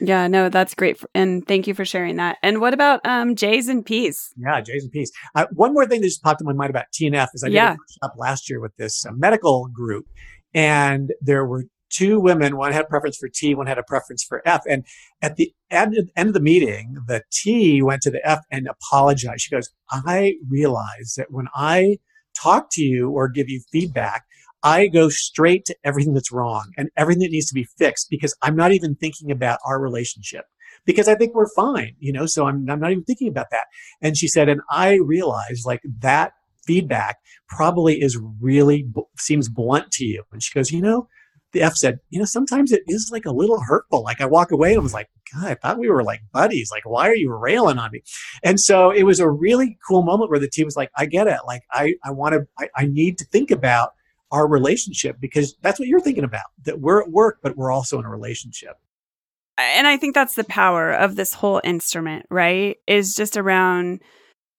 Yeah, 0.00 0.28
no, 0.28 0.48
that's 0.48 0.74
great. 0.74 1.02
and 1.14 1.46
thank 1.46 1.66
you 1.66 1.74
for 1.74 1.84
sharing 1.84 2.16
that. 2.16 2.38
And 2.42 2.60
what 2.60 2.74
about 2.74 3.00
um, 3.04 3.34
J's 3.34 3.68
and 3.68 3.84
P's? 3.84 4.32
Yeah, 4.36 4.60
J's 4.60 4.84
and 4.84 4.92
P's. 4.92 5.10
Uh, 5.34 5.46
one 5.52 5.74
more 5.74 5.86
thing 5.86 6.00
that 6.00 6.06
just 6.06 6.22
popped 6.22 6.40
in 6.40 6.46
my 6.46 6.52
mind 6.52 6.70
about 6.70 6.86
T 6.92 7.06
and 7.06 7.16
F 7.16 7.30
is 7.34 7.42
I 7.42 7.48
did 7.48 7.56
a 7.56 7.76
workshop 7.78 8.16
last 8.16 8.48
year 8.48 8.60
with 8.60 8.76
this 8.76 9.04
uh, 9.04 9.12
medical 9.12 9.68
group, 9.68 10.06
and 10.54 11.12
there 11.20 11.44
were 11.44 11.64
two 11.90 12.20
women. 12.20 12.56
One 12.56 12.72
had 12.72 12.84
a 12.84 12.88
preference 12.88 13.16
for 13.16 13.28
T, 13.28 13.54
one 13.54 13.66
had 13.66 13.78
a 13.78 13.82
preference 13.82 14.22
for 14.22 14.42
F. 14.46 14.62
And 14.68 14.84
at 15.22 15.36
the 15.36 15.52
end, 15.70 15.96
end 16.16 16.28
of 16.28 16.34
the 16.34 16.40
meeting, 16.40 16.96
the 17.06 17.22
T 17.32 17.82
went 17.82 18.02
to 18.02 18.10
the 18.10 18.26
F 18.28 18.40
and 18.50 18.68
apologized. 18.68 19.40
She 19.40 19.50
goes, 19.54 19.70
I 19.90 20.34
realize 20.48 21.14
that 21.16 21.30
when 21.30 21.48
I 21.54 21.98
talk 22.40 22.68
to 22.72 22.82
you 22.82 23.10
or 23.10 23.28
give 23.28 23.48
you 23.48 23.62
feedback, 23.72 24.24
I 24.62 24.88
go 24.88 25.08
straight 25.08 25.64
to 25.66 25.76
everything 25.84 26.14
that's 26.14 26.32
wrong 26.32 26.72
and 26.76 26.90
everything 26.96 27.22
that 27.22 27.30
needs 27.30 27.48
to 27.48 27.54
be 27.54 27.68
fixed 27.78 28.08
because 28.10 28.34
I'm 28.42 28.56
not 28.56 28.72
even 28.72 28.96
thinking 28.96 29.30
about 29.30 29.60
our 29.64 29.80
relationship 29.80 30.46
because 30.84 31.08
I 31.08 31.14
think 31.14 31.34
we're 31.34 31.48
fine, 31.54 31.94
you 31.98 32.12
know, 32.12 32.26
so 32.26 32.46
I'm, 32.46 32.68
I'm 32.68 32.80
not 32.80 32.90
even 32.90 33.04
thinking 33.04 33.28
about 33.28 33.50
that. 33.50 33.66
And 34.02 34.16
she 34.16 34.28
said, 34.28 34.48
and 34.48 34.60
I 34.70 34.94
realized 34.94 35.66
like 35.66 35.82
that 36.00 36.32
feedback 36.66 37.18
probably 37.48 38.00
is 38.00 38.18
really 38.40 38.86
seems 39.16 39.48
blunt 39.48 39.90
to 39.92 40.04
you. 40.04 40.24
And 40.32 40.42
she 40.42 40.52
goes, 40.52 40.72
you 40.72 40.82
know, 40.82 41.08
the 41.52 41.62
F 41.62 41.74
said, 41.74 42.00
you 42.10 42.18
know, 42.18 42.24
sometimes 42.24 42.72
it 42.72 42.82
is 42.86 43.10
like 43.10 43.24
a 43.24 43.32
little 43.32 43.60
hurtful. 43.60 44.02
Like 44.02 44.20
I 44.20 44.26
walk 44.26 44.50
away 44.50 44.70
and 44.70 44.80
I 44.80 44.82
was 44.82 44.92
like, 44.92 45.08
God, 45.32 45.46
I 45.46 45.54
thought 45.54 45.78
we 45.78 45.88
were 45.88 46.02
like 46.02 46.20
buddies. 46.32 46.70
Like, 46.70 46.84
why 46.84 47.08
are 47.08 47.14
you 47.14 47.32
railing 47.32 47.78
on 47.78 47.90
me? 47.90 48.02
And 48.42 48.60
so 48.60 48.90
it 48.90 49.04
was 49.04 49.20
a 49.20 49.30
really 49.30 49.78
cool 49.86 50.02
moment 50.02 50.30
where 50.30 50.38
the 50.38 50.48
team 50.48 50.66
was 50.66 50.76
like, 50.76 50.90
I 50.96 51.06
get 51.06 51.26
it. 51.26 51.38
Like, 51.46 51.62
I, 51.72 51.94
I 52.04 52.10
want 52.10 52.34
to, 52.34 52.46
I, 52.58 52.68
I 52.76 52.86
need 52.86 53.18
to 53.18 53.24
think 53.24 53.50
about 53.50 53.92
our 54.30 54.46
relationship 54.46 55.16
because 55.20 55.56
that's 55.62 55.78
what 55.78 55.88
you're 55.88 56.00
thinking 56.00 56.24
about 56.24 56.46
that 56.64 56.80
we're 56.80 57.02
at 57.02 57.10
work, 57.10 57.38
but 57.42 57.56
we're 57.56 57.72
also 57.72 57.98
in 57.98 58.04
a 58.04 58.10
relationship. 58.10 58.76
And 59.58 59.86
I 59.86 59.96
think 59.96 60.14
that's 60.14 60.34
the 60.34 60.44
power 60.44 60.92
of 60.92 61.16
this 61.16 61.32
whole 61.32 61.60
instrument, 61.64 62.26
right? 62.30 62.76
Is 62.86 63.14
just 63.14 63.36
around 63.36 64.00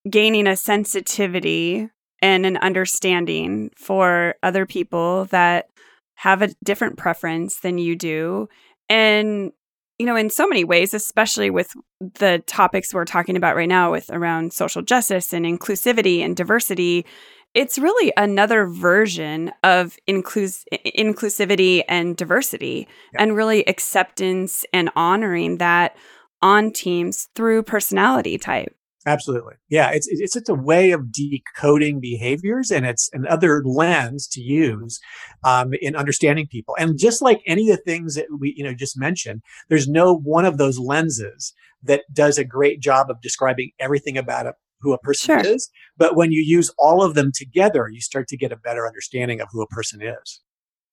gaining 0.10 0.48
a 0.48 0.58
sensitivity 0.58 1.90
and 2.22 2.46
an 2.46 2.58
understanding 2.58 3.72
for 3.78 4.36
other 4.44 4.66
people 4.66 5.26
that 5.26 5.70
have 6.16 6.42
a 6.42 6.54
different 6.64 6.98
preference 6.98 7.60
than 7.60 7.78
you 7.78 7.96
do. 7.96 8.50
And, 8.90 9.54
you 9.98 10.06
know, 10.06 10.18
in 10.18 10.30
so 10.30 10.48
many 10.48 10.66
ways, 10.66 10.94
especially 10.94 11.50
with 11.50 11.74
the 12.00 12.44
topics 12.46 12.94
we're 12.94 13.06
talking 13.06 13.38
about 13.38 13.56
right 13.56 13.70
now 13.70 13.92
with 13.92 14.10
around 14.10 14.52
social 14.52 14.82
justice 14.82 15.32
and 15.32 15.46
inclusivity 15.46 16.20
and 16.20 16.36
diversity, 16.36 17.06
it's 17.54 17.80
really 17.80 18.14
another 18.16 18.68
version 18.68 19.52
of 19.64 19.98
inclus- 20.08 20.66
inclusivity 20.86 21.84
and 21.88 22.16
diversity 22.16 22.88
yeah. 23.14 23.24
and 23.24 23.36
really 23.36 23.68
acceptance 23.68 24.66
and 24.74 24.90
honoring 24.96 25.58
that 25.58 25.96
on 26.42 26.72
teams 26.72 27.28
through 27.36 27.64
personality 27.64 28.38
type. 28.38 28.76
Absolutely. 29.06 29.54
Yeah, 29.70 29.92
it's 29.92 30.08
it's 30.10 30.36
it's 30.36 30.50
a 30.50 30.54
way 30.54 30.92
of 30.92 31.12
decoding 31.12 32.02
behaviors, 32.02 32.70
and 32.70 32.86
it's 32.86 33.10
another 33.14 33.64
lens 33.64 34.28
to 34.28 34.42
use 34.42 35.00
um, 35.46 35.72
in 35.82 35.96
understanding 35.96 36.48
people. 36.48 36.76
And 36.78 37.00
just 37.00 37.22
like 37.22 37.42
any 37.48 37.70
of 37.70 37.78
the 37.78 37.84
things 37.84 38.16
that 38.16 38.26
we 38.40 38.54
you 38.58 38.64
know 38.64 38.74
just 38.74 39.00
mentioned, 39.00 39.42
there's 39.70 39.88
no 39.88 40.14
one 40.14 40.44
of 40.44 40.58
those 40.58 40.78
lenses 40.80 41.54
that 41.82 42.04
does 42.12 42.38
a 42.38 42.44
great 42.44 42.82
job 42.82 43.10
of 43.10 43.22
describing 43.22 43.72
everything 43.80 44.18
about 44.18 44.48
a, 44.48 44.54
who 44.82 44.94
a 44.94 45.00
person 45.00 45.40
sure. 45.42 45.54
is. 45.54 45.70
But 45.98 46.16
when 46.16 46.32
you 46.32 46.42
use 46.42 46.72
all 46.78 47.04
of 47.04 47.16
them 47.16 47.32
together, 47.34 47.88
you 47.92 48.02
start 48.02 48.28
to 48.30 48.38
get 48.38 48.52
a 48.52 48.58
better 48.58 48.88
understanding 48.88 49.42
of 49.42 49.48
who 49.52 49.62
a 49.62 49.68
person 49.68 50.02
is. 50.02 50.42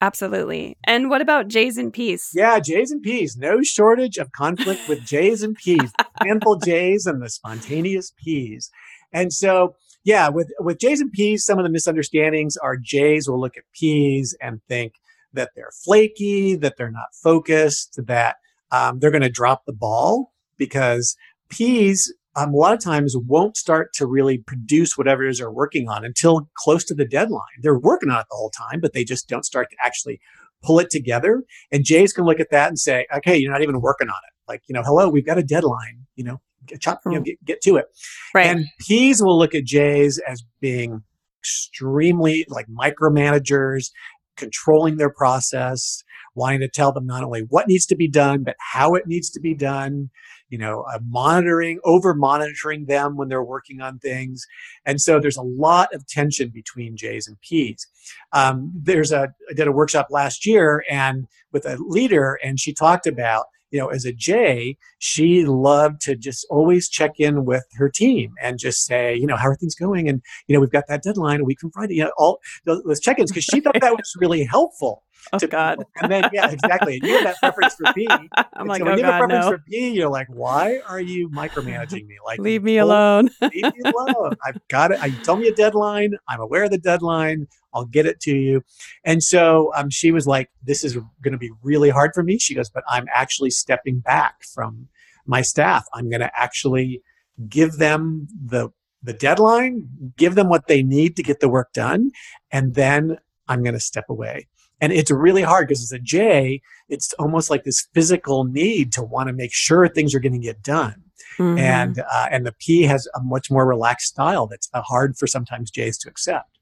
Absolutely. 0.03 0.77
And 0.85 1.09
what 1.09 1.23
about 1.23 1.49
J's 1.49 1.79
and 1.79 1.93
P's? 1.93 2.31
Yeah, 2.35 2.59
J's 2.61 2.91
and 2.91 3.03
P's. 3.03 3.37
No 3.37 3.63
shortage 3.63 4.19
of 4.19 4.33
conflict 4.33 4.89
with 4.89 5.05
J's 5.07 5.43
and 5.43 5.57
P's. 5.57 5.91
handful 6.21 6.57
J's 6.57 7.07
and 7.07 7.23
the 7.23 7.31
spontaneous 7.31 8.13
P's. 8.23 8.71
And 9.13 9.33
so, 9.33 9.75
yeah, 10.05 10.29
with 10.29 10.53
with 10.59 10.79
J's 10.79 11.01
and 11.01 11.11
P's, 11.13 11.45
some 11.45 11.59
of 11.59 11.65
the 11.65 11.71
misunderstandings 11.71 12.57
are 12.59 12.77
J's 12.77 13.29
will 13.29 13.41
look 13.41 13.57
at 13.57 13.65
P's 13.73 14.37
and 14.43 14.61
think 14.69 14.95
that 15.33 15.51
they're 15.57 15.73
flaky, 15.85 16.57
that 16.57 16.75
they're 16.77 16.91
not 16.91 17.15
focused, 17.23 18.01
that 18.07 18.37
um, 18.71 18.99
they're 18.99 19.11
going 19.11 19.23
to 19.23 19.31
drop 19.31 19.65
the 19.65 19.73
ball 19.73 20.33
because 20.59 21.17
P's 21.49 22.13
um, 22.37 22.53
a 22.53 22.57
lot 22.57 22.75
of 22.75 22.81
times 22.81 23.17
won't 23.17 23.57
start 23.57 23.95
to 23.95 24.07
really 24.07 24.39
produce 24.39 24.99
whatever 24.99 25.25
it 25.25 25.31
is 25.31 25.39
they're 25.39 25.51
working 25.51 25.89
on 25.89 26.05
until 26.05 26.49
close 26.57 26.85
to 26.85 26.95
the 26.95 27.07
deadline. 27.07 27.41
They're 27.63 27.79
working 27.79 28.11
on 28.11 28.21
it 28.21 28.27
the 28.31 28.37
whole 28.37 28.51
time, 28.51 28.81
but 28.81 28.93
they 28.93 29.05
just 29.05 29.27
don't 29.27 29.45
start 29.45 29.71
to 29.71 29.77
actually 29.83 30.21
pull 30.63 30.79
it 30.79 30.91
together. 30.91 31.45
And 31.73 31.85
J's 31.85 32.13
can 32.13 32.25
look 32.25 32.39
at 32.39 32.51
that 32.51 32.69
and 32.69 32.79
say, 32.79 33.07
okay, 33.17 33.37
you're 33.37 33.53
not 33.53 33.63
even 33.63 33.81
working 33.81 34.09
on 34.09 34.15
it. 34.29 34.35
Like, 34.49 34.63
you 34.69 34.75
know, 34.75 34.83
hello, 34.83 35.09
we've 35.09 35.27
got 35.27 35.39
a 35.39 35.43
deadline, 35.43 36.07
you 36.15 36.25
know, 36.25 36.41
get, 36.67 36.81
chop, 36.81 37.01
you 37.07 37.13
know, 37.13 37.19
hmm. 37.19 37.25
get, 37.25 37.45
get 37.45 37.61
to 37.63 37.77
it. 37.77 37.87
Right. 38.35 38.47
And 38.47 38.67
P's 38.81 39.23
will 39.23 39.39
look 39.39 39.55
at 39.55 39.65
J's 39.65 40.21
as 40.29 40.45
being 40.61 41.03
extremely 41.41 42.45
like 42.49 42.67
micromanagers, 42.67 43.91
controlling 44.37 44.99
their 44.99 45.11
process, 45.11 46.03
wanting 46.35 46.61
to 46.61 46.69
tell 46.69 46.93
them 46.93 47.07
not 47.07 47.25
only 47.25 47.41
what 47.49 47.67
needs 47.67 47.87
to 47.87 47.97
be 47.97 48.09
done, 48.09 48.45
but 48.45 48.57
how 48.59 48.95
it 48.95 49.07
needs 49.07 49.31
to 49.31 49.41
be 49.41 49.55
done 49.55 50.11
you 50.49 50.59
know, 50.59 50.85
uh, 50.93 50.99
monitoring, 51.07 51.81
over 51.85 52.15
monitoring 52.15 52.87
them 52.87 53.17
when 53.17 53.29
they're 53.29 53.43
working 53.43 53.81
on 53.81 53.99
things. 53.99 54.47
And 54.85 55.01
so 55.01 55.19
there's 55.19 55.37
a 55.37 55.43
lot 55.43 55.93
of 55.95 56.07
tension 56.07 56.51
between 56.51 56.97
J's 56.97 57.27
and 57.27 57.41
P's. 57.41 57.87
Um, 58.33 58.73
there's 58.75 59.13
a, 59.13 59.35
I 59.51 59.55
did 59.55 59.67
a 59.67 59.73
workshop 59.73 60.09
last 60.11 60.47
year 60.47 60.85
and 60.91 61.27
with 61.53 61.67
a 61.67 61.77
leader, 61.81 62.39
and 62.43 62.61
she 62.61 62.73
talked 62.73 63.07
about, 63.07 63.47
you 63.71 63.81
know, 63.81 63.89
as 63.89 64.05
a 64.05 64.13
J, 64.13 64.77
she 64.99 65.45
loved 65.45 66.01
to 66.03 66.15
just 66.15 66.47
always 66.51 66.89
check 66.89 67.19
in 67.19 67.45
with 67.45 67.65
her 67.75 67.89
team 67.89 68.35
and 68.41 68.59
just 68.59 68.85
say, 68.85 69.15
you 69.17 69.27
know, 69.27 69.37
how 69.37 69.49
are 69.49 69.57
things 69.57 69.75
going? 69.75 70.09
And, 70.09 70.23
you 70.47 70.55
know, 70.55 70.61
we've 70.61 70.71
got 70.71 70.87
that 70.89 71.03
deadline 71.03 71.41
a 71.41 71.45
week 71.45 71.61
from 71.61 71.73
Friday, 71.73 71.95
you 71.95 72.05
know, 72.05 72.13
all 72.17 72.39
those 72.65 73.01
check 73.01 73.19
ins 73.19 73.33
because 73.33 73.45
she 73.45 73.61
thought 73.61 73.81
that 73.81 73.93
was 73.97 74.15
really 74.19 74.45
helpful. 74.45 75.03
Oh 75.33 75.39
to 75.39 75.47
God! 75.47 75.85
And 75.97 76.11
then 76.11 76.25
yeah, 76.33 76.51
exactly. 76.51 77.01
you 77.03 77.15
have 77.15 77.25
that 77.25 77.39
preference 77.39 77.75
for 77.75 77.93
P. 77.95 78.07
I'm 78.11 78.29
and 78.55 78.69
like, 78.69 78.83
so 78.83 78.89
oh 78.89 78.97
you 78.97 79.03
God, 79.03 79.19
preference 79.19 79.45
no. 79.47 79.51
for 79.53 79.59
P, 79.69 79.91
you're 79.91 80.09
like, 80.09 80.29
why 80.29 80.81
are 80.87 81.01
you 81.01 81.29
micromanaging 81.31 82.07
me? 82.07 82.17
Like, 82.25 82.39
leave 82.39 82.63
me 82.63 82.79
alone. 82.79 83.31
leave 83.41 83.53
me 83.65 83.81
alone. 83.85 84.35
I've 84.45 84.61
got 84.69 84.93
it. 84.93 85.03
I 85.03 85.11
tell 85.11 85.37
me 85.37 85.49
a 85.49 85.55
deadline. 85.55 86.15
I'm 86.29 86.41
aware 86.41 86.65
of 86.65 86.71
the 86.71 86.79
deadline. 86.79 87.47
I'll 87.75 87.85
get 87.85 88.07
it 88.07 88.21
to 88.21 88.35
you. 88.35 88.63
And 89.05 89.23
so 89.23 89.71
um, 89.77 89.91
she 89.91 90.11
was 90.11 90.27
like, 90.27 90.49
this 90.63 90.83
is 90.83 90.95
going 90.95 91.33
to 91.33 91.39
be 91.39 91.51
really 91.63 91.91
hard 91.91 92.13
for 92.15 92.23
me. 92.23 92.39
She 92.39 92.55
goes, 92.55 92.71
but 92.71 92.85
I'm 92.89 93.07
actually 93.13 93.51
stepping 93.51 94.01
back 94.01 94.45
from 94.55 94.89
my 95.27 95.43
staff. 95.43 95.85
I'm 95.93 96.09
going 96.09 96.21
to 96.21 96.31
actually 96.35 97.03
give 97.49 97.73
them 97.73 98.29
the 98.45 98.71
the 99.03 99.13
deadline, 99.13 99.89
give 100.17 100.35
them 100.35 100.49
what 100.49 100.67
they 100.67 100.83
need 100.83 101.15
to 101.17 101.23
get 101.23 101.39
the 101.39 101.49
work 101.49 101.73
done, 101.73 102.11
and 102.51 102.75
then 102.75 103.19
I'm 103.47 103.63
going 103.63 103.75
to 103.75 103.81
step 103.81 104.07
away. 104.09 104.49
And 104.81 104.93
it's 104.93 105.11
really 105.11 105.43
hard 105.43 105.69
because 105.69 105.83
as 105.83 105.93
a 105.93 105.99
J, 105.99 106.61
it's 106.89 107.13
almost 107.15 107.51
like 107.51 107.65
this 107.65 107.89
physical 107.95 108.45
need 108.45 108.93
to 108.93 109.03
want 109.03 109.29
to 109.29 109.33
make 109.33 109.53
sure 109.53 109.89
things 109.89 110.15
are 110.15 110.21
going 110.21 110.33
to 110.35 110.39
get 110.39 110.63
done. 110.63 111.03
Mm-hmm. 111.39 111.59
And 111.59 111.99
uh, 111.99 112.29
and 112.31 112.47
the 112.47 112.53
P 112.53 112.83
has 112.83 113.09
a 113.15 113.21
much 113.23 113.51
more 113.51 113.67
relaxed 113.67 114.09
style 114.09 114.47
that's 114.47 114.69
uh, 114.73 114.83
hard 114.83 115.17
for 115.17 115.27
sometimes 115.27 115.71
J's 115.71 115.99
to 115.99 116.09
accept. 116.09 116.57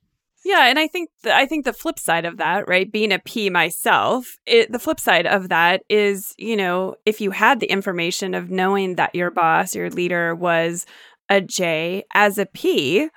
Yeah, 0.44 0.66
and 0.66 0.78
I 0.78 0.88
think 0.88 1.08
the, 1.22 1.34
I 1.34 1.46
think 1.46 1.64
the 1.64 1.72
flip 1.72 1.98
side 1.98 2.26
of 2.26 2.36
that, 2.36 2.68
right, 2.68 2.90
being 2.90 3.12
a 3.12 3.18
P 3.18 3.48
myself, 3.48 4.36
it, 4.44 4.70
the 4.70 4.78
flip 4.78 5.00
side 5.00 5.26
of 5.26 5.48
that 5.48 5.82
is, 5.88 6.34
you 6.36 6.54
know, 6.54 6.96
if 7.06 7.20
you 7.20 7.30
had 7.30 7.60
the 7.60 7.70
information 7.70 8.34
of 8.34 8.50
knowing 8.50 8.96
that 8.96 9.14
your 9.14 9.30
boss, 9.30 9.74
your 9.74 9.88
leader 9.88 10.34
was 10.34 10.84
a 11.30 11.40
J 11.40 12.04
as 12.12 12.36
a 12.36 12.44
P, 12.44 13.08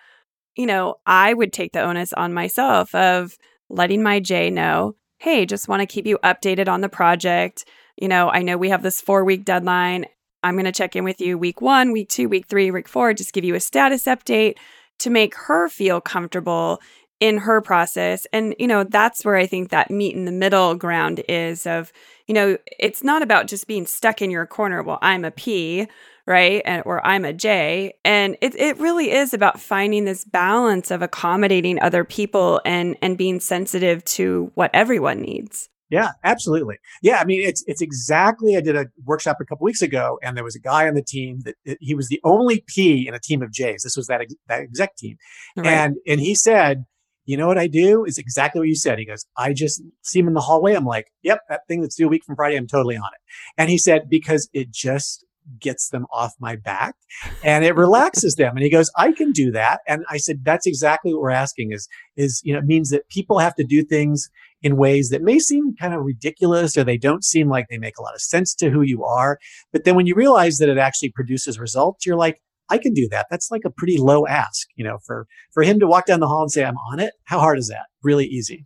you 0.55 0.65
know, 0.65 0.95
I 1.05 1.33
would 1.33 1.51
take 1.51 1.73
the 1.73 1.81
onus 1.81 2.13
on 2.13 2.33
myself 2.33 2.95
of 2.95 3.37
letting 3.69 4.03
my 4.03 4.19
J 4.19 4.49
know, 4.49 4.95
hey, 5.17 5.45
just 5.45 5.67
want 5.67 5.81
to 5.81 5.85
keep 5.85 6.05
you 6.05 6.17
updated 6.23 6.67
on 6.67 6.81
the 6.81 6.89
project. 6.89 7.65
You 7.97 8.07
know, 8.07 8.29
I 8.29 8.41
know 8.41 8.57
we 8.57 8.69
have 8.69 8.83
this 8.83 9.01
four 9.01 9.23
week 9.23 9.45
deadline. 9.45 10.05
I'm 10.43 10.55
going 10.55 10.65
to 10.65 10.71
check 10.71 10.95
in 10.95 11.03
with 11.03 11.19
you 11.19 11.37
week 11.37 11.61
one, 11.61 11.91
week 11.91 12.09
two, 12.09 12.29
week 12.29 12.47
three, 12.47 12.69
week 12.71 12.87
four, 12.87 13.13
just 13.13 13.33
give 13.33 13.43
you 13.43 13.55
a 13.55 13.59
status 13.59 14.05
update 14.05 14.55
to 14.99 15.09
make 15.09 15.35
her 15.35 15.67
feel 15.67 15.99
comfortable 15.99 16.79
in 17.19 17.39
her 17.39 17.61
process. 17.61 18.27
And, 18.31 18.55
you 18.59 18.67
know, 18.67 18.83
that's 18.83 19.25
where 19.25 19.35
I 19.35 19.47
think 19.47 19.69
that 19.69 19.89
meet 19.89 20.15
in 20.15 20.25
the 20.25 20.31
middle 20.31 20.75
ground 20.75 21.23
is 21.27 21.65
of, 21.65 21.91
you 22.27 22.33
know, 22.33 22.57
it's 22.79 23.03
not 23.03 23.23
about 23.23 23.47
just 23.47 23.67
being 23.67 23.87
stuck 23.87 24.21
in 24.21 24.29
your 24.29 24.45
corner. 24.45 24.83
Well, 24.83 24.99
I'm 25.01 25.25
a 25.25 25.31
P, 25.31 25.87
right? 26.27 26.61
And 26.65 26.83
or 26.85 27.05
I'm 27.07 27.25
a 27.25 27.33
J. 27.33 27.93
And 28.05 28.37
it 28.41 28.53
it 28.55 28.77
really 28.77 29.11
is 29.11 29.33
about 29.33 29.59
finding 29.59 30.05
this 30.05 30.25
balance 30.25 30.91
of 30.91 31.01
accommodating 31.01 31.81
other 31.81 32.03
people 32.03 32.61
and 32.65 32.95
and 33.01 33.17
being 33.17 33.39
sensitive 33.39 34.03
to 34.05 34.51
what 34.53 34.69
everyone 34.73 35.21
needs. 35.21 35.69
Yeah, 35.89 36.09
absolutely. 36.25 36.75
Yeah, 37.01 37.19
I 37.19 37.25
mean 37.25 37.47
it's 37.47 37.63
it's 37.65 37.81
exactly. 37.81 38.57
I 38.57 38.61
did 38.61 38.75
a 38.75 38.87
workshop 39.05 39.37
a 39.39 39.45
couple 39.45 39.63
weeks 39.63 39.81
ago, 39.81 40.19
and 40.21 40.35
there 40.35 40.43
was 40.43 40.55
a 40.55 40.59
guy 40.59 40.87
on 40.87 40.95
the 40.95 41.03
team 41.03 41.39
that 41.45 41.55
it, 41.63 41.77
he 41.79 41.95
was 41.95 42.09
the 42.09 42.19
only 42.25 42.63
P 42.67 43.07
in 43.07 43.13
a 43.13 43.19
team 43.19 43.41
of 43.41 43.51
J's. 43.51 43.83
This 43.83 43.95
was 43.95 44.07
that 44.07 44.21
ex, 44.21 44.35
that 44.47 44.59
exec 44.59 44.97
team, 44.97 45.15
right. 45.55 45.65
and 45.65 45.95
and 46.05 46.19
he 46.19 46.35
said, 46.35 46.83
you 47.25 47.37
know 47.37 47.47
what 47.47 47.57
I 47.57 47.67
do 47.67 48.03
is 48.03 48.17
exactly 48.17 48.59
what 48.59 48.67
you 48.67 48.75
said. 48.75 48.99
He 48.99 49.05
goes, 49.05 49.25
I 49.37 49.53
just 49.53 49.81
see 50.01 50.19
him 50.19 50.27
in 50.27 50.33
the 50.33 50.41
hallway. 50.41 50.73
I'm 50.73 50.85
like, 50.85 51.11
yep, 51.21 51.39
that 51.47 51.61
thing 51.69 51.79
that's 51.79 51.95
due 51.95 52.07
a 52.07 52.09
week 52.09 52.25
from 52.25 52.35
Friday, 52.35 52.57
I'm 52.57 52.67
totally 52.67 52.97
on 52.97 53.09
it. 53.13 53.21
And 53.57 53.69
he 53.69 53.77
said 53.77 54.09
because 54.09 54.49
it 54.51 54.71
just 54.71 55.25
gets 55.59 55.89
them 55.89 56.05
off 56.11 56.33
my 56.39 56.55
back 56.55 56.95
and 57.43 57.63
it 57.63 57.75
relaxes 57.75 58.35
them. 58.35 58.55
And 58.55 58.63
he 58.63 58.69
goes, 58.69 58.91
I 58.97 59.11
can 59.11 59.31
do 59.31 59.51
that. 59.51 59.81
And 59.87 60.05
I 60.09 60.17
said, 60.17 60.43
that's 60.43 60.67
exactly 60.67 61.13
what 61.13 61.21
we're 61.21 61.29
asking 61.31 61.71
is, 61.71 61.87
is, 62.15 62.41
you 62.43 62.53
know, 62.53 62.59
it 62.59 62.65
means 62.65 62.89
that 62.89 63.09
people 63.09 63.39
have 63.39 63.55
to 63.55 63.63
do 63.63 63.83
things 63.83 64.29
in 64.61 64.77
ways 64.77 65.09
that 65.09 65.21
may 65.21 65.39
seem 65.39 65.75
kind 65.75 65.93
of 65.93 66.03
ridiculous 66.03 66.77
or 66.77 66.83
they 66.83 66.97
don't 66.97 67.23
seem 67.23 67.49
like 67.49 67.67
they 67.69 67.77
make 67.77 67.97
a 67.97 68.01
lot 68.01 68.15
of 68.15 68.21
sense 68.21 68.53
to 68.55 68.69
who 68.69 68.81
you 68.81 69.03
are. 69.03 69.37
But 69.71 69.83
then 69.83 69.95
when 69.95 70.07
you 70.07 70.15
realize 70.15 70.57
that 70.57 70.69
it 70.69 70.77
actually 70.77 71.11
produces 71.11 71.59
results, 71.59 72.05
you're 72.05 72.17
like, 72.17 72.41
I 72.69 72.77
can 72.77 72.93
do 72.93 73.07
that. 73.11 73.27
That's 73.29 73.49
like 73.49 73.61
a 73.65 73.69
pretty 73.69 73.97
low 73.97 74.27
ask, 74.27 74.67
you 74.75 74.83
know, 74.83 74.97
for, 75.05 75.25
for 75.53 75.63
him 75.63 75.79
to 75.79 75.87
walk 75.87 76.05
down 76.05 76.19
the 76.19 76.27
hall 76.27 76.41
and 76.41 76.51
say, 76.51 76.65
I'm 76.65 76.77
on 76.91 76.99
it. 76.99 77.13
How 77.23 77.39
hard 77.39 77.57
is 77.57 77.69
that? 77.69 77.85
Really 78.03 78.25
easy. 78.25 78.65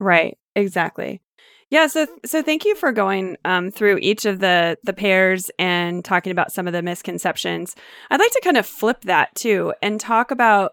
Right. 0.00 0.36
Exactly. 0.56 1.22
Yeah, 1.70 1.86
so 1.86 2.06
so 2.24 2.42
thank 2.42 2.64
you 2.64 2.74
for 2.74 2.92
going 2.92 3.36
um, 3.44 3.70
through 3.70 3.98
each 4.00 4.24
of 4.24 4.40
the 4.40 4.78
the 4.84 4.94
pairs 4.94 5.50
and 5.58 6.04
talking 6.04 6.32
about 6.32 6.52
some 6.52 6.66
of 6.66 6.72
the 6.72 6.82
misconceptions. 6.82 7.76
I'd 8.10 8.20
like 8.20 8.32
to 8.32 8.40
kind 8.42 8.56
of 8.56 8.66
flip 8.66 9.02
that 9.02 9.34
too 9.34 9.74
and 9.82 10.00
talk 10.00 10.30
about 10.30 10.72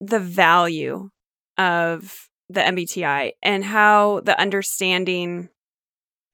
the 0.00 0.18
value 0.18 1.10
of 1.56 2.28
the 2.48 2.60
MBTI 2.60 3.32
and 3.42 3.64
how 3.64 4.20
the 4.20 4.38
understanding 4.40 5.50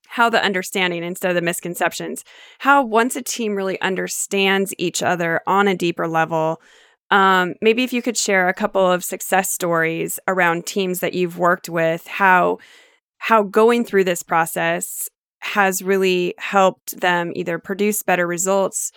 how 0.08 0.28
the 0.28 0.42
understanding 0.42 1.04
instead 1.04 1.30
of 1.30 1.36
the 1.36 1.42
misconceptions 1.42 2.24
how 2.58 2.82
once 2.82 3.14
a 3.14 3.22
team 3.22 3.54
really 3.54 3.80
understands 3.80 4.74
each 4.76 5.04
other 5.04 5.40
on 5.46 5.68
a 5.68 5.76
deeper 5.76 6.08
level 6.08 6.60
um, 7.12 7.54
maybe 7.60 7.84
if 7.84 7.92
you 7.92 8.02
could 8.02 8.16
share 8.16 8.48
a 8.48 8.54
couple 8.54 8.84
of 8.84 9.04
success 9.04 9.52
stories 9.52 10.18
around 10.26 10.66
teams 10.66 10.98
that 10.98 11.14
you've 11.14 11.38
worked 11.38 11.68
with 11.68 12.08
how 12.08 12.58
how 13.20 13.42
going 13.42 13.84
through 13.84 14.02
this 14.04 14.22
process 14.22 15.08
has 15.40 15.82
really 15.82 16.34
helped 16.38 16.98
them 17.00 17.32
either 17.36 17.58
produce 17.58 18.02
better 18.02 18.26
results 18.26 18.92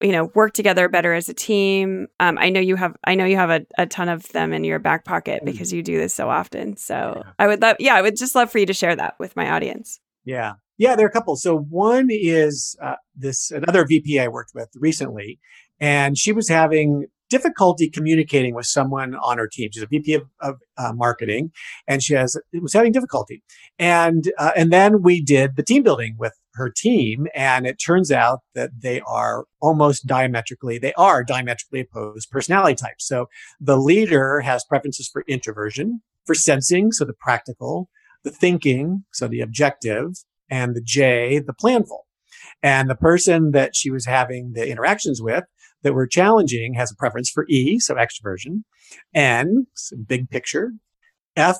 you 0.00 0.12
know 0.12 0.30
work 0.34 0.52
together 0.52 0.88
better 0.88 1.12
as 1.12 1.28
a 1.28 1.34
team. 1.34 2.06
Um, 2.20 2.38
i 2.38 2.50
know 2.50 2.60
you 2.60 2.76
have 2.76 2.94
i 3.04 3.14
know 3.14 3.24
you 3.24 3.36
have 3.36 3.50
a, 3.50 3.66
a 3.78 3.86
ton 3.86 4.08
of 4.08 4.28
them 4.28 4.52
in 4.52 4.62
your 4.64 4.78
back 4.78 5.04
pocket 5.04 5.42
mm. 5.42 5.46
because 5.46 5.72
you 5.72 5.82
do 5.82 5.98
this 5.98 6.14
so 6.14 6.28
often. 6.28 6.76
So 6.76 7.22
yeah. 7.24 7.32
i 7.38 7.46
would 7.46 7.60
love 7.60 7.76
yeah 7.80 7.94
i 7.94 8.02
would 8.02 8.16
just 8.16 8.34
love 8.34 8.50
for 8.50 8.58
you 8.58 8.66
to 8.66 8.74
share 8.74 8.94
that 8.94 9.14
with 9.18 9.34
my 9.34 9.50
audience. 9.50 9.98
Yeah. 10.24 10.54
Yeah 10.76 10.94
there 10.94 11.06
are 11.06 11.08
a 11.08 11.12
couple. 11.12 11.36
So 11.36 11.58
one 11.58 12.08
is 12.10 12.76
uh, 12.82 12.94
this 13.16 13.50
another 13.50 13.84
vp 13.86 14.20
i 14.20 14.28
worked 14.28 14.52
with 14.54 14.68
recently 14.76 15.40
and 15.80 16.16
she 16.16 16.32
was 16.32 16.48
having 16.48 17.06
difficulty 17.28 17.88
communicating 17.88 18.54
with 18.54 18.66
someone 18.66 19.14
on 19.16 19.38
her 19.38 19.48
team. 19.48 19.70
She's 19.72 19.82
a 19.82 19.86
VP 19.86 20.14
of, 20.14 20.22
of 20.40 20.56
uh, 20.76 20.92
marketing, 20.94 21.52
and 21.86 22.02
she 22.02 22.14
has 22.14 22.36
was 22.54 22.72
having 22.72 22.92
difficulty. 22.92 23.42
And 23.78 24.30
uh, 24.38 24.52
and 24.56 24.72
then 24.72 25.02
we 25.02 25.22
did 25.22 25.56
the 25.56 25.62
team 25.62 25.82
building 25.82 26.16
with 26.18 26.32
her 26.54 26.70
team, 26.70 27.26
and 27.34 27.66
it 27.66 27.76
turns 27.76 28.10
out 28.10 28.40
that 28.54 28.70
they 28.80 29.00
are 29.06 29.44
almost 29.60 30.06
diametrically 30.06 30.78
they 30.78 30.92
are 30.94 31.24
diametrically 31.24 31.80
opposed 31.80 32.30
personality 32.30 32.74
types. 32.74 33.06
So 33.06 33.26
the 33.60 33.76
leader 33.76 34.40
has 34.40 34.64
preferences 34.64 35.08
for 35.12 35.24
introversion, 35.28 36.02
for 36.26 36.34
sensing, 36.34 36.92
so 36.92 37.04
the 37.04 37.14
practical, 37.14 37.88
the 38.24 38.30
thinking, 38.30 39.04
so 39.12 39.28
the 39.28 39.40
objective, 39.40 40.12
and 40.50 40.74
the 40.74 40.82
J, 40.82 41.38
the 41.38 41.54
planful. 41.54 42.00
And 42.62 42.90
the 42.90 42.96
person 42.96 43.52
that 43.52 43.76
she 43.76 43.90
was 43.90 44.06
having 44.06 44.52
the 44.54 44.68
interactions 44.68 45.22
with 45.22 45.44
that 45.82 45.94
were 45.94 46.06
challenging 46.06 46.74
has 46.74 46.90
a 46.90 46.96
preference 46.96 47.30
for 47.30 47.46
E, 47.48 47.78
so 47.78 47.94
extroversion, 47.94 48.62
N, 49.14 49.66
big 50.06 50.28
picture, 50.30 50.72
F, 51.36 51.58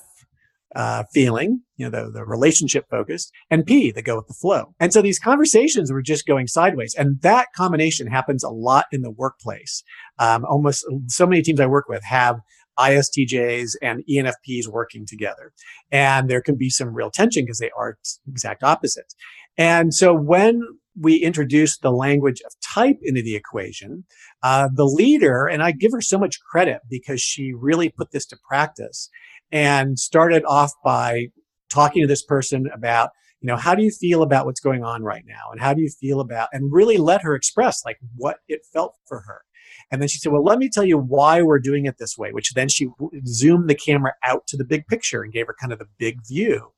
uh, 0.77 1.05
feeling, 1.13 1.63
you 1.77 1.89
know, 1.89 1.91
the, 1.91 2.11
the 2.11 2.25
relationship 2.25 2.85
focused, 2.91 3.33
and 3.51 3.65
P, 3.65 3.91
that 3.91 4.03
go 4.03 4.17
with 4.17 4.27
the 4.27 4.35
flow. 4.35 4.75
And 4.79 4.93
so 4.93 5.01
these 5.01 5.19
conversations 5.19 5.91
were 5.91 6.03
just 6.03 6.27
going 6.27 6.47
sideways. 6.47 6.95
And 6.97 7.21
that 7.23 7.49
combination 7.57 8.07
happens 8.07 8.45
a 8.45 8.51
lot 8.51 8.85
in 8.93 9.03
the 9.03 9.11
workplace. 9.11 9.83
Um, 10.19 10.45
almost 10.45 10.85
so 11.07 11.27
many 11.27 11.43
teams 11.43 11.61
I 11.61 11.67
work 11.67 11.89
with 11.89 12.05
have 12.05 12.41
ISTJs 12.79 13.73
and 13.83 14.05
ENFPs 14.09 14.69
working 14.69 15.05
together. 15.07 15.53
And 15.91 16.29
there 16.29 16.43
can 16.43 16.57
be 16.57 16.71
some 16.71 16.95
real 16.95 17.11
tension 17.11 17.45
because 17.45 17.59
they 17.59 17.71
are 17.77 17.99
exact 18.29 18.63
opposites. 18.63 19.17
And 19.57 19.93
so 19.93 20.15
when 20.15 20.63
we 21.01 21.17
introduced 21.17 21.83
the 21.83 21.91
language 21.91 22.41
of 22.47 22.53
type 22.75 22.99
into 23.03 23.23
the 23.23 23.35
equation, 23.35 24.05
uh, 24.43 24.69
the 24.75 24.85
leader, 24.85 25.47
and 25.47 25.63
I 25.63 25.73
give 25.73 25.93
her 25.93 26.01
so 26.01 26.19
much 26.19 26.41
credit 26.41 26.81
because 26.89 27.21
she 27.21 27.53
really 27.53 27.89
put 27.89 28.11
this 28.11 28.27
to 28.27 28.37
practice 28.49 29.09
and 29.51 29.99
started 29.99 30.45
off 30.45 30.73
by 30.85 31.29
talking 31.71 32.03
to 32.03 32.09
this 32.09 32.25
person 32.25 32.69
about, 32.73 33.11
you 33.41 33.47
know, 33.47 33.57
how 33.57 33.75
do 33.75 33.83
you 33.83 33.91
feel 33.91 34.23
about 34.23 34.47
what's 34.47 34.61
going 34.61 34.83
on 34.83 35.03
right 35.03 35.25
now? 35.27 35.51
And 35.53 35.61
how 35.61 35.73
do 35.75 35.81
you 35.81 35.91
feel 35.91 36.21
about, 36.21 36.49
and 36.53 36.73
really 36.73 36.97
let 36.99 37.23
her 37.23 37.35
express 37.35 37.85
like 37.85 37.99
what 38.17 38.39
it 38.49 38.61
felt 38.73 38.97
for 39.07 39.21
her. 39.21 39.43
And 39.91 40.01
then 40.01 40.09
she 40.09 40.19
said, 40.19 40.33
well, 40.33 40.45
let 40.45 40.59
me 40.59 40.69
tell 40.69 40.85
you 40.85 40.99
why 40.99 41.43
we're 41.43 41.59
doing 41.59 41.87
it 41.87 41.97
this 41.99 42.19
way, 42.19 42.33
which 42.33 42.53
then 42.55 42.69
she 42.69 42.89
zoomed 43.27 43.71
the 43.71 43.75
camera 43.75 44.13
out 44.25 44.47
to 44.49 44.57
the 44.57 44.65
big 44.65 44.87
picture 44.87 45.23
and 45.23 45.33
gave 45.33 45.47
her 45.47 45.57
kind 45.61 45.73
of 45.73 45.79
the 45.79 45.89
big 45.99 46.27
view. 46.27 46.73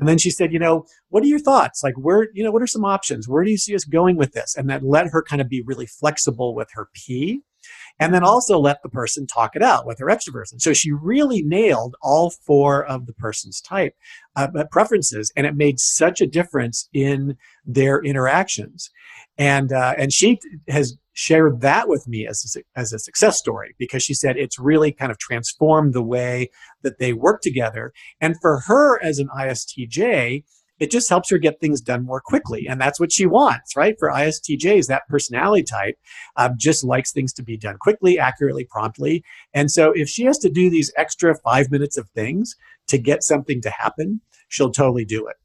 And 0.00 0.08
then 0.08 0.18
she 0.18 0.30
said, 0.30 0.52
you 0.52 0.58
know, 0.58 0.86
what 1.10 1.22
are 1.22 1.26
your 1.26 1.38
thoughts? 1.38 1.84
Like, 1.84 1.94
where, 1.94 2.28
you 2.34 2.42
know, 2.42 2.50
what 2.50 2.62
are 2.62 2.66
some 2.66 2.84
options? 2.84 3.28
Where 3.28 3.44
do 3.44 3.50
you 3.50 3.58
see 3.58 3.74
us 3.74 3.84
going 3.84 4.16
with 4.16 4.32
this? 4.32 4.56
And 4.56 4.68
that 4.70 4.82
let 4.82 5.08
her 5.08 5.22
kind 5.22 5.42
of 5.42 5.48
be 5.48 5.62
really 5.62 5.86
flexible 5.86 6.54
with 6.54 6.68
her 6.72 6.88
P. 6.94 7.42
And 7.98 8.14
then 8.14 8.24
also 8.24 8.58
let 8.58 8.82
the 8.82 8.88
person 8.88 9.26
talk 9.26 9.54
it 9.54 9.62
out 9.62 9.86
with 9.86 9.98
her 9.98 10.06
extroversion. 10.06 10.60
So 10.60 10.72
she 10.72 10.90
really 10.90 11.42
nailed 11.42 11.94
all 12.00 12.30
four 12.30 12.84
of 12.86 13.04
the 13.04 13.12
person's 13.12 13.60
type 13.60 13.94
uh, 14.34 14.48
preferences, 14.70 15.30
and 15.36 15.46
it 15.46 15.54
made 15.54 15.78
such 15.78 16.22
a 16.22 16.26
difference 16.26 16.88
in 16.94 17.36
their 17.66 18.02
interactions. 18.02 18.90
And 19.38 19.72
uh, 19.72 19.94
and 19.96 20.12
she 20.12 20.38
has 20.68 20.96
shared 21.12 21.60
that 21.60 21.88
with 21.88 22.06
me 22.08 22.26
as 22.26 22.56
a, 22.56 22.80
as 22.80 22.92
a 22.92 22.98
success 22.98 23.38
story 23.38 23.74
because 23.78 24.02
she 24.02 24.14
said 24.14 24.36
it's 24.36 24.58
really 24.58 24.92
kind 24.92 25.10
of 25.10 25.18
transformed 25.18 25.92
the 25.92 26.02
way 26.02 26.50
that 26.82 26.98
they 26.98 27.12
work 27.12 27.42
together. 27.42 27.92
And 28.20 28.36
for 28.40 28.60
her 28.60 29.02
as 29.02 29.18
an 29.18 29.28
ISTJ, 29.28 30.44
it 30.80 30.90
just 30.90 31.10
helps 31.10 31.30
her 31.30 31.36
get 31.36 31.60
things 31.60 31.82
done 31.82 32.04
more 32.04 32.22
quickly. 32.24 32.66
And 32.66 32.80
that's 32.80 32.98
what 32.98 33.12
she 33.12 33.26
wants, 33.26 33.76
right? 33.76 33.96
For 33.98 34.08
ISTJs, 34.08 34.86
that 34.86 35.06
personality 35.08 35.62
type 35.62 35.96
um, 36.36 36.54
just 36.56 36.82
likes 36.82 37.12
things 37.12 37.34
to 37.34 37.42
be 37.42 37.58
done 37.58 37.76
quickly, 37.78 38.18
accurately, 38.18 38.64
promptly. 38.64 39.22
And 39.52 39.70
so 39.70 39.92
if 39.92 40.08
she 40.08 40.24
has 40.24 40.38
to 40.38 40.48
do 40.48 40.70
these 40.70 40.90
extra 40.96 41.34
five 41.34 41.70
minutes 41.70 41.98
of 41.98 42.08
things 42.10 42.56
to 42.88 42.96
get 42.96 43.22
something 43.22 43.60
to 43.60 43.70
happen, 43.70 44.22
she'll 44.48 44.72
totally 44.72 45.04
do 45.04 45.26
it. 45.26 45.36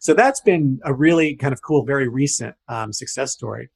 So 0.00 0.14
that's 0.14 0.40
been 0.40 0.80
a 0.84 0.92
really 0.92 1.34
kind 1.36 1.52
of 1.52 1.62
cool, 1.62 1.84
very 1.84 2.08
recent 2.08 2.54
um, 2.68 2.92
success 2.92 3.32
story. 3.32 3.68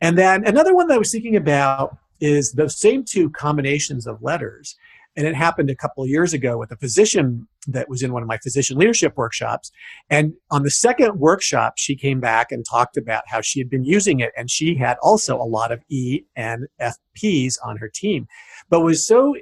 And 0.00 0.16
then 0.18 0.46
another 0.46 0.74
one 0.74 0.88
that 0.88 0.94
I 0.94 0.98
was 0.98 1.12
thinking 1.12 1.36
about 1.36 1.96
is 2.20 2.52
the 2.52 2.68
same 2.68 3.04
two 3.04 3.30
combinations 3.30 4.06
of 4.06 4.22
letters. 4.22 4.76
And 5.16 5.26
it 5.26 5.34
happened 5.34 5.70
a 5.70 5.74
couple 5.74 6.04
of 6.04 6.10
years 6.10 6.34
ago 6.34 6.58
with 6.58 6.70
a 6.72 6.76
physician 6.76 7.48
that 7.68 7.88
was 7.88 8.02
in 8.02 8.12
one 8.12 8.22
of 8.22 8.28
my 8.28 8.36
physician 8.36 8.76
leadership 8.76 9.16
workshops. 9.16 9.72
And 10.10 10.34
on 10.50 10.62
the 10.62 10.70
second 10.70 11.18
workshop, 11.18 11.74
she 11.78 11.96
came 11.96 12.20
back 12.20 12.52
and 12.52 12.64
talked 12.64 12.98
about 12.98 13.24
how 13.26 13.40
she 13.40 13.58
had 13.58 13.70
been 13.70 13.84
using 13.84 14.20
it. 14.20 14.32
And 14.36 14.50
she 14.50 14.74
had 14.74 14.98
also 15.02 15.36
a 15.40 15.44
lot 15.44 15.72
of 15.72 15.80
E 15.88 16.22
and 16.36 16.66
FPs 16.80 17.54
on 17.64 17.78
her 17.78 17.88
team. 17.88 18.28
But 18.68 18.80
what 18.80 18.86
was 18.86 19.06
so 19.06 19.34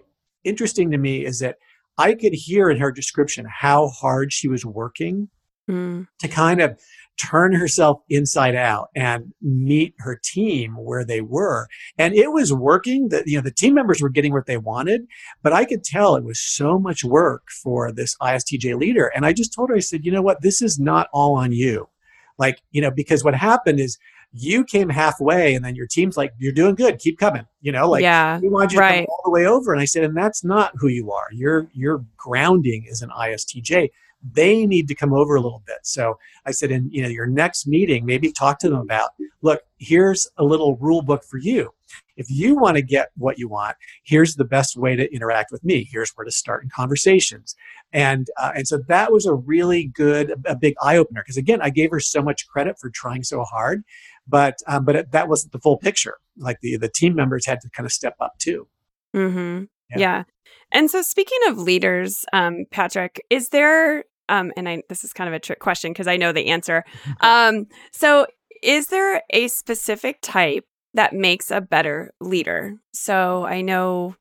interesting 0.44 0.92
to 0.92 0.98
me 0.98 1.24
is 1.24 1.40
that 1.40 1.58
I 1.98 2.14
could 2.14 2.34
hear 2.34 2.70
in 2.70 2.78
her 2.78 2.92
description 2.92 3.46
how 3.48 3.88
hard 3.88 4.32
she 4.32 4.48
was 4.48 4.64
working 4.64 5.28
mm. 5.68 6.06
to 6.20 6.28
kind 6.28 6.60
of 6.60 6.78
turn 7.16 7.54
herself 7.54 8.00
inside 8.08 8.56
out 8.56 8.88
and 8.94 9.32
meet 9.40 9.94
her 9.98 10.20
team 10.22 10.74
where 10.76 11.04
they 11.04 11.20
were. 11.20 11.68
And 11.98 12.14
it 12.14 12.32
was 12.32 12.52
working 12.52 13.08
that, 13.10 13.26
you 13.26 13.36
know, 13.36 13.42
the 13.42 13.52
team 13.52 13.74
members 13.74 14.02
were 14.02 14.08
getting 14.08 14.32
what 14.32 14.46
they 14.46 14.56
wanted, 14.56 15.06
but 15.42 15.52
I 15.52 15.64
could 15.64 15.84
tell 15.84 16.16
it 16.16 16.24
was 16.24 16.40
so 16.40 16.78
much 16.78 17.04
work 17.04 17.48
for 17.62 17.92
this 17.92 18.16
ISTJ 18.20 18.78
leader. 18.78 19.12
And 19.14 19.24
I 19.24 19.32
just 19.32 19.54
told 19.54 19.70
her, 19.70 19.76
I 19.76 19.80
said, 19.80 20.04
you 20.04 20.12
know 20.12 20.22
what? 20.22 20.42
This 20.42 20.60
is 20.60 20.78
not 20.78 21.08
all 21.12 21.36
on 21.36 21.52
you. 21.52 21.88
Like, 22.36 22.60
you 22.72 22.82
know, 22.82 22.90
because 22.90 23.22
what 23.22 23.34
happened 23.34 23.78
is 23.78 23.96
you 24.32 24.64
came 24.64 24.88
halfway 24.88 25.54
and 25.54 25.64
then 25.64 25.76
your 25.76 25.86
team's 25.86 26.16
like, 26.16 26.32
you're 26.38 26.52
doing 26.52 26.74
good. 26.74 26.98
Keep 26.98 27.20
coming. 27.20 27.46
You 27.60 27.70
know, 27.70 27.88
like 27.88 28.02
yeah, 28.02 28.40
we 28.40 28.48
want 28.48 28.72
you 28.72 28.80
right. 28.80 28.92
to 28.92 28.98
come 29.02 29.06
all 29.08 29.20
the 29.24 29.30
way 29.30 29.46
over. 29.46 29.72
And 29.72 29.80
I 29.80 29.84
said, 29.84 30.02
and 30.02 30.16
that's 30.16 30.42
not 30.42 30.72
who 30.74 30.88
you 30.88 31.12
are. 31.12 31.28
Your, 31.30 31.68
your 31.72 32.04
grounding 32.16 32.84
is 32.88 33.02
an 33.02 33.10
ISTJ 33.10 33.90
they 34.32 34.66
need 34.66 34.88
to 34.88 34.94
come 34.94 35.12
over 35.12 35.34
a 35.34 35.40
little 35.40 35.62
bit. 35.66 35.78
So 35.82 36.18
I 36.46 36.52
said, 36.52 36.70
in 36.70 36.90
you 36.90 37.02
know 37.02 37.08
your 37.08 37.26
next 37.26 37.66
meeting, 37.66 38.06
maybe 38.06 38.32
talk 38.32 38.58
to 38.60 38.68
them 38.68 38.80
about, 38.80 39.10
look, 39.42 39.60
here's 39.78 40.26
a 40.38 40.44
little 40.44 40.76
rule 40.76 41.02
book 41.02 41.24
for 41.24 41.38
you. 41.38 41.70
If 42.16 42.26
you 42.30 42.56
want 42.56 42.76
to 42.76 42.82
get 42.82 43.10
what 43.16 43.38
you 43.38 43.48
want, 43.48 43.76
here's 44.04 44.36
the 44.36 44.44
best 44.44 44.76
way 44.76 44.96
to 44.96 45.12
interact 45.12 45.52
with 45.52 45.64
me. 45.64 45.88
Here's 45.90 46.10
where 46.14 46.24
to 46.24 46.30
start 46.30 46.62
in 46.62 46.70
conversations. 46.70 47.54
And 47.92 48.28
uh, 48.40 48.52
and 48.56 48.66
so 48.66 48.78
that 48.88 49.12
was 49.12 49.26
a 49.26 49.34
really 49.34 49.86
good, 49.86 50.34
a 50.46 50.56
big 50.56 50.74
eye 50.82 50.96
opener. 50.96 51.22
Because 51.22 51.36
again, 51.36 51.60
I 51.60 51.70
gave 51.70 51.90
her 51.90 52.00
so 52.00 52.22
much 52.22 52.48
credit 52.48 52.76
for 52.80 52.90
trying 52.90 53.24
so 53.24 53.42
hard, 53.42 53.84
but 54.26 54.58
um, 54.66 54.84
but 54.84 54.96
it, 54.96 55.12
that 55.12 55.28
wasn't 55.28 55.52
the 55.52 55.60
full 55.60 55.76
picture. 55.76 56.16
Like 56.38 56.60
the 56.60 56.76
the 56.76 56.88
team 56.88 57.14
members 57.14 57.46
had 57.46 57.60
to 57.60 57.70
kind 57.70 57.86
of 57.86 57.92
step 57.92 58.16
up 58.20 58.38
too. 58.38 58.68
Mm-hmm. 59.14 59.64
Yeah. 59.90 59.98
yeah. 59.98 60.24
And 60.72 60.90
so, 60.90 61.02
speaking 61.02 61.38
of 61.46 61.58
leaders, 61.58 62.24
um, 62.32 62.64
Patrick, 62.70 63.24
is 63.30 63.50
there 63.50 64.04
um, 64.28 64.52
and 64.56 64.68
I 64.68 64.82
this 64.88 65.04
is 65.04 65.12
kind 65.12 65.28
of 65.28 65.34
a 65.34 65.40
trick 65.40 65.58
question 65.58 65.92
because 65.92 66.06
I 66.06 66.16
know 66.16 66.32
the 66.32 66.48
answer. 66.48 66.84
Um, 67.20 67.66
so 67.92 68.26
is 68.62 68.88
there 68.88 69.22
a 69.30 69.48
specific 69.48 70.18
type 70.20 70.64
that 70.94 71.12
makes 71.12 71.50
a 71.50 71.60
better 71.60 72.12
leader? 72.20 72.76
So 72.92 73.44
I 73.44 73.60
know 73.62 74.16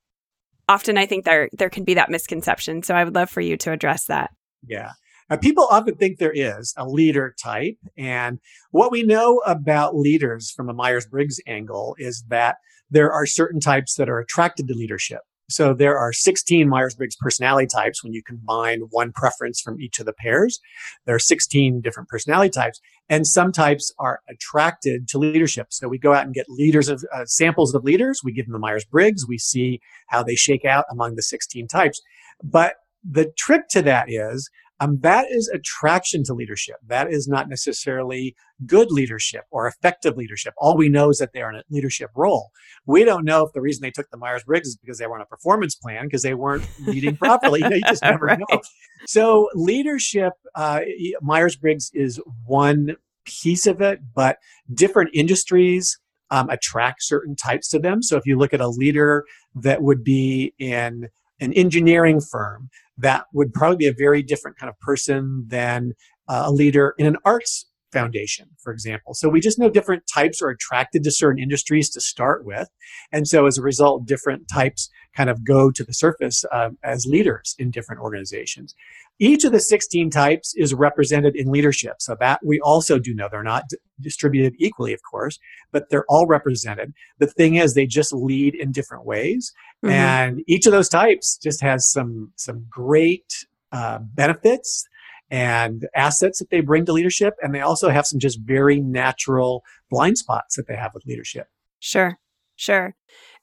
often 0.70 0.97
I 0.97 1.06
think 1.06 1.26
there 1.26 1.49
there 1.54 1.70
can 1.70 1.84
be 1.84 1.95
that 1.95 2.10
misconception. 2.10 2.84
So 2.84 2.95
I 2.95 3.04
would 3.04 3.16
love 3.16 3.30
for 3.30 3.41
you 3.41 3.58
to 3.58 3.72
address 3.72 4.06
that. 4.06 4.32
Yeah. 4.66 4.91
Uh, 5.30 5.38
people 5.38 5.68
often 5.72 5.95
think 5.95 6.18
there 6.18 6.34
is 6.34 6.74
a 6.78 6.88
leader 6.88 7.34
type. 7.41 7.78
And 7.97 8.39
what 8.72 8.91
we 8.91 9.04
know 9.04 9.41
about 9.45 9.95
leaders 9.95 10.51
from 10.51 10.70
a 10.70 10.74
Myers 10.74 11.06
Briggs 11.06 11.39
angle 11.47 11.95
is 11.97 12.24
that 12.28 12.58
there 12.89 13.12
are 13.12 13.26
certain 13.26 13.60
types 13.60 13.95
that 13.95 14.10
are 14.10 14.20
attracted 14.20 14.68
to 14.68 14.74
leadership 14.74 15.22
So 15.50 15.74
there 15.74 15.98
are 15.98 16.14
16 16.14 16.68
Myers 16.70 16.96
Briggs 16.96 17.16
personality 17.16 17.68
types 17.68 18.04
when 18.04 18.14
you 18.14 18.24
combine 18.24 18.82
one 18.91 19.12
preference 19.12 19.60
from 19.62 19.80
each 19.82 20.00
of 20.00 20.06
the 20.06 20.14
pairs. 20.14 20.60
There 21.06 21.16
are 21.16 21.20
16 21.20 21.82
different 21.82 22.10
personality 22.10 22.50
types, 22.50 22.80
and 23.10 23.28
some 23.28 23.52
types 23.52 23.94
are 24.00 24.22
attracted 24.30 25.08
to 25.10 25.18
leadership. 25.18 25.68
So 25.70 25.88
we 25.88 25.98
go 25.98 26.14
out 26.14 26.26
and 26.26 26.34
get 26.34 26.50
leaders 26.50 26.88
of 26.88 27.04
uh, 27.14 27.26
samples 27.26 27.76
of 27.76 27.84
leaders. 27.84 28.22
We 28.24 28.32
give 28.32 28.46
them 28.46 28.54
the 28.54 28.60
Myers 28.60 28.86
Briggs. 28.86 29.28
We 29.28 29.38
see 29.38 29.82
how 30.08 30.24
they 30.24 30.36
shake 30.36 30.66
out 30.66 30.86
among 30.89 31.16
the 31.16 31.22
16 31.22 31.68
types. 31.68 32.02
But 32.41 32.76
the 33.04 33.32
trick 33.38 33.68
to 33.70 33.82
that 33.82 34.10
is 34.10 34.50
um, 34.80 34.99
that 35.01 35.32
is 35.32 35.47
attraction 35.49 36.24
to 36.26 36.34
leadership. 36.34 36.76
That 36.88 37.11
is 37.11 37.28
not 37.28 37.47
necessarily 37.47 38.36
good 38.65 38.91
leadership 38.91 39.43
or 39.51 39.67
effective 39.67 40.17
leadership. 40.17 40.53
All 40.57 40.76
we 40.76 40.89
know 40.89 41.09
is 41.09 41.19
that 41.19 41.32
they're 41.34 41.49
in 41.49 41.57
a 41.57 41.63
leadership 41.69 42.09
role. 42.15 42.51
We 42.86 43.03
don't 43.03 43.24
know 43.24 43.45
if 43.45 43.53
the 43.53 43.61
reason 43.61 43.82
they 43.82 43.91
took 43.91 44.09
the 44.09 44.17
Myers 44.17 44.43
Briggs 44.43 44.69
is 44.69 44.78
because 44.78 44.97
they 44.97 45.07
were 45.07 45.15
on 45.15 45.21
a 45.21 45.26
performance 45.26 45.76
plan 45.76 46.05
because 46.05 46.24
they 46.24 46.34
weren't 46.34 46.67
leading 46.86 47.15
properly. 47.15 47.61
you, 47.61 47.69
know, 47.69 47.76
you 47.76 47.82
just 47.84 48.03
never 48.03 48.26
right. 48.26 48.39
know. 48.39 48.61
So 49.05 49.49
leadership, 49.53 50.34
uh, 50.55 50.82
Myers 51.21 51.55
Briggs 51.55 51.91
is 51.93 52.19
one 52.45 52.95
piece 53.26 53.67
of 53.67 53.82
it, 53.82 53.99
but 54.13 54.38
different 54.74 55.11
industries 55.13 55.99
um, 56.32 56.49
attract 56.49 57.03
certain 57.03 57.36
types 57.36 57.67
to 57.69 57.80
them. 57.80 58.01
So 58.01 58.17
if 58.17 58.26
you 58.26 58.38
look 58.38 58.53
at 58.53 58.61
a 58.61 58.67
leader 58.67 59.26
that 59.55 59.84
would 59.84 60.03
be 60.03 60.53
in 60.57 61.09
an 61.39 61.53
engineering 61.53 62.19
firm, 62.19 62.69
that 62.98 63.26
would 63.34 63.54
probably 63.54 63.78
be 63.78 63.88
a 63.88 63.94
very 63.94 64.22
different 64.22 64.58
kind 64.58 64.70
of 64.70 64.80
person 64.80 65.46
than 65.48 65.94
uh, 66.28 66.44
a 66.46 66.52
leader 66.52 66.94
in 66.98 67.06
an 67.06 67.18
arts 67.26 67.66
foundation, 67.94 68.50
for 68.58 68.74
example. 68.74 69.14
So 69.14 69.30
we 69.30 69.39
just 69.39 69.60
know 69.60 69.70
different 69.70 70.04
types 70.12 70.41
are 70.41 70.50
attracted 70.50 71.04
to 71.04 71.12
certain 71.12 71.41
industries 71.41 71.89
to 71.91 72.02
start 72.02 72.46
with. 72.46 72.70
And 73.12 73.28
so 73.28 73.46
as 73.46 73.58
a 73.58 73.62
result, 73.62 74.06
different 74.06 74.48
types 74.52 74.89
kind 75.16 75.30
of 75.30 75.46
go 75.46 75.72
to 75.72 75.84
the 75.84 75.94
surface 75.94 76.44
uh, 76.52 76.70
as 76.84 77.06
leaders 77.06 77.56
in 77.60 77.72
different 77.72 78.02
organizations. 78.02 78.76
Each 79.20 79.44
of 79.44 79.52
the 79.52 79.60
16 79.60 80.10
types 80.10 80.54
is 80.58 80.74
represented 80.74 81.36
in 81.36 81.52
leadership. 81.52 81.96
So 82.00 82.18
that 82.20 82.39
we 82.44 82.60
also 82.62 82.98
do 82.98 83.14
know 83.14 83.28
they're 83.32 83.44
not 83.44 83.70
d- 83.70 83.78
distributed 84.02 84.56
equally, 84.58 84.94
of 84.94 85.02
course, 85.10 85.38
but 85.72 85.89
they're 85.89 86.06
all 86.10 86.26
represented. 86.26 86.94
The 87.20 87.28
thing 87.28 87.56
is, 87.56 87.74
they 87.74 87.86
just 87.86 88.12
lead 88.12 88.56
in 88.56 88.72
different 88.72 89.06
ways. 89.06 89.54
Mm-hmm. 89.86 89.94
And 89.94 90.41
each 90.48 90.66
of 90.66 90.72
those 90.72 90.89
types 90.89 91.38
just 91.38 91.62
has 91.62 91.89
some, 91.89 92.32
some 92.36 92.66
great 92.70 93.46
uh, 93.72 94.00
benefits 94.02 94.88
and 95.34 95.88
assets 95.95 96.38
that 96.38 96.51
they 96.51 96.61
bring 96.61 96.86
to 96.86 96.93
leadership. 96.93 97.34
And 97.41 97.55
they 97.55 97.61
also 97.61 97.89
have 97.89 98.05
some 98.05 98.19
just 98.19 98.39
very 98.39 98.79
natural 98.79 99.63
blind 99.89 100.19
spots 100.19 100.55
that 100.57 100.67
they 100.67 100.75
have 100.75 100.93
with 100.93 101.07
leadership. 101.07 101.47
Sure, 101.79 102.19
sure. 102.55 102.93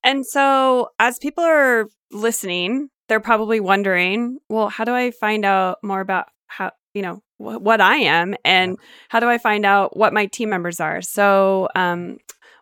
And 0.05 0.25
so 0.25 0.91
as 1.01 1.19
people 1.19 1.43
are 1.43 1.89
listening, 2.13 2.91
they're 3.09 3.19
probably 3.19 3.59
wondering, 3.59 4.39
well, 4.49 4.69
how 4.69 4.85
do 4.85 4.95
I 4.95 5.11
find 5.11 5.45
out 5.45 5.79
more 5.83 6.01
about 6.01 6.29
how, 6.47 6.71
you 6.95 7.03
know, 7.03 7.25
wh- 7.39 7.61
what 7.61 7.81
I 7.81 7.97
am 7.97 8.37
and 8.45 8.79
how 9.09 9.19
do 9.19 9.29
I 9.29 9.39
find 9.39 9.67
out 9.67 9.97
what 9.97 10.13
my 10.13 10.27
team 10.27 10.49
members 10.49 10.79
are? 10.79 11.03
So, 11.03 11.69
um, 11.75 12.19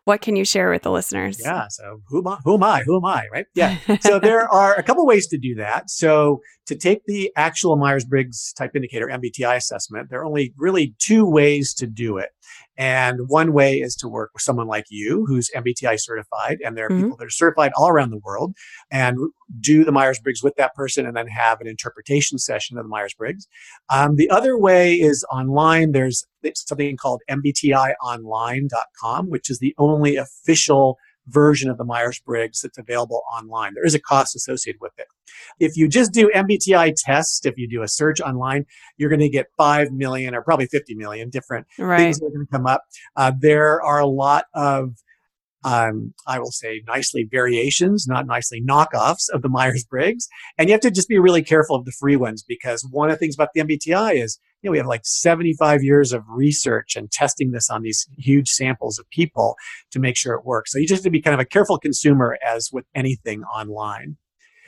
what 0.09 0.22
can 0.22 0.36
you 0.36 0.44
share 0.44 0.70
with 0.70 0.82
the 0.82 0.90
listeners? 0.90 1.38
Yeah. 1.38 1.68
So 1.68 2.00
who 2.09 2.20
am 2.20 2.28
I? 2.28 2.38
Who 2.42 2.54
am 2.54 2.64
I? 2.64 2.80
Who 2.80 2.96
am 2.96 3.04
I? 3.04 3.26
Right. 3.30 3.44
Yeah. 3.54 3.76
so 4.00 4.18
there 4.22 4.50
are 4.50 4.74
a 4.74 4.82
couple 4.82 5.04
ways 5.04 5.26
to 5.28 5.36
do 5.36 5.54
that. 5.56 5.90
So 5.90 6.40
to 6.66 6.74
take 6.74 7.04
the 7.06 7.30
actual 7.36 7.76
Myers-Briggs 7.76 8.54
type 8.54 8.70
indicator 8.74 9.06
MBTI 9.06 9.56
assessment, 9.56 10.09
there 10.09 10.20
are 10.20 10.24
only 10.24 10.54
really 10.56 10.94
two 10.98 11.26
ways 11.26 11.74
to 11.74 11.86
do 11.86 12.16
it. 12.16 12.30
And 12.78 13.18
one 13.26 13.52
way 13.52 13.78
is 13.78 13.96
to 13.96 14.08
work 14.08 14.30
with 14.32 14.42
someone 14.42 14.68
like 14.68 14.86
you 14.88 15.26
who's 15.26 15.50
MBTI 15.54 15.98
certified. 15.98 16.58
And 16.64 16.76
there 16.76 16.86
are 16.86 16.90
mm-hmm. 16.90 17.02
people 17.02 17.16
that 17.16 17.26
are 17.26 17.30
certified 17.30 17.72
all 17.76 17.88
around 17.88 18.10
the 18.10 18.20
world 18.24 18.54
and 18.90 19.18
do 19.60 19.84
the 19.84 19.90
Myers 19.90 20.20
Briggs 20.20 20.44
with 20.44 20.54
that 20.56 20.74
person 20.74 21.04
and 21.04 21.16
then 21.16 21.26
have 21.26 21.60
an 21.60 21.66
interpretation 21.66 22.38
session 22.38 22.78
of 22.78 22.84
the 22.84 22.88
Myers 22.88 23.14
Briggs. 23.14 23.48
Um, 23.90 24.14
the 24.14 24.30
other 24.30 24.56
way 24.56 24.94
is 24.94 25.24
online. 25.32 25.90
There's 25.90 26.24
something 26.54 26.96
called 26.96 27.20
MBTIonline.com, 27.28 29.28
which 29.28 29.50
is 29.50 29.58
the 29.58 29.74
only 29.76 30.14
official 30.14 30.98
version 31.28 31.70
of 31.70 31.78
the 31.78 31.84
Myers 31.84 32.20
Briggs 32.20 32.62
that's 32.62 32.78
available 32.78 33.22
online. 33.32 33.74
There 33.74 33.84
is 33.84 33.94
a 33.94 34.00
cost 34.00 34.36
associated 34.36 34.80
with 34.80 34.92
it. 34.98 35.06
If 35.60 35.76
you 35.76 35.88
just 35.88 36.12
do 36.12 36.30
MBTI 36.34 36.94
tests, 36.96 37.44
if 37.44 37.56
you 37.56 37.68
do 37.68 37.82
a 37.82 37.88
search 37.88 38.20
online, 38.20 38.66
you're 38.96 39.10
going 39.10 39.20
to 39.20 39.28
get 39.28 39.46
5 39.56 39.92
million 39.92 40.34
or 40.34 40.42
probably 40.42 40.66
50 40.66 40.94
million 40.94 41.30
different 41.30 41.66
right. 41.78 41.98
things 41.98 42.18
that 42.18 42.26
are 42.26 42.30
going 42.30 42.46
to 42.46 42.52
come 42.52 42.66
up. 42.66 42.82
Uh, 43.16 43.32
there 43.38 43.82
are 43.82 44.00
a 44.00 44.06
lot 44.06 44.46
of 44.54 44.94
um, 45.68 46.14
I 46.26 46.38
will 46.38 46.50
say 46.50 46.82
nicely 46.86 47.28
variations, 47.30 48.06
not 48.08 48.26
nicely 48.26 48.62
knockoffs 48.66 49.28
of 49.34 49.42
the 49.42 49.50
Myers 49.50 49.84
Briggs. 49.84 50.26
And 50.56 50.68
you 50.68 50.72
have 50.72 50.80
to 50.80 50.90
just 50.90 51.08
be 51.08 51.18
really 51.18 51.42
careful 51.42 51.76
of 51.76 51.84
the 51.84 51.92
free 51.92 52.16
ones 52.16 52.42
because 52.42 52.88
one 52.90 53.10
of 53.10 53.14
the 53.14 53.18
things 53.18 53.34
about 53.34 53.50
the 53.54 53.60
MBTI 53.60 54.22
is, 54.22 54.40
you 54.62 54.68
know, 54.68 54.72
we 54.72 54.78
have 54.78 54.86
like 54.86 55.04
75 55.04 55.82
years 55.82 56.14
of 56.14 56.22
research 56.26 56.96
and 56.96 57.10
testing 57.10 57.50
this 57.50 57.68
on 57.68 57.82
these 57.82 58.08
huge 58.16 58.48
samples 58.48 58.98
of 58.98 59.08
people 59.10 59.56
to 59.90 60.00
make 60.00 60.16
sure 60.16 60.34
it 60.34 60.46
works. 60.46 60.72
So 60.72 60.78
you 60.78 60.86
just 60.86 61.00
have 61.00 61.04
to 61.04 61.10
be 61.10 61.20
kind 61.20 61.34
of 61.34 61.40
a 61.40 61.44
careful 61.44 61.78
consumer 61.78 62.38
as 62.44 62.70
with 62.72 62.86
anything 62.94 63.42
online. 63.42 64.16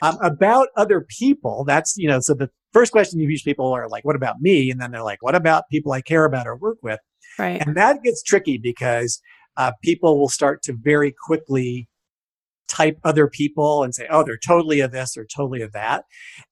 Um, 0.03 0.19
about 0.21 0.67
other 0.77 1.01
people, 1.01 1.63
that's, 1.65 1.95
you 1.97 2.07
know, 2.07 2.19
so 2.19 2.35
the 2.35 2.51
first 2.73 2.91
question 2.91 3.19
you 3.19 3.27
use 3.27 3.41
people 3.41 3.73
are 3.73 3.89
like, 3.89 4.05
what 4.05 4.15
about 4.15 4.39
me? 4.39 4.69
And 4.69 4.79
then 4.79 4.91
they're 4.91 5.03
like, 5.03 5.23
what 5.23 5.35
about 5.35 5.69
people 5.71 5.93
I 5.93 6.01
care 6.01 6.25
about 6.25 6.45
or 6.45 6.55
work 6.55 6.77
with? 6.83 6.99
Right. 7.39 7.61
And 7.65 7.75
that 7.75 8.03
gets 8.03 8.21
tricky 8.21 8.59
because 8.61 9.19
uh, 9.57 9.71
people 9.83 10.19
will 10.19 10.29
start 10.29 10.61
to 10.63 10.73
very 10.73 11.13
quickly 11.25 11.87
type 12.71 12.97
other 13.03 13.27
people 13.27 13.83
and 13.83 13.93
say, 13.93 14.07
oh, 14.09 14.23
they're 14.23 14.37
totally 14.37 14.79
of 14.79 14.91
this 14.91 15.17
or 15.17 15.25
totally 15.25 15.61
of 15.61 15.73
that. 15.73 16.05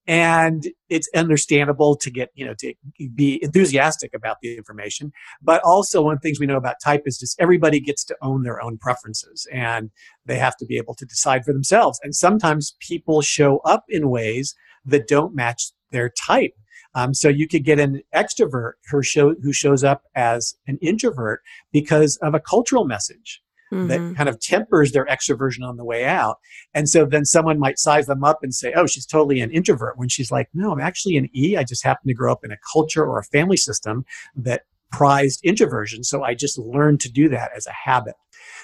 And 0.05 0.67
it's 0.89 1.09
understandable 1.15 1.95
to 1.95 2.11
get, 2.11 2.29
you 2.33 2.45
know, 2.45 2.53
to 2.59 2.73
be 3.15 3.41
enthusiastic 3.41 4.13
about 4.13 4.37
the 4.41 4.57
information. 4.57 5.11
But 5.41 5.61
also 5.63 6.01
one 6.01 6.15
of 6.15 6.21
the 6.21 6.27
things 6.27 6.39
we 6.39 6.45
know 6.45 6.57
about 6.57 6.75
type 6.83 7.03
is 7.05 7.17
just 7.17 7.39
everybody 7.39 7.79
gets 7.79 8.03
to 8.05 8.17
own 8.21 8.43
their 8.43 8.61
own 8.61 8.77
preferences 8.77 9.47
and 9.51 9.91
they 10.25 10.37
have 10.37 10.57
to 10.57 10.65
be 10.65 10.77
able 10.77 10.95
to 10.95 11.05
decide 11.05 11.45
for 11.45 11.53
themselves. 11.53 11.99
And 12.03 12.13
sometimes 12.13 12.75
people 12.79 13.21
show 13.21 13.59
up 13.59 13.85
in 13.87 14.09
ways 14.09 14.55
that 14.85 15.07
don't 15.07 15.33
match 15.33 15.71
their 15.91 16.09
type. 16.09 16.53
Um, 16.95 17.13
so 17.13 17.29
you 17.29 17.47
could 17.47 17.63
get 17.63 17.79
an 17.79 18.01
extrovert 18.15 18.73
who, 18.89 19.03
show, 19.03 19.35
who 19.41 19.53
shows 19.53 19.83
up 19.83 20.03
as 20.15 20.55
an 20.67 20.77
introvert 20.81 21.41
because 21.71 22.17
of 22.17 22.33
a 22.33 22.39
cultural 22.39 22.85
message. 22.85 23.41
Mm-hmm. 23.71 23.87
that 23.89 24.15
kind 24.17 24.27
of 24.27 24.39
tempers 24.39 24.93
their 24.93 25.05
extroversion 25.05 25.61
on 25.63 25.77
the 25.77 25.85
way 25.85 26.03
out. 26.03 26.39
And 26.73 26.89
so 26.89 27.05
then 27.05 27.23
someone 27.23 27.59
might 27.59 27.77
size 27.77 28.07
them 28.07 28.23
up 28.23 28.39
and 28.41 28.51
say, 28.51 28.73
oh, 28.73 28.87
she's 28.87 29.05
totally 29.05 29.41
an 29.41 29.51
introvert 29.51 29.95
when 29.95 30.09
she's 30.09 30.31
like, 30.31 30.49
no, 30.55 30.71
I'm 30.71 30.79
actually 30.79 31.17
an 31.17 31.29
E. 31.35 31.55
I 31.55 31.63
just 31.63 31.83
happen 31.83 32.07
to 32.07 32.15
grow 32.15 32.31
up 32.31 32.43
in 32.43 32.51
a 32.51 32.57
culture 32.73 33.05
or 33.05 33.19
a 33.19 33.23
family 33.25 33.57
system 33.57 34.05
that 34.35 34.63
prized 34.91 35.41
introversion. 35.43 36.03
So 36.03 36.23
I 36.23 36.33
just 36.33 36.57
learned 36.57 36.99
to 37.01 37.11
do 37.11 37.29
that 37.29 37.51
as 37.55 37.67
a 37.67 37.71
habit. 37.71 38.15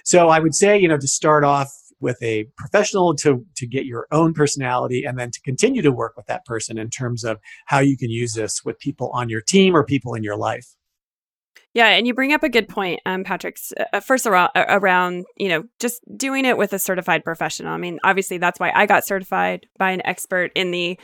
So 0.03 0.29
I 0.29 0.39
would 0.39 0.55
say, 0.55 0.75
you 0.77 0.87
know, 0.87 0.97
to 0.97 1.07
start 1.07 1.43
off, 1.43 1.71
with 1.99 2.21
a 2.21 2.45
professional 2.57 3.15
to, 3.15 3.45
to 3.55 3.67
get 3.67 3.85
your 3.85 4.07
own 4.11 4.33
personality 4.33 5.03
and 5.03 5.17
then 5.17 5.31
to 5.31 5.41
continue 5.41 5.81
to 5.81 5.91
work 5.91 6.15
with 6.17 6.25
that 6.27 6.45
person 6.45 6.77
in 6.77 6.89
terms 6.89 7.23
of 7.23 7.39
how 7.65 7.79
you 7.79 7.97
can 7.97 8.09
use 8.09 8.33
this 8.33 8.63
with 8.63 8.79
people 8.79 9.09
on 9.13 9.29
your 9.29 9.41
team 9.41 9.75
or 9.75 9.83
people 9.83 10.13
in 10.13 10.23
your 10.23 10.37
life. 10.37 10.75
Yeah, 11.73 11.87
and 11.87 12.07
you 12.07 12.13
bring 12.13 12.31
up 12.31 12.41
a 12.41 12.47
good 12.47 12.69
point, 12.69 13.01
um, 13.05 13.25
Patrick. 13.25 13.57
Uh, 13.91 13.99
first, 13.99 14.25
around, 14.25 14.49
around 14.55 15.25
you 15.35 15.49
know 15.49 15.65
just 15.81 16.01
doing 16.17 16.45
it 16.45 16.57
with 16.57 16.71
a 16.71 16.79
certified 16.79 17.25
professional. 17.25 17.73
I 17.73 17.77
mean, 17.77 17.99
obviously 18.01 18.37
that's 18.37 18.61
why 18.61 18.71
I 18.73 18.85
got 18.85 19.05
certified 19.05 19.67
by 19.77 19.91
an 19.91 20.01
expert 20.05 20.53
in 20.55 20.71
the 20.71 20.97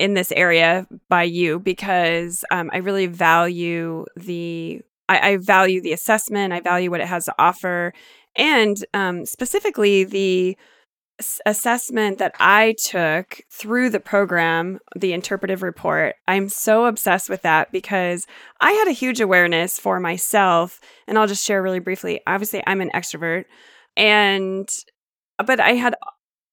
in 0.00 0.14
this 0.14 0.32
area 0.32 0.86
by 1.08 1.22
you 1.22 1.60
because 1.60 2.44
um, 2.50 2.70
I 2.72 2.78
really 2.78 3.06
value 3.06 4.04
the 4.16 4.82
I, 5.08 5.30
I, 5.30 5.36
value 5.36 5.80
the 5.80 5.92
assessment. 5.92 6.52
I 6.52 6.60
value 6.60 6.90
what 6.90 7.00
it 7.00 7.06
has 7.06 7.26
to 7.26 7.34
offer, 7.38 7.92
and 8.36 8.84
um, 8.94 9.26
specifically 9.26 10.04
the 10.04 10.56
assessment 11.46 12.18
that 12.18 12.34
I 12.38 12.74
took 12.78 13.40
through 13.50 13.90
the 13.90 14.00
program, 14.00 14.78
the 14.94 15.12
interpretive 15.12 15.62
report. 15.62 16.16
I'm 16.28 16.48
so 16.48 16.84
obsessed 16.84 17.30
with 17.30 17.42
that 17.42 17.72
because 17.72 18.26
I 18.60 18.72
had 18.72 18.88
a 18.88 18.92
huge 18.92 19.20
awareness 19.20 19.78
for 19.78 19.98
myself. 19.98 20.78
And 21.06 21.18
I'll 21.18 21.26
just 21.26 21.44
share 21.44 21.62
really 21.62 21.78
briefly. 21.78 22.20
Obviously, 22.26 22.62
I'm 22.66 22.80
an 22.80 22.90
extrovert, 22.94 23.44
and 23.96 24.68
but 25.44 25.60
I 25.60 25.72
had 25.72 25.94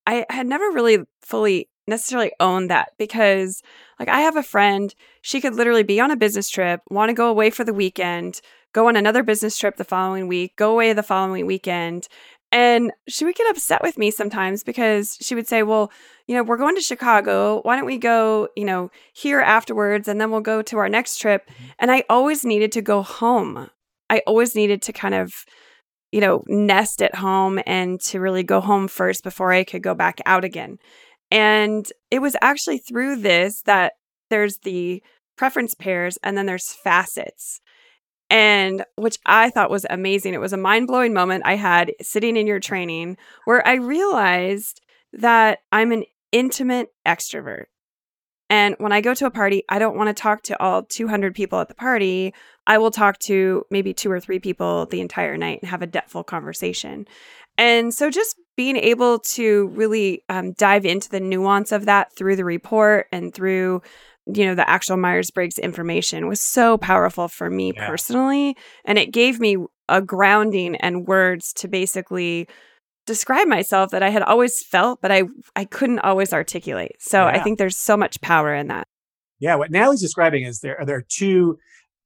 I 0.05 0.25
had 0.29 0.47
never 0.47 0.71
really 0.71 0.99
fully 1.21 1.69
necessarily 1.88 2.31
owned 2.39 2.69
that 2.69 2.93
because 2.97 3.61
like 3.99 4.07
I 4.07 4.21
have 4.21 4.38
a 4.38 4.43
friend, 4.43 4.93
she 5.21 5.41
could 5.41 5.55
literally 5.55 5.84
be 5.84 5.99
on 5.99 6.11
a 6.11 6.15
business 6.15 6.49
trip, 6.49 6.81
want 6.89 7.09
to 7.09 7.13
go 7.13 7.29
away 7.29 7.49
for 7.49 7.63
the 7.63 7.73
weekend, 7.73 8.41
go 8.74 8.88
on 8.88 8.95
another 8.95 9.24
business 9.24 9.57
trip 9.57 9.78
the 9.78 9.84
following 9.84 10.28
week, 10.28 10.55
go 10.55 10.71
away 10.71 10.93
the 10.93 11.03
following 11.03 11.45
weekend. 11.45 12.07
And 12.51 12.91
she 13.07 13.26
would 13.26 13.36
get 13.36 13.49
upset 13.49 13.82
with 13.82 13.97
me 13.97 14.11
sometimes 14.11 14.63
because 14.63 15.17
she 15.19 15.34
would 15.34 15.47
say, 15.47 15.63
Well, 15.63 15.91
you 16.28 16.36
know, 16.36 16.43
we're 16.43 16.57
going 16.57 16.76
to 16.76 16.82
Chicago. 16.82 17.61
Why 17.63 17.76
don't 17.76 17.86
we 17.86 17.97
go, 17.97 18.47
you 18.55 18.65
know, 18.65 18.91
here 19.13 19.39
afterwards 19.39 20.07
and 20.07 20.21
then 20.21 20.30
we'll 20.30 20.41
go 20.41 20.61
to 20.61 20.78
our 20.78 20.89
next 20.89 21.17
trip? 21.17 21.49
Mm-hmm. 21.49 21.65
And 21.80 21.91
I 21.91 22.03
always 22.09 22.45
needed 22.45 22.71
to 22.74 22.82
go 22.82 23.01
home. 23.01 23.69
I 24.09 24.21
always 24.28 24.55
needed 24.55 24.84
to 24.84 24.93
kind 24.93 25.15
of, 25.15 25.34
you 26.11 26.21
know, 26.21 26.43
nest 26.47 27.01
at 27.01 27.15
home 27.15 27.59
and 27.65 27.99
to 28.01 28.19
really 28.19 28.43
go 28.43 28.61
home 28.61 28.88
first 28.88 29.24
before 29.24 29.51
I 29.51 29.63
could 29.63 29.82
go 29.82 29.95
back 29.95 30.21
out 30.28 30.45
again. 30.45 30.78
And 31.32 31.91
it 32.11 32.19
was 32.19 32.36
actually 32.41 32.78
through 32.78 33.15
this 33.17 33.63
that 33.63 33.93
there's 34.30 34.59
the 34.59 35.01
preference 35.36 35.74
pairs 35.74 36.19
and 36.21 36.38
then 36.38 36.45
there's 36.45 36.71
facets. 36.71 37.59
And 38.34 38.84
which 38.95 39.19
I 39.27 39.51
thought 39.51 39.69
was 39.69 39.86
amazing. 39.91 40.34
It 40.34 40.41
was 40.41 40.53
a 40.53 40.57
mind 40.57 40.88
blowing 40.88 41.13
moment 41.13 41.43
I 41.45 41.55
had 41.55 41.93
sitting 42.01 42.36
in 42.36 42.47
your 42.47 42.59
training 42.59 43.15
where 43.45 43.65
I 43.65 43.75
realized 43.75 44.81
that 45.13 45.59
I'm 45.71 45.91
an 45.91 46.05
intimate 46.31 46.89
extrovert. 47.05 47.65
And 48.49 48.75
when 48.79 48.91
I 48.91 49.01
go 49.01 49.13
to 49.13 49.27
a 49.27 49.31
party, 49.31 49.63
I 49.69 49.77
don't 49.77 49.95
want 49.95 50.07
to 50.07 50.19
talk 50.19 50.41
to 50.43 50.59
all 50.59 50.81
200 50.81 51.36
people 51.36 51.59
at 51.59 51.67
the 51.67 51.75
party. 51.75 52.34
I 52.65 52.79
will 52.79 52.89
talk 52.89 53.19
to 53.19 53.65
maybe 53.69 53.93
two 53.93 54.11
or 54.11 54.19
three 54.19 54.39
people 54.39 54.88
the 54.88 55.01
entire 55.01 55.38
night 55.38 55.59
and 55.61 55.69
have 55.69 55.84
a 55.84 55.88
depthful 55.88 56.25
conversation. 56.25 57.05
And 57.59 57.93
so 57.93 58.09
just 58.09 58.36
being 58.57 58.77
able 58.77 59.19
to 59.19 59.67
really 59.67 60.23
um, 60.27 60.53
dive 60.53 60.86
into 60.86 61.07
the 61.07 61.19
nuance 61.19 61.71
of 61.71 61.86
that 61.86 62.15
through 62.15 62.36
the 62.36 62.45
report 62.45 63.07
and 63.11 63.31
through 63.31 63.84
you 64.28 64.45
know 64.45 64.55
the 64.55 64.69
actual 64.69 64.97
myers-briggs 64.97 65.59
information 65.59 66.28
was 66.28 66.41
so 66.41 66.78
powerful 66.78 67.28
for 67.28 67.49
me 67.49 67.74
yeah. 67.76 67.88
personally 67.88 68.55
and 68.86 68.97
it 68.97 69.11
gave 69.11 69.39
me 69.39 69.57
a 69.89 70.01
grounding 70.01 70.76
and 70.78 71.07
words 71.07 71.51
to 71.53 71.67
basically 71.67 72.47
describe 73.05 73.47
myself 73.47 73.91
that 73.91 74.03
i 74.03 74.09
had 74.09 74.21
always 74.21 74.63
felt 74.63 75.01
but 75.01 75.11
i 75.11 75.24
i 75.55 75.65
couldn't 75.65 75.99
always 75.99 76.32
articulate 76.32 76.95
so 76.99 77.19
yeah. 77.19 77.32
i 77.32 77.39
think 77.39 77.57
there's 77.57 77.78
so 77.78 77.97
much 77.97 78.21
power 78.21 78.53
in 78.55 78.67
that 78.67 78.88
yeah 79.39 79.55
what 79.55 79.71
natalie's 79.71 80.01
describing 80.01 80.43
is 80.43 80.61
there 80.61 80.82
there 80.86 80.97
are 80.97 81.05
two 81.09 81.57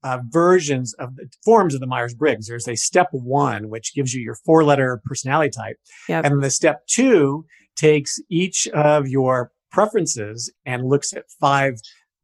uh, 0.04 0.20
versions 0.30 0.94
of 0.96 1.16
the 1.16 1.28
forms 1.44 1.74
of 1.74 1.80
the 1.82 1.88
Myers 1.88 2.14
Briggs. 2.14 2.48
There's 2.48 2.68
a 2.68 2.76
step 2.76 3.08
one, 3.12 3.70
which 3.70 3.94
gives 3.96 4.14
you 4.14 4.22
your 4.22 4.36
four 4.46 4.64
letter 4.64 5.02
personality 5.04 5.50
type. 5.50 5.78
Yep. 6.08 6.26
And 6.26 6.44
the 6.44 6.52
step 6.52 6.86
two 6.88 7.46
takes 7.76 8.20
each 8.30 8.68
of 8.70 9.08
your 9.08 9.52
preferences 9.72 10.52
and 10.66 10.88
looks 10.88 11.14
at 11.14 11.24
five 11.40 11.76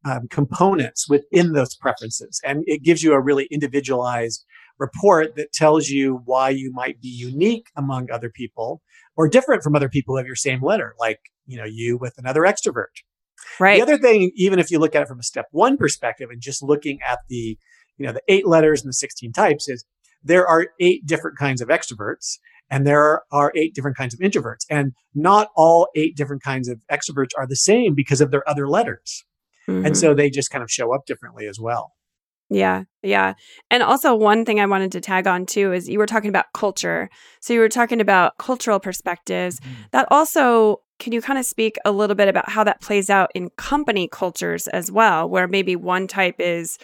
um, 0.06 0.28
components 0.30 1.08
within 1.10 1.54
those 1.54 1.76
preferences. 1.76 2.42
And 2.44 2.64
it 2.68 2.84
gives 2.84 3.04
you 3.04 3.14
a 3.14 3.22
really 3.22 3.48
individualized 3.52 4.46
report 4.80 5.36
that 5.36 5.54
tells 5.54 5.90
you 5.90 6.22
why 6.26 6.50
you 6.50 6.72
might 6.74 7.02
be 7.02 7.08
unique 7.08 7.68
among 7.76 8.10
other 8.12 8.30
people 8.30 8.82
or 9.16 9.28
different 9.28 9.64
from 9.64 9.76
other 9.76 9.90
people 9.90 10.18
of 10.18 10.26
your 10.26 10.36
same 10.36 10.64
letter, 10.64 10.96
like, 11.00 11.20
you 11.46 11.58
know, 11.58 11.66
you 11.66 11.98
with 11.98 12.16
another 12.18 12.42
extrovert 12.42 12.88
Right. 13.60 13.78
The 13.78 13.84
other 13.84 13.98
thing, 13.98 14.32
even 14.36 14.60
if 14.60 14.72
you 14.72 14.80
look 14.80 14.96
at 14.96 15.02
it 15.02 15.08
from 15.08 15.20
a 15.20 15.24
step 15.24 15.48
one 15.52 15.78
perspective 15.78 16.30
and 16.32 16.42
just 16.42 16.64
looking 16.64 17.00
at 17.08 17.20
the, 17.30 17.58
you 17.98 18.06
know, 18.06 18.12
the 18.12 18.22
eight 18.28 18.48
letters 18.48 18.82
and 18.82 18.90
the 18.90 18.94
16 18.94 19.32
types 19.34 19.68
is 19.68 19.86
there 20.24 20.48
are 20.48 20.68
eight 20.80 21.06
different 21.06 21.38
kinds 21.38 21.62
of 21.62 21.68
extroverts 21.68 22.38
and 22.70 22.88
there 22.88 23.22
are 23.32 23.52
eight 23.56 23.76
different 23.76 23.98
kinds 23.98 24.14
of 24.14 24.20
introverts. 24.20 24.66
And 24.70 24.94
not 25.14 25.50
all 25.56 25.90
eight 25.96 26.16
different 26.16 26.44
kinds 26.44 26.68
of 26.68 26.80
extroverts 26.92 27.32
are 27.38 27.48
the 27.48 27.56
same 27.56 27.94
because 27.94 28.22
of 28.22 28.32
their 28.32 28.48
other 28.50 28.68
letters. 28.68 29.24
Mm-hmm. 29.68 29.86
And 29.86 29.98
so 29.98 30.14
they 30.14 30.30
just 30.30 30.50
kind 30.50 30.64
of 30.64 30.72
show 30.72 30.94
up 30.94 31.06
differently 31.06 31.48
as 31.48 31.60
well. 31.60 31.94
Yeah, 32.50 32.84
yeah. 33.02 33.34
And 33.72 33.82
also, 33.82 34.14
one 34.14 34.46
thing 34.46 34.60
I 34.60 34.66
wanted 34.66 34.92
to 34.92 35.02
tag 35.02 35.26
on 35.26 35.46
too 35.46 35.74
is 35.74 35.90
you 35.90 35.98
were 35.98 36.06
talking 36.06 36.30
about 36.30 36.46
culture. 36.54 37.10
So, 37.40 37.54
you 37.54 37.60
were 37.60 37.70
talking 37.70 38.02
about 38.02 38.38
cultural 38.38 38.80
perspectives. 38.80 39.60
Mm-hmm. 39.60 39.82
That 39.92 40.08
also 40.12 40.82
can 41.00 41.12
you 41.12 41.22
kind 41.22 41.40
of 41.40 41.46
speak 41.46 41.78
a 41.86 41.92
little 41.92 42.16
bit 42.16 42.28
about 42.28 42.50
how 42.50 42.64
that 42.64 42.80
plays 42.82 43.10
out 43.10 43.32
in 43.36 43.50
company 43.52 44.08
cultures 44.08 44.68
as 44.68 44.92
well, 44.92 45.28
where 45.28 45.48
maybe 45.48 45.76
one 45.76 46.08
type 46.08 46.36
is 46.40 46.78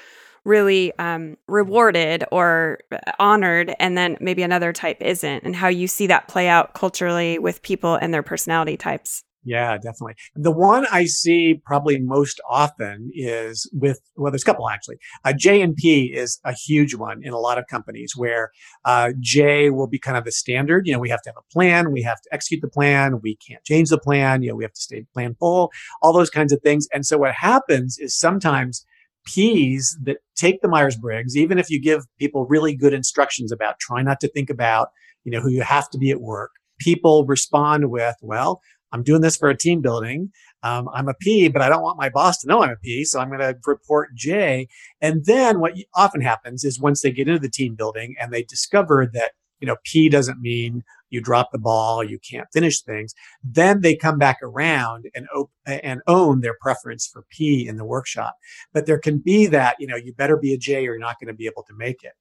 really 0.43 0.91
um, 0.99 1.37
rewarded 1.47 2.23
or 2.31 2.79
uh, 2.91 2.97
honored, 3.19 3.73
and 3.79 3.97
then 3.97 4.17
maybe 4.19 4.41
another 4.41 4.73
type 4.73 4.97
isn't, 5.01 5.43
and 5.43 5.55
how 5.55 5.67
you 5.67 5.87
see 5.87 6.07
that 6.07 6.27
play 6.27 6.47
out 6.47 6.73
culturally 6.73 7.39
with 7.39 7.61
people 7.61 7.95
and 7.95 8.13
their 8.13 8.23
personality 8.23 8.75
types? 8.75 9.23
Yeah, 9.49 9.77
definitely. 9.77 10.13
The 10.35 10.51
one 10.51 10.85
I 10.91 11.05
see 11.05 11.59
probably 11.65 11.99
most 11.99 12.39
often 12.47 13.09
is 13.15 13.67
with, 13.73 13.99
well, 14.15 14.31
there's 14.31 14.43
a 14.43 14.45
couple 14.45 14.69
actually. 14.69 14.97
Uh, 15.25 15.33
J 15.33 15.63
and 15.63 15.75
P 15.75 16.13
is 16.15 16.39
a 16.45 16.53
huge 16.53 16.93
one 16.93 17.23
in 17.23 17.33
a 17.33 17.39
lot 17.39 17.57
of 17.57 17.65
companies 17.65 18.13
where 18.15 18.51
uh, 18.85 19.11
J 19.19 19.71
will 19.71 19.87
be 19.87 19.97
kind 19.97 20.17
of 20.17 20.23
the 20.23 20.31
standard. 20.31 20.85
You 20.85 20.93
know, 20.93 20.99
we 20.99 21.09
have 21.09 21.23
to 21.23 21.29
have 21.29 21.37
a 21.37 21.51
plan, 21.51 21.91
we 21.91 22.03
have 22.03 22.21
to 22.21 22.29
execute 22.31 22.61
the 22.61 22.67
plan, 22.67 23.21
we 23.23 23.37
can't 23.37 23.63
change 23.63 23.89
the 23.89 23.97
plan, 23.97 24.43
you 24.43 24.49
know, 24.49 24.55
we 24.55 24.63
have 24.63 24.73
to 24.73 24.81
stay 24.81 25.03
plan 25.15 25.35
full, 25.39 25.71
all 26.03 26.13
those 26.13 26.29
kinds 26.29 26.53
of 26.53 26.61
things. 26.61 26.87
And 26.93 27.03
so 27.03 27.17
what 27.17 27.33
happens 27.33 27.97
is 27.97 28.15
sometimes 28.15 28.85
P's 29.25 29.97
that 30.03 30.17
take 30.35 30.61
the 30.61 30.67
Myers 30.67 30.95
Briggs, 30.95 31.35
even 31.35 31.57
if 31.57 31.71
you 31.71 31.81
give 31.81 32.03
people 32.19 32.45
really 32.45 32.75
good 32.75 32.93
instructions 32.93 33.51
about 33.51 33.79
try 33.79 34.03
not 34.03 34.19
to 34.19 34.27
think 34.27 34.51
about, 34.51 34.89
you 35.23 35.31
know, 35.31 35.41
who 35.41 35.49
you 35.49 35.63
have 35.63 35.89
to 35.89 35.97
be 35.97 36.11
at 36.11 36.21
work, 36.21 36.51
people 36.79 37.25
respond 37.25 37.89
with, 37.89 38.15
well, 38.21 38.61
I'm 38.91 39.03
doing 39.03 39.21
this 39.21 39.37
for 39.37 39.49
a 39.49 39.57
team 39.57 39.81
building. 39.81 40.31
Um, 40.63 40.89
I'm 40.93 41.07
a 41.07 41.13
P, 41.13 41.47
but 41.47 41.61
I 41.61 41.69
don't 41.69 41.83
want 41.83 41.99
my 41.99 42.09
boss 42.09 42.39
to 42.39 42.47
know 42.47 42.63
I'm 42.63 42.71
a 42.71 42.75
P. 42.75 43.05
So 43.05 43.19
I'm 43.19 43.29
going 43.29 43.39
to 43.39 43.57
report 43.65 44.09
J. 44.15 44.67
And 45.01 45.25
then 45.25 45.59
what 45.59 45.73
often 45.95 46.21
happens 46.21 46.63
is 46.63 46.79
once 46.79 47.01
they 47.01 47.11
get 47.11 47.27
into 47.27 47.39
the 47.39 47.49
team 47.49 47.75
building 47.75 48.15
and 48.19 48.31
they 48.31 48.43
discover 48.43 49.09
that, 49.13 49.31
you 49.59 49.67
know, 49.67 49.77
P 49.83 50.09
doesn't 50.09 50.41
mean 50.41 50.83
you 51.09 51.21
drop 51.21 51.51
the 51.51 51.59
ball, 51.59 52.03
you 52.03 52.19
can't 52.19 52.47
finish 52.53 52.81
things. 52.81 53.13
Then 53.43 53.81
they 53.81 53.95
come 53.95 54.17
back 54.17 54.37
around 54.41 55.05
and, 55.15 55.27
op- 55.35 55.51
and 55.65 56.01
own 56.07 56.41
their 56.41 56.55
preference 56.61 57.07
for 57.07 57.25
P 57.29 57.67
in 57.67 57.77
the 57.77 57.85
workshop. 57.85 58.35
But 58.73 58.85
there 58.85 58.99
can 58.99 59.19
be 59.19 59.47
that, 59.47 59.75
you 59.79 59.87
know, 59.87 59.95
you 59.95 60.13
better 60.13 60.37
be 60.37 60.53
a 60.53 60.57
J 60.57 60.79
or 60.79 60.81
you're 60.93 60.99
not 60.99 61.19
going 61.19 61.27
to 61.27 61.33
be 61.33 61.47
able 61.47 61.63
to 61.63 61.73
make 61.75 62.03
it. 62.03 62.13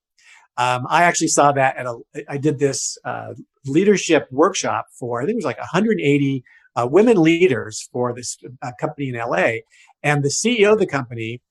Um, 0.57 0.87
I 0.89 1.05
actually 1.05 1.29
saw 1.29 1.53
that 1.53 1.77
at 1.77 1.87
a, 1.87 1.99
I 2.29 2.37
did 2.37 2.59
this 2.59 2.99
uh, 3.05 3.35
leadership 3.64 4.27
workshop 4.33 4.87
for, 4.99 5.23
I 5.23 5.25
think 5.25 5.35
it 5.35 5.37
was 5.37 5.45
like 5.45 5.59
180 5.59 6.45
uh, 6.79 6.87
women 6.87 7.20
leaders 7.20 7.89
for 7.93 8.14
this 8.14 8.39
uh, 8.62 8.70
company 8.79 9.09
in 9.09 9.16
LA. 9.16 9.61
And 10.03 10.22
the 10.22 10.29
CEO 10.29 10.72
of 10.72 10.79
the 10.79 10.87
company 10.87 11.43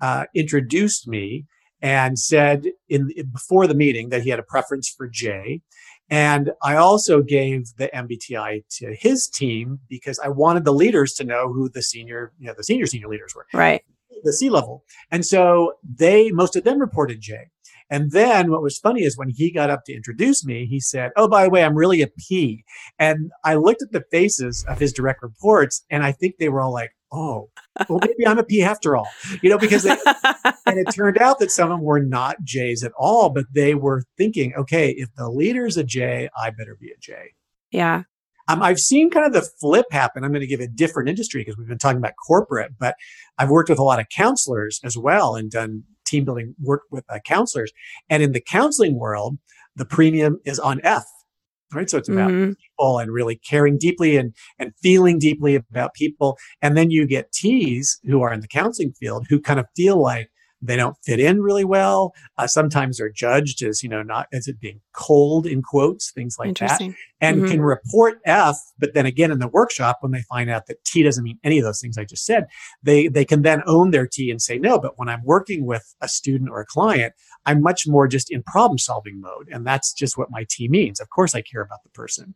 uh, 0.00 0.24
introduced 0.34 1.06
me 1.06 1.46
and 1.80 2.18
said 2.18 2.66
in 2.88 3.10
before 3.32 3.66
the 3.66 3.74
meeting 3.74 4.08
that 4.08 4.22
he 4.22 4.30
had 4.30 4.38
a 4.38 4.44
preference 4.44 4.88
for 4.88 5.08
J. 5.08 5.60
And 6.10 6.52
I 6.62 6.76
also 6.76 7.22
gave 7.22 7.74
the 7.76 7.88
MBTI 7.94 8.64
to 8.78 8.94
his 8.94 9.28
team 9.28 9.80
because 9.88 10.18
I 10.18 10.28
wanted 10.28 10.64
the 10.64 10.74
leaders 10.74 11.14
to 11.14 11.24
know 11.24 11.52
who 11.52 11.68
the 11.68 11.82
senior, 11.82 12.32
you 12.38 12.46
know, 12.46 12.54
the 12.56 12.64
senior 12.64 12.86
senior 12.86 13.08
leaders 13.08 13.34
were. 13.34 13.46
Right. 13.54 13.82
The 14.24 14.32
C 14.32 14.50
level. 14.50 14.84
And 15.10 15.24
so 15.24 15.74
they, 15.82 16.30
most 16.30 16.54
of 16.54 16.64
them 16.64 16.78
reported 16.78 17.20
J. 17.20 17.48
And 17.92 18.10
then 18.10 18.50
what 18.50 18.62
was 18.62 18.78
funny 18.78 19.02
is 19.02 19.18
when 19.18 19.28
he 19.28 19.52
got 19.52 19.68
up 19.68 19.84
to 19.84 19.92
introduce 19.92 20.46
me, 20.46 20.64
he 20.64 20.80
said, 20.80 21.10
Oh, 21.14 21.28
by 21.28 21.44
the 21.44 21.50
way, 21.50 21.62
I'm 21.62 21.76
really 21.76 22.00
a 22.00 22.08
P. 22.08 22.64
And 22.98 23.30
I 23.44 23.56
looked 23.56 23.82
at 23.82 23.92
the 23.92 24.02
faces 24.10 24.64
of 24.66 24.78
his 24.78 24.94
direct 24.94 25.22
reports 25.22 25.84
and 25.90 26.02
I 26.02 26.12
think 26.12 26.36
they 26.38 26.48
were 26.48 26.62
all 26.62 26.72
like, 26.72 26.92
Oh, 27.12 27.50
well, 27.90 28.00
maybe 28.00 28.26
I'm 28.26 28.38
a 28.38 28.44
P 28.44 28.62
after 28.62 28.96
all, 28.96 29.08
you 29.42 29.50
know, 29.50 29.58
because 29.58 29.82
they, 29.82 29.90
and 30.66 30.78
it 30.78 30.90
turned 30.94 31.18
out 31.18 31.38
that 31.40 31.50
some 31.50 31.70
of 31.70 31.76
them 31.76 31.84
were 31.84 32.00
not 32.00 32.42
J's 32.42 32.82
at 32.82 32.92
all, 32.98 33.28
but 33.28 33.44
they 33.52 33.74
were 33.74 34.04
thinking, 34.16 34.54
okay, 34.56 34.92
if 34.92 35.10
the 35.14 35.28
leader's 35.28 35.76
a 35.76 35.84
J, 35.84 36.30
I 36.42 36.48
better 36.48 36.78
be 36.80 36.88
a 36.88 36.98
J. 36.98 37.34
Yeah. 37.70 38.04
Um, 38.48 38.62
I've 38.62 38.80
seen 38.80 39.10
kind 39.10 39.26
of 39.26 39.34
the 39.34 39.46
flip 39.60 39.86
happen. 39.90 40.24
I'm 40.24 40.30
going 40.30 40.40
to 40.40 40.46
give 40.46 40.60
a 40.60 40.66
different 40.66 41.10
industry 41.10 41.42
because 41.42 41.58
we've 41.58 41.68
been 41.68 41.76
talking 41.76 41.98
about 41.98 42.14
corporate, 42.26 42.72
but 42.78 42.96
I've 43.36 43.50
worked 43.50 43.68
with 43.68 43.78
a 43.78 43.84
lot 43.84 44.00
of 44.00 44.06
counselors 44.08 44.80
as 44.82 44.96
well 44.96 45.36
and 45.36 45.50
done 45.50 45.84
team 46.12 46.24
building 46.24 46.54
work 46.62 46.82
with 46.90 47.04
uh, 47.08 47.18
counselors. 47.26 47.72
And 48.08 48.22
in 48.22 48.32
the 48.32 48.40
counseling 48.40 48.98
world, 48.98 49.38
the 49.74 49.86
premium 49.86 50.38
is 50.44 50.58
on 50.58 50.80
F, 50.84 51.06
right? 51.72 51.88
So 51.88 51.98
it's 51.98 52.08
about 52.08 52.30
mm-hmm. 52.30 52.52
people 52.52 52.98
and 52.98 53.10
really 53.10 53.36
caring 53.36 53.78
deeply 53.78 54.16
and, 54.16 54.34
and 54.58 54.72
feeling 54.82 55.18
deeply 55.18 55.54
about 55.54 55.94
people. 55.94 56.36
And 56.60 56.76
then 56.76 56.90
you 56.90 57.06
get 57.06 57.32
T's 57.32 57.98
who 58.04 58.20
are 58.22 58.32
in 58.32 58.40
the 58.40 58.48
counseling 58.48 58.92
field 58.92 59.26
who 59.28 59.40
kind 59.40 59.58
of 59.58 59.66
feel 59.74 60.00
like 60.00 60.28
they 60.60 60.76
don't 60.76 60.96
fit 61.04 61.18
in 61.18 61.40
really 61.40 61.64
well. 61.64 62.12
Uh, 62.38 62.46
sometimes 62.46 62.98
they're 62.98 63.10
judged 63.10 63.62
as, 63.62 63.82
you 63.82 63.88
know, 63.88 64.02
not 64.02 64.28
as 64.32 64.46
it 64.46 64.60
being 64.60 64.81
cold 64.92 65.46
in 65.46 65.62
quotes, 65.62 66.10
things 66.12 66.36
like 66.38 66.58
that, 66.58 66.80
and 67.20 67.38
mm-hmm. 67.38 67.50
can 67.50 67.62
report 67.62 68.20
F. 68.24 68.56
But 68.78 68.94
then 68.94 69.06
again, 69.06 69.30
in 69.30 69.38
the 69.38 69.48
workshop, 69.48 69.98
when 70.00 70.12
they 70.12 70.22
find 70.22 70.50
out 70.50 70.66
that 70.66 70.84
T 70.84 71.02
doesn't 71.02 71.24
mean 71.24 71.38
any 71.44 71.58
of 71.58 71.64
those 71.64 71.80
things 71.80 71.98
I 71.98 72.04
just 72.04 72.24
said, 72.24 72.46
they, 72.82 73.08
they 73.08 73.24
can 73.24 73.42
then 73.42 73.62
own 73.66 73.90
their 73.90 74.06
T 74.06 74.30
and 74.30 74.40
say, 74.40 74.58
no, 74.58 74.78
but 74.78 74.98
when 74.98 75.08
I'm 75.08 75.24
working 75.24 75.66
with 75.66 75.94
a 76.00 76.08
student 76.08 76.50
or 76.50 76.60
a 76.60 76.66
client, 76.66 77.14
I'm 77.46 77.62
much 77.62 77.86
more 77.86 78.06
just 78.06 78.30
in 78.30 78.42
problem 78.42 78.78
solving 78.78 79.20
mode. 79.20 79.48
And 79.50 79.66
that's 79.66 79.92
just 79.92 80.16
what 80.16 80.30
my 80.30 80.46
T 80.48 80.68
means. 80.68 81.00
Of 81.00 81.10
course, 81.10 81.34
I 81.34 81.42
care 81.42 81.62
about 81.62 81.82
the 81.82 81.90
person. 81.90 82.34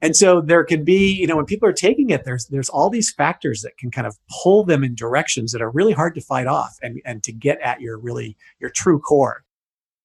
And 0.00 0.16
so 0.16 0.40
there 0.40 0.64
can 0.64 0.84
be, 0.84 1.12
you 1.12 1.26
know, 1.26 1.36
when 1.36 1.44
people 1.44 1.68
are 1.68 1.72
taking 1.72 2.10
it, 2.10 2.24
there's, 2.24 2.46
there's 2.46 2.68
all 2.68 2.90
these 2.90 3.12
factors 3.12 3.62
that 3.62 3.76
can 3.78 3.90
kind 3.90 4.06
of 4.06 4.16
pull 4.42 4.64
them 4.64 4.82
in 4.82 4.94
directions 4.94 5.52
that 5.52 5.62
are 5.62 5.70
really 5.70 5.92
hard 5.92 6.14
to 6.14 6.20
fight 6.20 6.46
off 6.46 6.76
and, 6.82 7.00
and 7.04 7.22
to 7.22 7.32
get 7.32 7.60
at 7.60 7.80
your 7.80 7.98
really, 7.98 8.36
your 8.58 8.70
true 8.70 8.98
core. 8.98 9.44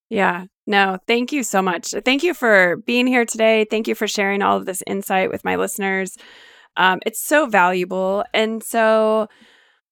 Yeah. 0.10 0.46
No, 0.66 0.98
thank 1.08 1.32
you 1.32 1.44
so 1.44 1.62
much. 1.62 1.94
Thank 2.06 2.24
you 2.24 2.34
for 2.34 2.78
being 2.86 3.06
here 3.06 3.26
today. 3.26 3.66
Thank 3.70 3.88
you 3.88 3.96
for 3.96 4.08
sharing 4.08 4.42
all 4.42 4.58
of 4.58 4.66
this 4.66 4.82
insight 4.88 5.30
with 5.30 5.44
my 5.44 5.58
listeners. 5.58 6.18
Um, 6.78 7.00
it's 7.06 7.22
so 7.22 7.46
valuable. 7.48 8.24
And 8.34 8.64
so 8.64 9.28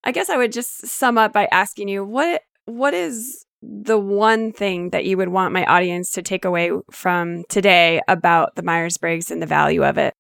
I 0.04 0.12
guess 0.12 0.30
I 0.30 0.38
would 0.38 0.52
just 0.52 0.88
sum 0.88 1.18
up 1.18 1.34
by 1.34 1.48
asking 1.52 1.90
you 1.90 2.04
what 2.04 2.42
what 2.66 2.94
is 2.94 3.46
the 3.62 3.98
one 3.98 4.52
thing 4.52 4.90
that 4.90 5.06
you 5.06 5.18
would 5.18 5.30
want 5.30 5.54
my 5.54 5.66
audience 5.66 6.12
to 6.12 6.22
take 6.22 6.46
away 6.46 6.72
from 6.92 7.44
today 7.50 8.02
about 8.08 8.56
the 8.56 8.64
Myers 8.64 8.98
Briggs 8.98 9.30
and 9.30 9.42
the 9.42 9.46
value 9.46 9.84
of 9.84 9.98
it? 9.98 10.16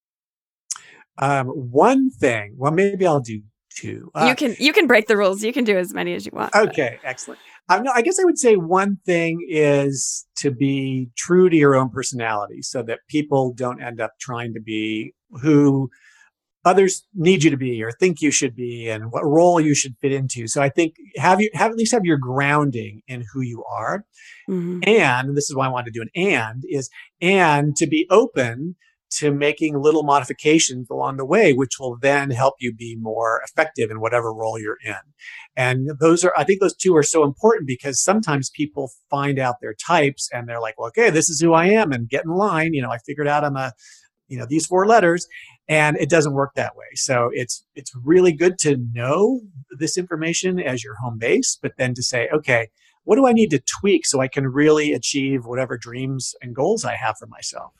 Um, 1.17 1.47
one 1.47 2.09
thing, 2.09 2.55
well, 2.57 2.71
maybe 2.71 3.05
I'll 3.05 3.19
do 3.19 3.41
two. 3.75 4.11
Uh, 4.13 4.27
you 4.27 4.35
can 4.35 4.55
you 4.59 4.73
can 4.73 4.87
break 4.87 5.07
the 5.07 5.17
rules. 5.17 5.43
You 5.43 5.53
can 5.53 5.63
do 5.63 5.77
as 5.77 5.93
many 5.93 6.13
as 6.13 6.25
you 6.25 6.31
want. 6.33 6.53
Okay, 6.55 6.99
but. 7.01 7.09
excellent. 7.09 7.39
Um, 7.71 7.83
no, 7.83 7.91
I 7.93 8.01
guess 8.01 8.19
I 8.19 8.25
would 8.25 8.37
say 8.37 8.55
one 8.55 8.97
thing 9.05 9.45
is 9.47 10.25
to 10.37 10.51
be 10.51 11.09
true 11.17 11.49
to 11.49 11.55
your 11.55 11.75
own 11.75 11.89
personality, 11.89 12.61
so 12.61 12.83
that 12.83 12.99
people 13.07 13.53
don't 13.53 13.81
end 13.81 14.01
up 14.01 14.11
trying 14.19 14.53
to 14.53 14.59
be 14.59 15.13
who 15.41 15.89
others 16.63 17.07
need 17.15 17.43
you 17.43 17.49
to 17.49 17.57
be 17.57 17.81
or 17.81 17.91
think 17.91 18.21
you 18.21 18.29
should 18.29 18.55
be 18.55 18.87
and 18.87 19.11
what 19.11 19.25
role 19.25 19.59
you 19.59 19.73
should 19.73 19.95
fit 20.01 20.11
into. 20.11 20.47
So 20.47 20.61
I 20.61 20.69
think 20.69 20.95
have 21.17 21.41
you 21.41 21.49
have 21.53 21.71
at 21.71 21.77
least 21.77 21.93
have 21.93 22.05
your 22.05 22.17
grounding 22.17 23.01
in 23.07 23.23
who 23.33 23.41
you 23.41 23.63
are. 23.63 24.05
Mm-hmm. 24.49 24.79
And 24.87 25.35
this 25.35 25.49
is 25.49 25.55
why 25.55 25.65
I 25.65 25.69
wanted 25.69 25.93
to 25.93 25.99
do 25.99 26.01
an 26.03 26.09
and 26.15 26.63
is 26.69 26.89
and 27.19 27.75
to 27.77 27.87
be 27.87 28.05
open 28.09 28.75
to 29.11 29.31
making 29.31 29.79
little 29.79 30.03
modifications 30.03 30.89
along 30.89 31.17
the 31.17 31.25
way, 31.25 31.53
which 31.53 31.79
will 31.79 31.97
then 31.97 32.31
help 32.31 32.55
you 32.59 32.73
be 32.73 32.95
more 32.99 33.41
effective 33.43 33.91
in 33.91 33.99
whatever 33.99 34.33
role 34.33 34.59
you're 34.59 34.77
in. 34.83 34.95
And 35.55 35.89
those 35.99 36.23
are, 36.23 36.33
I 36.37 36.43
think 36.43 36.61
those 36.61 36.75
two 36.75 36.95
are 36.95 37.03
so 37.03 37.23
important 37.23 37.67
because 37.67 38.01
sometimes 38.01 38.49
people 38.49 38.91
find 39.09 39.37
out 39.37 39.55
their 39.61 39.73
types 39.73 40.29
and 40.31 40.47
they're 40.47 40.61
like, 40.61 40.79
well, 40.79 40.87
okay, 40.87 41.09
this 41.09 41.29
is 41.29 41.41
who 41.41 41.53
I 41.53 41.65
am 41.65 41.91
and 41.91 42.09
get 42.09 42.25
in 42.25 42.31
line. 42.31 42.73
You 42.73 42.81
know, 42.81 42.91
I 42.91 42.99
figured 42.99 43.27
out 43.27 43.43
I'm 43.43 43.57
a, 43.57 43.73
you 44.27 44.37
know, 44.37 44.45
these 44.47 44.65
four 44.65 44.87
letters 44.87 45.27
and 45.67 45.97
it 45.97 46.09
doesn't 46.09 46.33
work 46.33 46.51
that 46.55 46.77
way. 46.77 46.85
So 46.95 47.29
it's, 47.33 47.65
it's 47.75 47.91
really 48.03 48.31
good 48.31 48.57
to 48.59 48.77
know 48.93 49.41
this 49.77 49.97
information 49.97 50.59
as 50.59 50.83
your 50.83 50.95
home 50.95 51.17
base, 51.17 51.57
but 51.61 51.73
then 51.77 51.93
to 51.95 52.03
say, 52.03 52.29
okay, 52.33 52.69
what 53.03 53.17
do 53.17 53.27
I 53.27 53.33
need 53.33 53.49
to 53.49 53.61
tweak 53.79 54.05
so 54.05 54.21
I 54.21 54.27
can 54.27 54.47
really 54.47 54.93
achieve 54.93 55.45
whatever 55.45 55.77
dreams 55.77 56.33
and 56.41 56.55
goals 56.55 56.85
I 56.85 56.95
have 56.95 57.17
for 57.17 57.27
myself? 57.27 57.73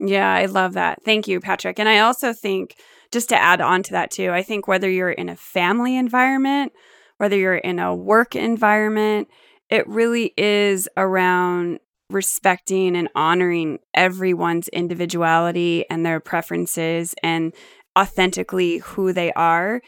Yeah, 0.00 0.32
I 0.32 0.46
love 0.46 0.74
that. 0.74 1.02
Thank 1.04 1.26
you, 1.26 1.40
Patrick. 1.40 1.78
And 1.78 1.88
I 1.88 2.00
also 2.00 2.32
think, 2.32 2.76
just 3.10 3.28
to 3.30 3.40
add 3.40 3.60
on 3.60 3.82
to 3.84 3.92
that 3.92 4.10
too, 4.10 4.30
I 4.30 4.42
think 4.42 4.68
whether 4.68 4.88
you're 4.88 5.10
in 5.10 5.28
a 5.28 5.36
family 5.36 5.96
environment, 5.96 6.72
whether 7.16 7.36
you're 7.36 7.56
in 7.56 7.78
a 7.78 7.94
work 7.94 8.36
environment, 8.36 9.28
it 9.70 9.88
really 9.88 10.32
is 10.36 10.88
around 10.96 11.80
respecting 12.10 12.96
and 12.96 13.08
honoring 13.14 13.78
everyone's 13.92 14.68
individuality 14.68 15.84
and 15.90 16.06
their 16.06 16.20
preferences 16.20 17.14
and 17.22 17.54
authentically 17.98 18.78
who 18.78 19.12
they 19.12 19.32
are. 19.32 19.82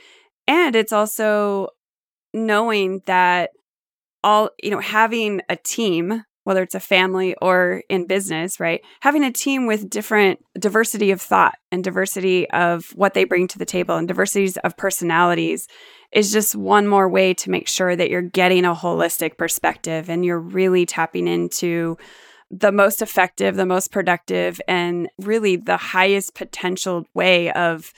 And 0.46 0.74
it's 0.74 0.92
also 0.92 1.68
knowing 2.34 3.02
that 3.06 3.50
all, 4.22 4.50
you 4.62 4.70
know, 4.70 4.80
having 4.80 5.40
a 5.48 5.56
team 5.56 6.24
whether 6.50 6.64
it's 6.64 6.74
a 6.74 6.80
family 6.80 7.36
or 7.40 7.84
in 7.88 8.08
business, 8.08 8.58
right? 8.58 8.80
Having 9.02 9.22
a 9.22 9.30
team 9.30 9.66
with 9.68 9.88
different 9.88 10.40
diversity 10.58 11.12
of 11.12 11.22
thought 11.22 11.54
and 11.70 11.84
diversity 11.84 12.50
of 12.50 12.90
what 12.96 13.14
they 13.14 13.22
bring 13.22 13.46
to 13.46 13.58
the 13.58 13.64
table 13.64 13.94
and 13.96 14.08
diversities 14.08 14.56
of 14.56 14.76
personalities 14.76 15.68
is 16.10 16.32
just 16.32 16.56
one 16.56 16.88
more 16.88 17.08
way 17.08 17.32
to 17.34 17.50
make 17.50 17.68
sure 17.68 17.94
that 17.94 18.10
you're 18.10 18.20
getting 18.20 18.64
a 18.64 18.74
holistic 18.74 19.38
perspective 19.38 20.10
and 20.10 20.24
you're 20.24 20.40
really 20.40 20.84
tapping 20.84 21.28
into 21.28 21.96
the 22.50 22.72
most 22.72 23.00
effective, 23.00 23.54
the 23.54 23.64
most 23.64 23.92
productive 23.92 24.60
and 24.66 25.08
really 25.20 25.54
the 25.54 25.76
highest 25.76 26.34
potential 26.34 27.06
way 27.14 27.52
of 27.52 27.92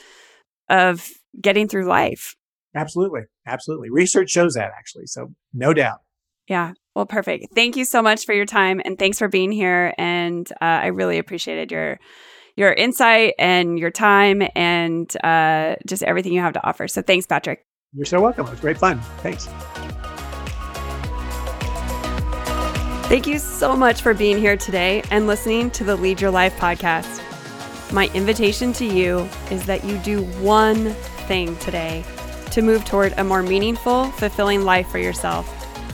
of 0.68 1.08
getting 1.40 1.68
through 1.68 1.86
life. 1.86 2.36
Absolutely. 2.74 3.22
Absolutely. 3.46 3.88
Research 3.90 4.28
shows 4.28 4.52
that 4.56 4.72
actually. 4.76 5.06
So, 5.06 5.28
no 5.54 5.72
doubt. 5.72 6.00
Yeah. 6.52 6.74
Well, 6.94 7.06
perfect. 7.06 7.54
Thank 7.54 7.76
you 7.76 7.86
so 7.86 8.02
much 8.02 8.26
for 8.26 8.34
your 8.34 8.44
time 8.44 8.82
and 8.84 8.98
thanks 8.98 9.18
for 9.18 9.26
being 9.26 9.52
here. 9.52 9.94
And 9.96 10.46
uh, 10.60 10.80
I 10.84 10.86
really 10.88 11.16
appreciated 11.16 11.72
your 11.72 11.98
your 12.56 12.70
insight 12.74 13.32
and 13.38 13.78
your 13.78 13.90
time 13.90 14.42
and 14.54 15.10
uh, 15.24 15.76
just 15.86 16.02
everything 16.02 16.34
you 16.34 16.42
have 16.42 16.52
to 16.52 16.62
offer. 16.62 16.88
So 16.88 17.00
thanks, 17.00 17.26
Patrick. 17.26 17.64
You're 17.94 18.04
so 18.04 18.20
welcome. 18.20 18.46
It 18.48 18.50
was 18.50 18.60
great 18.60 18.76
fun. 18.76 19.00
Thanks. 19.22 19.46
Thank 23.08 23.26
you 23.26 23.38
so 23.38 23.74
much 23.74 24.02
for 24.02 24.12
being 24.12 24.36
here 24.36 24.58
today 24.58 25.02
and 25.10 25.26
listening 25.26 25.70
to 25.70 25.84
the 25.84 25.96
Lead 25.96 26.20
Your 26.20 26.30
Life 26.30 26.54
podcast. 26.58 27.22
My 27.94 28.10
invitation 28.12 28.74
to 28.74 28.84
you 28.84 29.26
is 29.50 29.64
that 29.64 29.84
you 29.84 29.96
do 30.00 30.22
one 30.42 30.90
thing 31.26 31.56
today 31.56 32.04
to 32.50 32.60
move 32.60 32.84
toward 32.84 33.14
a 33.16 33.24
more 33.24 33.42
meaningful, 33.42 34.10
fulfilling 34.10 34.66
life 34.66 34.88
for 34.88 34.98
yourself. 34.98 35.61